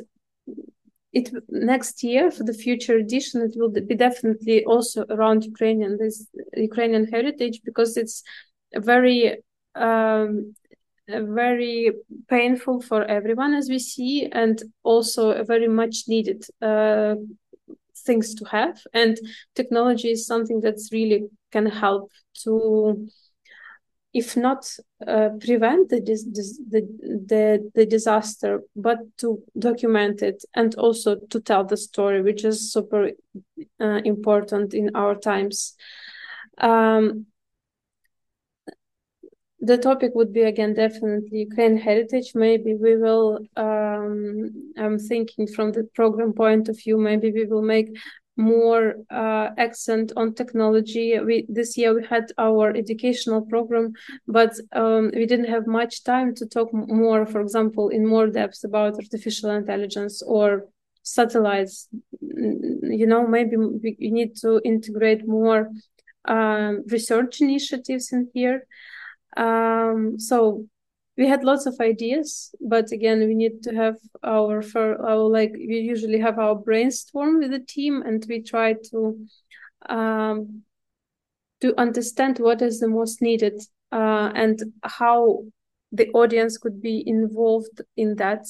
it 1.12 1.32
next 1.50 2.04
year 2.04 2.32
for 2.32 2.44
the 2.44 2.54
future 2.54 2.98
edition 2.98 3.42
it 3.42 3.54
will 3.56 3.70
be 3.70 3.96
definitely 3.96 4.66
also 4.66 5.06
around 5.10 5.44
ukrainian 5.46 5.98
this 5.98 6.28
ukrainian 6.56 7.06
heritage 7.06 7.62
because 7.64 7.98
it's 7.98 8.24
very 8.76 9.38
um, 9.76 10.56
very 11.08 11.92
painful 12.30 12.82
for 12.82 13.04
everyone 13.04 13.54
as 13.54 13.70
we 13.70 13.78
see 13.78 14.28
and 14.32 14.64
also 14.84 15.44
very 15.44 15.68
much 15.68 16.04
needed 16.08 16.44
uh, 16.62 17.16
things 17.96 18.36
to 18.36 18.46
have. 18.46 18.82
And 18.94 19.18
technology 19.56 20.12
is 20.12 20.26
something 20.26 20.62
that's 20.62 20.92
really 20.92 21.28
can 21.52 21.66
help 21.66 22.12
to 22.44 23.08
if 24.14 24.38
not 24.38 24.70
uh, 25.08 25.30
prevent 25.40 25.90
the, 25.90 26.00
dis 26.00 26.24
the, 26.24 26.82
the, 27.28 27.72
the 27.74 27.86
disaster 27.86 28.62
but 28.76 29.00
to 29.18 29.42
document 29.58 30.22
it 30.22 30.44
and 30.54 30.76
also 30.76 31.16
to 31.32 31.40
tell 31.40 31.64
the 31.64 31.78
story 31.78 32.22
which 32.22 32.46
is 32.46 32.72
super 32.72 33.10
uh, 33.82 34.02
important 34.06 34.74
in 34.74 34.96
our 34.96 35.16
times. 35.16 35.76
Um, 36.60 37.26
the 39.64 39.78
topic 39.78 40.12
would 40.14 40.34
be 40.34 40.42
again 40.42 40.74
definitely 40.74 41.40
Ukraine 41.50 41.78
heritage. 41.78 42.32
Maybe 42.36 42.76
we 42.76 42.98
will. 42.98 43.40
Um, 43.56 44.74
I'm 44.78 45.00
thinking 45.00 45.48
from 45.48 45.72
the 45.72 45.86
program 45.96 46.34
point 46.34 46.68
of 46.70 46.78
view. 46.84 46.98
Maybe 46.98 47.32
we 47.32 47.46
will 47.46 47.62
make 47.62 47.90
more 48.36 48.96
uh, 49.10 49.50
accent 49.58 50.12
on 50.18 50.34
technology. 50.34 51.18
We 51.20 51.46
this 51.48 51.78
year 51.78 51.94
we 51.96 52.04
had 52.06 52.26
our 52.38 52.76
educational 52.84 53.42
program, 53.54 53.94
but 54.28 54.54
um, 54.74 55.12
we 55.14 55.26
didn't 55.26 55.54
have 55.56 55.66
much 55.68 56.04
time 56.04 56.36
to 56.36 56.46
talk 56.46 56.70
more. 56.74 57.26
For 57.26 57.42
example, 57.42 57.90
in 57.90 58.06
more 58.06 58.28
depth 58.28 58.64
about 58.66 58.96
artificial 58.96 59.52
intelligence 59.52 60.22
or 60.22 60.66
satellites. 61.04 61.88
You 63.00 63.08
know, 63.08 63.28
maybe 63.28 63.56
we 63.58 64.10
need 64.20 64.36
to 64.38 64.62
integrate 64.66 65.28
more 65.28 65.70
um, 66.26 66.84
research 66.88 67.42
initiatives 67.42 68.12
in 68.12 68.30
here. 68.34 68.66
Um, 69.38 70.20
so 70.20 70.66
we 71.18 71.28
had 71.28 71.44
lots 71.44 71.66
of 71.66 71.76
ideas, 71.80 72.54
but 72.60 72.92
again, 72.92 73.20
we 73.20 73.36
need 73.36 73.62
to 73.64 73.76
have 73.76 73.96
our 74.24 74.62
for 74.62 75.00
our 75.06 75.18
like 75.18 75.54
we 75.54 75.78
usually 75.80 76.20
have 76.20 76.40
our 76.40 76.56
brainstorm 76.56 77.40
with 77.40 77.52
the 77.52 77.60
team, 77.60 78.02
and 78.02 78.26
we 78.28 78.42
try 78.42 78.76
to 78.92 79.28
um, 79.90 80.64
to 81.62 81.80
understand 81.80 82.40
what 82.40 82.62
is 82.62 82.80
the 82.80 82.88
most 82.88 83.22
needed 83.22 83.62
uh, 83.92 84.32
and 84.36 84.62
how 84.84 85.44
the 85.92 86.10
audience 86.10 86.58
could 86.58 86.82
be 86.82 87.04
involved 87.08 87.82
in 87.96 88.16
that. 88.16 88.46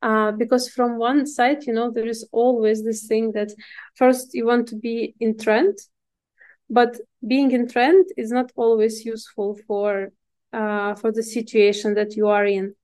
Uh, 0.00 0.32
because 0.32 0.68
from 0.68 0.98
one 0.98 1.24
side, 1.24 1.62
you 1.64 1.72
know, 1.72 1.90
there 1.90 2.08
is 2.08 2.28
always 2.32 2.82
this 2.82 3.06
thing 3.06 3.30
that 3.32 3.52
first 3.94 4.34
you 4.34 4.44
want 4.44 4.66
to 4.66 4.74
be 4.74 5.14
in 5.20 5.38
trend, 5.38 5.78
but 6.72 6.96
being 7.32 7.52
in 7.52 7.68
trend 7.68 8.06
is 8.16 8.30
not 8.32 8.50
always 8.56 9.04
useful 9.04 9.58
for 9.66 10.10
uh, 10.52 10.94
for 10.94 11.12
the 11.12 11.22
situation 11.22 11.94
that 11.94 12.16
you 12.16 12.28
are 12.28 12.46
in. 12.46 12.74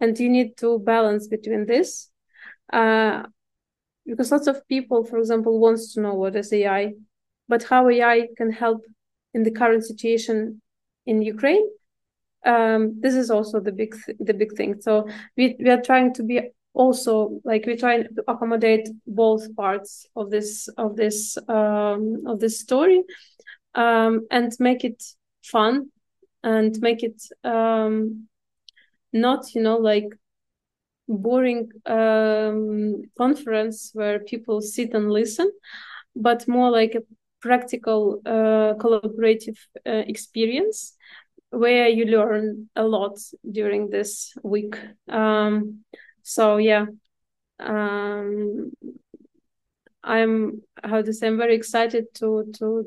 And 0.00 0.18
you 0.18 0.28
need 0.28 0.56
to 0.58 0.78
balance 0.78 1.26
between 1.26 1.66
this 1.66 2.10
uh, 2.72 3.24
because 4.06 4.30
lots 4.30 4.46
of 4.46 4.66
people 4.68 5.04
for 5.04 5.18
example 5.18 5.58
wants 5.58 5.92
to 5.94 6.00
know 6.00 6.14
what 6.14 6.36
is 6.36 6.52
ai 6.52 6.92
but 7.48 7.64
how 7.64 7.88
ai 7.88 8.28
can 8.36 8.50
help 8.52 8.80
in 9.34 9.42
the 9.42 9.50
current 9.50 9.84
situation 9.84 10.62
in 11.04 11.20
ukraine 11.20 11.66
um, 12.44 13.00
this 13.00 13.14
is 13.14 13.30
also 13.30 13.60
the 13.60 13.72
big 13.72 13.94
th- 14.04 14.16
the 14.20 14.34
big 14.34 14.52
thing. 14.56 14.80
So 14.80 15.08
we, 15.36 15.56
we 15.58 15.70
are 15.70 15.82
trying 15.82 16.14
to 16.14 16.22
be 16.22 16.40
also 16.72 17.40
like 17.44 17.66
we're 17.66 17.76
trying 17.76 18.04
to 18.04 18.24
accommodate 18.28 18.88
both 19.06 19.54
parts 19.56 20.06
of 20.14 20.30
this 20.30 20.68
of 20.78 20.96
this 20.96 21.36
um, 21.48 22.22
of 22.26 22.38
this 22.40 22.60
story 22.60 23.02
um, 23.78 24.26
and 24.30 24.52
make 24.58 24.84
it 24.84 25.02
fun 25.42 25.90
and 26.42 26.78
make 26.80 27.02
it 27.02 27.22
um, 27.44 28.28
not 29.12 29.54
you 29.54 29.62
know 29.62 29.76
like 29.76 30.08
boring 31.08 31.70
um, 31.86 33.02
conference 33.16 33.90
where 33.94 34.18
people 34.20 34.60
sit 34.60 34.92
and 34.94 35.10
listen 35.10 35.50
but 36.16 36.46
more 36.48 36.70
like 36.70 36.94
a 36.94 37.02
practical 37.40 38.20
uh, 38.26 38.74
collaborative 38.82 39.58
uh, 39.86 40.02
experience 40.06 40.94
where 41.50 41.88
you 41.88 42.04
learn 42.04 42.68
a 42.76 42.82
lot 42.82 43.16
during 43.50 43.88
this 43.88 44.34
week. 44.42 44.76
Um, 45.08 45.84
so 46.22 46.58
yeah 46.58 46.84
um, 47.58 48.70
i'm 50.04 50.62
how 50.84 51.00
to 51.02 51.12
say 51.12 51.26
i'm 51.26 51.38
very 51.38 51.54
excited 51.54 52.04
to 52.14 52.44
to 52.54 52.84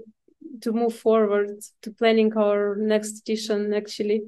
to 0.61 0.71
move 0.71 0.95
forward 0.95 1.59
to 1.81 1.91
planning 1.91 2.35
our 2.37 2.75
next 2.75 3.21
edition 3.21 3.73
actually. 3.73 4.23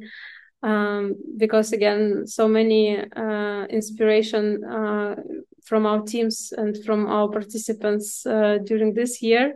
Um, 0.62 1.16
because 1.36 1.74
again 1.74 2.26
so 2.26 2.48
many 2.48 2.98
uh, 2.98 3.66
inspiration 3.66 4.64
uh, 4.64 5.16
from 5.66 5.86
our 5.86 6.02
teams 6.04 6.54
and 6.56 6.82
from 6.86 7.06
our 7.08 7.28
participants 7.30 8.26
uh, 8.26 8.60
during 8.64 8.94
this 8.94 9.22
year. 9.22 9.56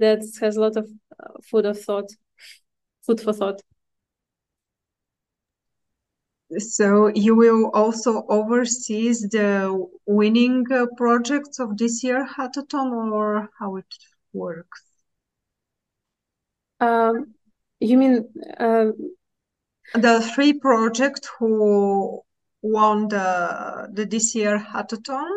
That 0.00 0.22
has 0.40 0.56
a 0.56 0.60
lot 0.60 0.76
of 0.76 0.88
uh, 1.18 1.38
food 1.48 1.66
of 1.66 1.80
thought 1.80 2.10
food 3.06 3.20
for 3.20 3.32
thought. 3.32 3.62
So 6.58 7.08
you 7.14 7.34
will 7.34 7.70
also 7.72 8.24
oversee 8.28 9.12
the 9.12 9.86
winning 10.06 10.66
uh, 10.70 10.86
projects 10.96 11.58
of 11.58 11.78
this 11.78 12.04
year 12.04 12.26
hackathon 12.26 12.92
or 13.12 13.48
how 13.58 13.76
it 13.76 13.86
works 14.32 14.93
um, 16.80 17.34
you 17.80 17.96
mean 17.98 18.28
uh, 18.58 18.86
the 19.94 20.20
three 20.34 20.52
projects 20.52 21.28
who 21.38 22.20
won 22.62 23.08
the 23.08 23.88
the 23.92 24.06
this 24.06 24.34
year 24.34 24.58
hackathon 24.58 25.30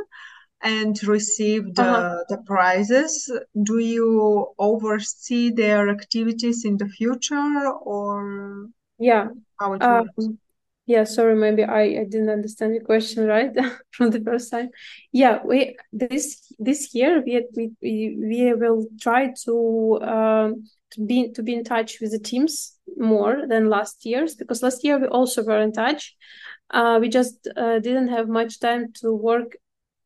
and 0.61 1.03
received 1.03 1.79
uh-huh. 1.79 2.23
the 2.29 2.37
prizes 2.45 3.31
do 3.63 3.77
you 3.77 4.47
oversee 4.57 5.51
their 5.51 5.89
activities 5.89 6.65
in 6.65 6.77
the 6.77 6.87
future 6.87 7.69
or 7.81 8.67
yeah 8.97 9.27
how 9.59 9.73
it 9.73 9.81
um, 9.83 10.09
works 10.17 10.29
yeah, 10.87 11.03
sorry, 11.03 11.35
maybe 11.35 11.65
I, 11.65 11.81
I 11.81 12.05
didn't 12.09 12.29
understand 12.29 12.73
your 12.73 12.83
question 12.83 13.27
right 13.27 13.51
from 13.91 14.09
the 14.09 14.21
first 14.21 14.49
time. 14.49 14.69
Yeah, 15.11 15.39
we 15.43 15.75
this 15.91 16.51
this 16.59 16.95
year 16.95 17.21
we 17.25 17.45
we 17.55 17.71
we, 17.81 18.53
will 18.53 18.85
try 19.01 19.33
to 19.43 19.99
um, 20.01 20.63
to 20.91 21.05
be 21.05 21.29
to 21.33 21.43
be 21.43 21.55
in 21.55 21.65
touch 21.65 21.99
with 21.99 22.11
the 22.11 22.19
teams 22.19 22.79
more 22.95 23.45
than 23.49 23.69
last 23.69 24.05
year's 24.05 24.35
because 24.35 24.63
last 24.63 24.81
year 24.85 24.97
we 24.97 25.07
also 25.07 25.43
were 25.43 25.61
in 25.61 25.73
touch. 25.73 26.15
Uh, 26.71 26.99
we 27.01 27.09
just 27.09 27.49
uh, 27.57 27.79
didn't 27.79 28.07
have 28.07 28.29
much 28.29 28.61
time 28.61 28.93
to 29.01 29.13
work 29.13 29.57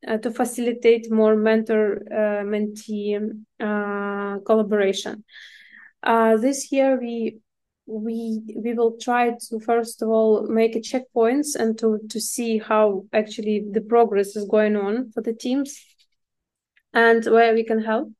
uh, 0.07 0.17
to 0.17 0.31
facilitate 0.31 1.11
more 1.11 1.35
mentor 1.35 2.01
uh, 2.11 2.43
mentee 2.43 3.19
uh, 3.59 4.39
collaboration. 4.39 5.23
Uh, 6.01 6.37
this 6.37 6.71
year 6.71 6.99
we 6.99 7.37
we 7.85 8.41
we 8.55 8.73
will 8.73 8.97
try 8.97 9.31
to 9.31 9.59
first 9.59 10.01
of 10.01 10.09
all 10.09 10.47
make 10.47 10.75
a 10.75 10.79
checkpoints 10.79 11.55
and 11.55 11.77
to 11.79 11.99
to 12.09 12.19
see 12.19 12.57
how 12.57 13.05
actually 13.11 13.65
the 13.71 13.81
progress 13.81 14.35
is 14.35 14.45
going 14.45 14.75
on 14.75 15.11
for 15.11 15.21
the 15.21 15.33
teams 15.33 15.79
and 16.93 17.25
where 17.25 17.53
we 17.53 17.63
can 17.63 17.81
help. 17.81 18.11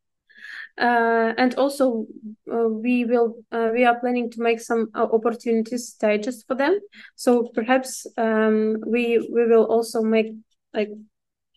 Uh, 0.77 1.33
and 1.37 1.53
also 1.55 2.07
uh, 2.51 2.67
we 2.67 3.05
will 3.05 3.35
uh, 3.51 3.69
we 3.73 3.85
are 3.85 3.99
planning 3.99 4.31
to 4.31 4.41
make 4.41 4.59
some 4.59 4.89
uh, 4.95 5.05
opportunities 5.11 5.89
stages 5.89 6.43
for 6.47 6.55
them. 6.55 6.79
So 7.15 7.49
perhaps 7.53 8.07
um, 8.17 8.77
we 8.85 9.19
we 9.31 9.47
will 9.47 9.65
also 9.65 10.01
make 10.01 10.33
like 10.73 10.89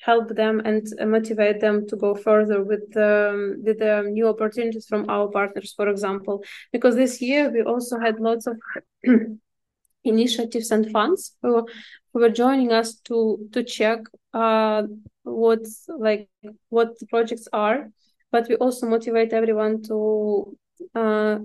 help 0.05 0.29
them 0.35 0.61
and 0.65 0.87
motivate 1.07 1.61
them 1.61 1.87
to 1.89 1.97
go 1.97 2.15
further 2.15 2.63
with 2.63 2.97
um, 2.97 3.63
with 3.65 3.79
the 3.79 4.03
new 4.17 4.29
opportunities 4.29 4.87
from 4.87 5.09
our 5.09 5.29
partners 5.29 5.73
for 5.77 5.89
example. 5.89 6.45
Because 6.73 6.95
this 6.95 7.23
year 7.23 7.51
we 7.51 7.63
also 7.63 7.99
had 7.99 8.21
lots 8.21 8.47
of 8.47 8.57
initiatives 10.05 10.71
and 10.71 10.91
funds 10.91 11.37
who, 11.43 11.67
who 12.13 12.21
were 12.21 12.29
joining 12.45 12.71
us 12.73 12.97
to 13.09 13.49
to 13.53 13.63
check 13.63 14.01
uh, 14.35 14.83
what's 15.23 15.87
like 15.89 16.29
what 16.69 16.99
the 16.99 17.07
projects 17.07 17.49
are. 17.53 17.91
But 18.31 18.49
we 18.49 18.57
also 18.57 18.87
motivate 18.87 19.33
everyone 19.33 19.83
to 19.85 20.57
uh, 20.95 21.39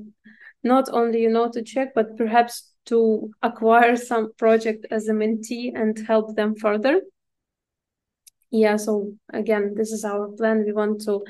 not 0.64 0.90
only 0.92 1.22
you 1.22 1.30
know 1.30 1.50
to 1.50 1.62
check 1.62 1.94
but 1.96 2.18
perhaps 2.18 2.74
to 2.86 3.30
acquire 3.42 3.96
some 3.96 4.34
project 4.38 4.86
as 4.92 5.08
a 5.08 5.14
mentee 5.14 5.72
and 5.74 5.98
help 6.08 6.36
them 6.36 6.56
further 6.56 7.02
yeah 8.52 8.78
so 8.78 9.12
again 9.34 9.74
this 9.76 9.92
is 9.92 10.04
our 10.04 10.28
plan. 10.30 10.64
We 10.66 10.74
want 10.74 11.02
to 11.02 11.24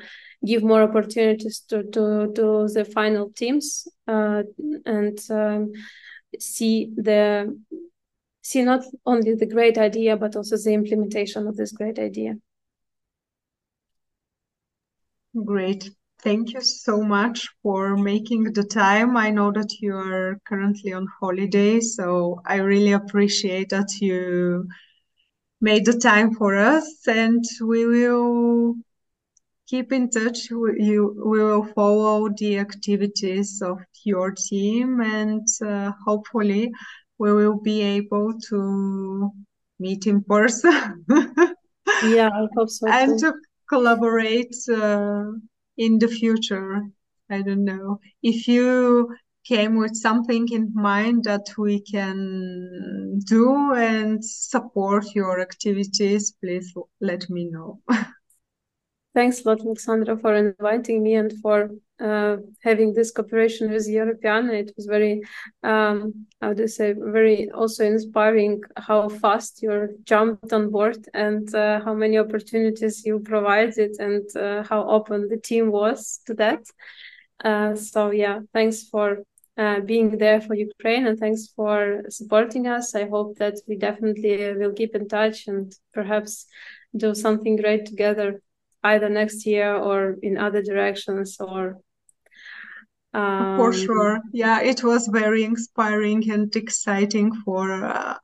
give 0.46 0.64
more 0.64 0.84
opportunities 0.84 1.60
to 1.70 1.84
to, 1.84 2.32
to 2.34 2.68
the 2.74 2.86
final 2.86 3.32
teams 3.32 3.88
uh, 4.08 4.44
and 4.86 5.20
um, 5.30 5.72
see 6.40 6.92
the 6.96 7.58
see 8.42 8.64
not 8.64 8.84
only 9.06 9.36
the 9.36 9.46
great 9.46 9.78
idea 9.78 10.16
but 10.16 10.36
also 10.36 10.58
the 10.58 10.74
implementation 10.74 11.48
of 11.48 11.58
this 11.58 11.72
great 11.72 12.00
idea. 12.00 12.36
Great. 15.46 15.90
Thank 16.22 16.52
you 16.54 16.62
so 16.62 17.02
much 17.02 17.48
for 17.64 17.96
making 17.96 18.44
the 18.52 18.64
time. 18.64 19.16
I 19.16 19.30
know 19.30 19.52
that 19.52 19.72
you 19.80 19.96
are 19.96 20.40
currently 20.46 20.92
on 20.94 21.08
holiday 21.22 21.80
so 21.80 22.42
i 22.46 22.56
really 22.56 22.92
appreciate 22.92 23.70
that 23.70 23.90
you 24.02 24.68
made 25.62 25.86
the 25.86 25.98
time 25.98 26.34
for 26.34 26.56
us 26.56 27.08
and 27.08 27.44
we 27.62 27.86
will 27.86 28.76
keep 29.68 29.92
in 29.92 30.10
touch 30.10 30.50
you. 30.50 31.22
We 31.26 31.44
will 31.44 31.66
follow 31.76 32.30
the 32.30 32.58
activities 32.58 33.62
of 33.62 33.80
your 34.04 34.32
team 34.32 35.02
and 35.02 35.48
uh, 35.66 35.92
hopefully 36.06 36.72
we 37.18 37.34
will 37.34 37.60
be 37.60 37.82
able 37.82 38.34
to 38.50 39.32
meet 39.80 40.08
in 40.08 40.24
person. 40.24 41.06
Yeah 42.02 42.30
i 42.34 42.48
hope 42.56 42.70
so 42.70 42.88
and 42.88 43.20
too. 43.20 43.32
to 43.32 43.38
collaborate 43.70 44.56
uh, 44.74 45.26
in 45.78 46.00
the 46.00 46.08
future. 46.08 46.82
I 47.30 47.42
don't 47.44 47.64
know. 47.64 48.00
If 48.24 48.48
you 48.48 49.16
came 49.46 49.78
with 49.78 49.96
something 49.96 50.48
in 50.52 50.72
mind 50.74 51.24
that 51.24 51.48
we 51.58 51.82
can 51.82 53.20
do 53.26 53.74
and 53.74 54.24
support 54.24 55.06
your 55.16 55.40
activities, 55.40 56.34
please 56.42 56.74
let 57.02 57.30
me 57.30 57.46
know. 57.46 57.82
Thanks 59.16 59.44
a 59.44 59.50
lot, 59.50 59.62
Alexandra, 59.62 60.18
for 60.18 60.36
inviting 60.36 61.02
me 61.02 61.16
and 61.16 61.34
for 61.42 61.72
uh, 62.00 62.38
having 62.62 62.94
this 62.94 63.12
cooperation 63.12 63.72
with 63.72 63.90
Europeana. 63.90 64.54
It 64.54 64.72
was 64.76 64.86
very, 64.86 65.24
um, 65.64 66.28
how 66.40 66.54
do 66.54 66.62
you 66.62 66.68
say, 66.68 66.94
very 66.94 67.50
also 67.50 67.86
inspiring 67.86 68.62
how 68.78 69.10
fast 69.10 69.64
you 69.64 69.98
jumped 70.04 70.54
on 70.54 70.70
board 70.70 71.08
and 71.14 71.54
uh, 71.56 71.82
how 71.84 71.94
many 71.94 72.20
opportunities 72.20 73.04
you 73.04 73.20
provided 73.20 73.96
and 74.00 74.24
uh, 74.36 74.64
how 74.64 74.88
open 74.88 75.28
the 75.28 75.38
team 75.38 75.72
was 75.72 76.22
to 76.28 76.36
that. 76.36 76.64
Uh, 77.44 77.76
so 77.76 78.12
yeah, 78.12 78.40
thanks 78.54 78.84
for 78.84 79.24
uh, 79.58 79.80
being 79.82 80.18
there 80.18 80.42
for 80.42 80.54
Ukraine 80.54 81.08
and 81.08 81.20
thanks 81.20 81.48
for 81.56 82.04
supporting 82.10 82.68
us. 82.68 82.96
I 82.96 83.08
hope 83.08 83.38
that 83.38 83.56
we 83.68 83.76
definitely 83.78 84.54
will 84.56 84.74
keep 84.74 84.96
in 84.96 85.08
touch 85.08 85.48
and 85.48 85.74
perhaps 85.94 86.46
do 86.96 87.14
something 87.14 87.56
great 87.56 87.86
together 87.86 88.42
either 88.84 89.10
next 89.10 89.46
year 89.46 89.76
or 89.76 90.16
in 90.22 90.38
other 90.38 90.62
directions 90.62 91.38
or 91.40 91.78
um... 93.14 93.58
for 93.58 93.74
sure 93.74 94.20
yeah 94.32 94.62
it 94.62 94.84
was 94.84 95.08
very 95.08 95.44
inspiring 95.44 96.30
and 96.32 96.56
exciting 96.56 97.34
for 97.44 97.86
uh, 97.86 98.16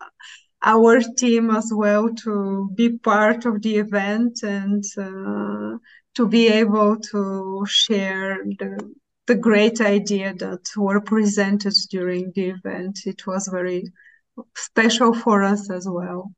our 0.63 0.99
team 1.18 1.49
as 1.51 1.72
well 1.74 2.09
to 2.13 2.70
be 2.76 2.97
part 2.97 3.45
of 3.45 3.61
the 3.61 3.76
event 3.78 4.41
and 4.43 4.84
uh, 4.97 5.78
to 6.16 6.28
be 6.28 6.47
able 6.47 6.95
to 6.97 7.66
share 7.68 8.43
the 8.59 8.93
the 9.28 9.36
great 9.36 9.82
idea 9.82 10.34
that 10.36 10.69
were 10.78 11.01
presented 11.01 11.73
during 11.89 12.32
the 12.36 12.49
event. 12.49 12.99
It 13.05 13.26
was 13.26 13.47
very 13.47 13.91
special 14.55 15.13
for 15.13 15.43
us 15.43 15.69
as 15.69 15.88
well. 15.89 16.32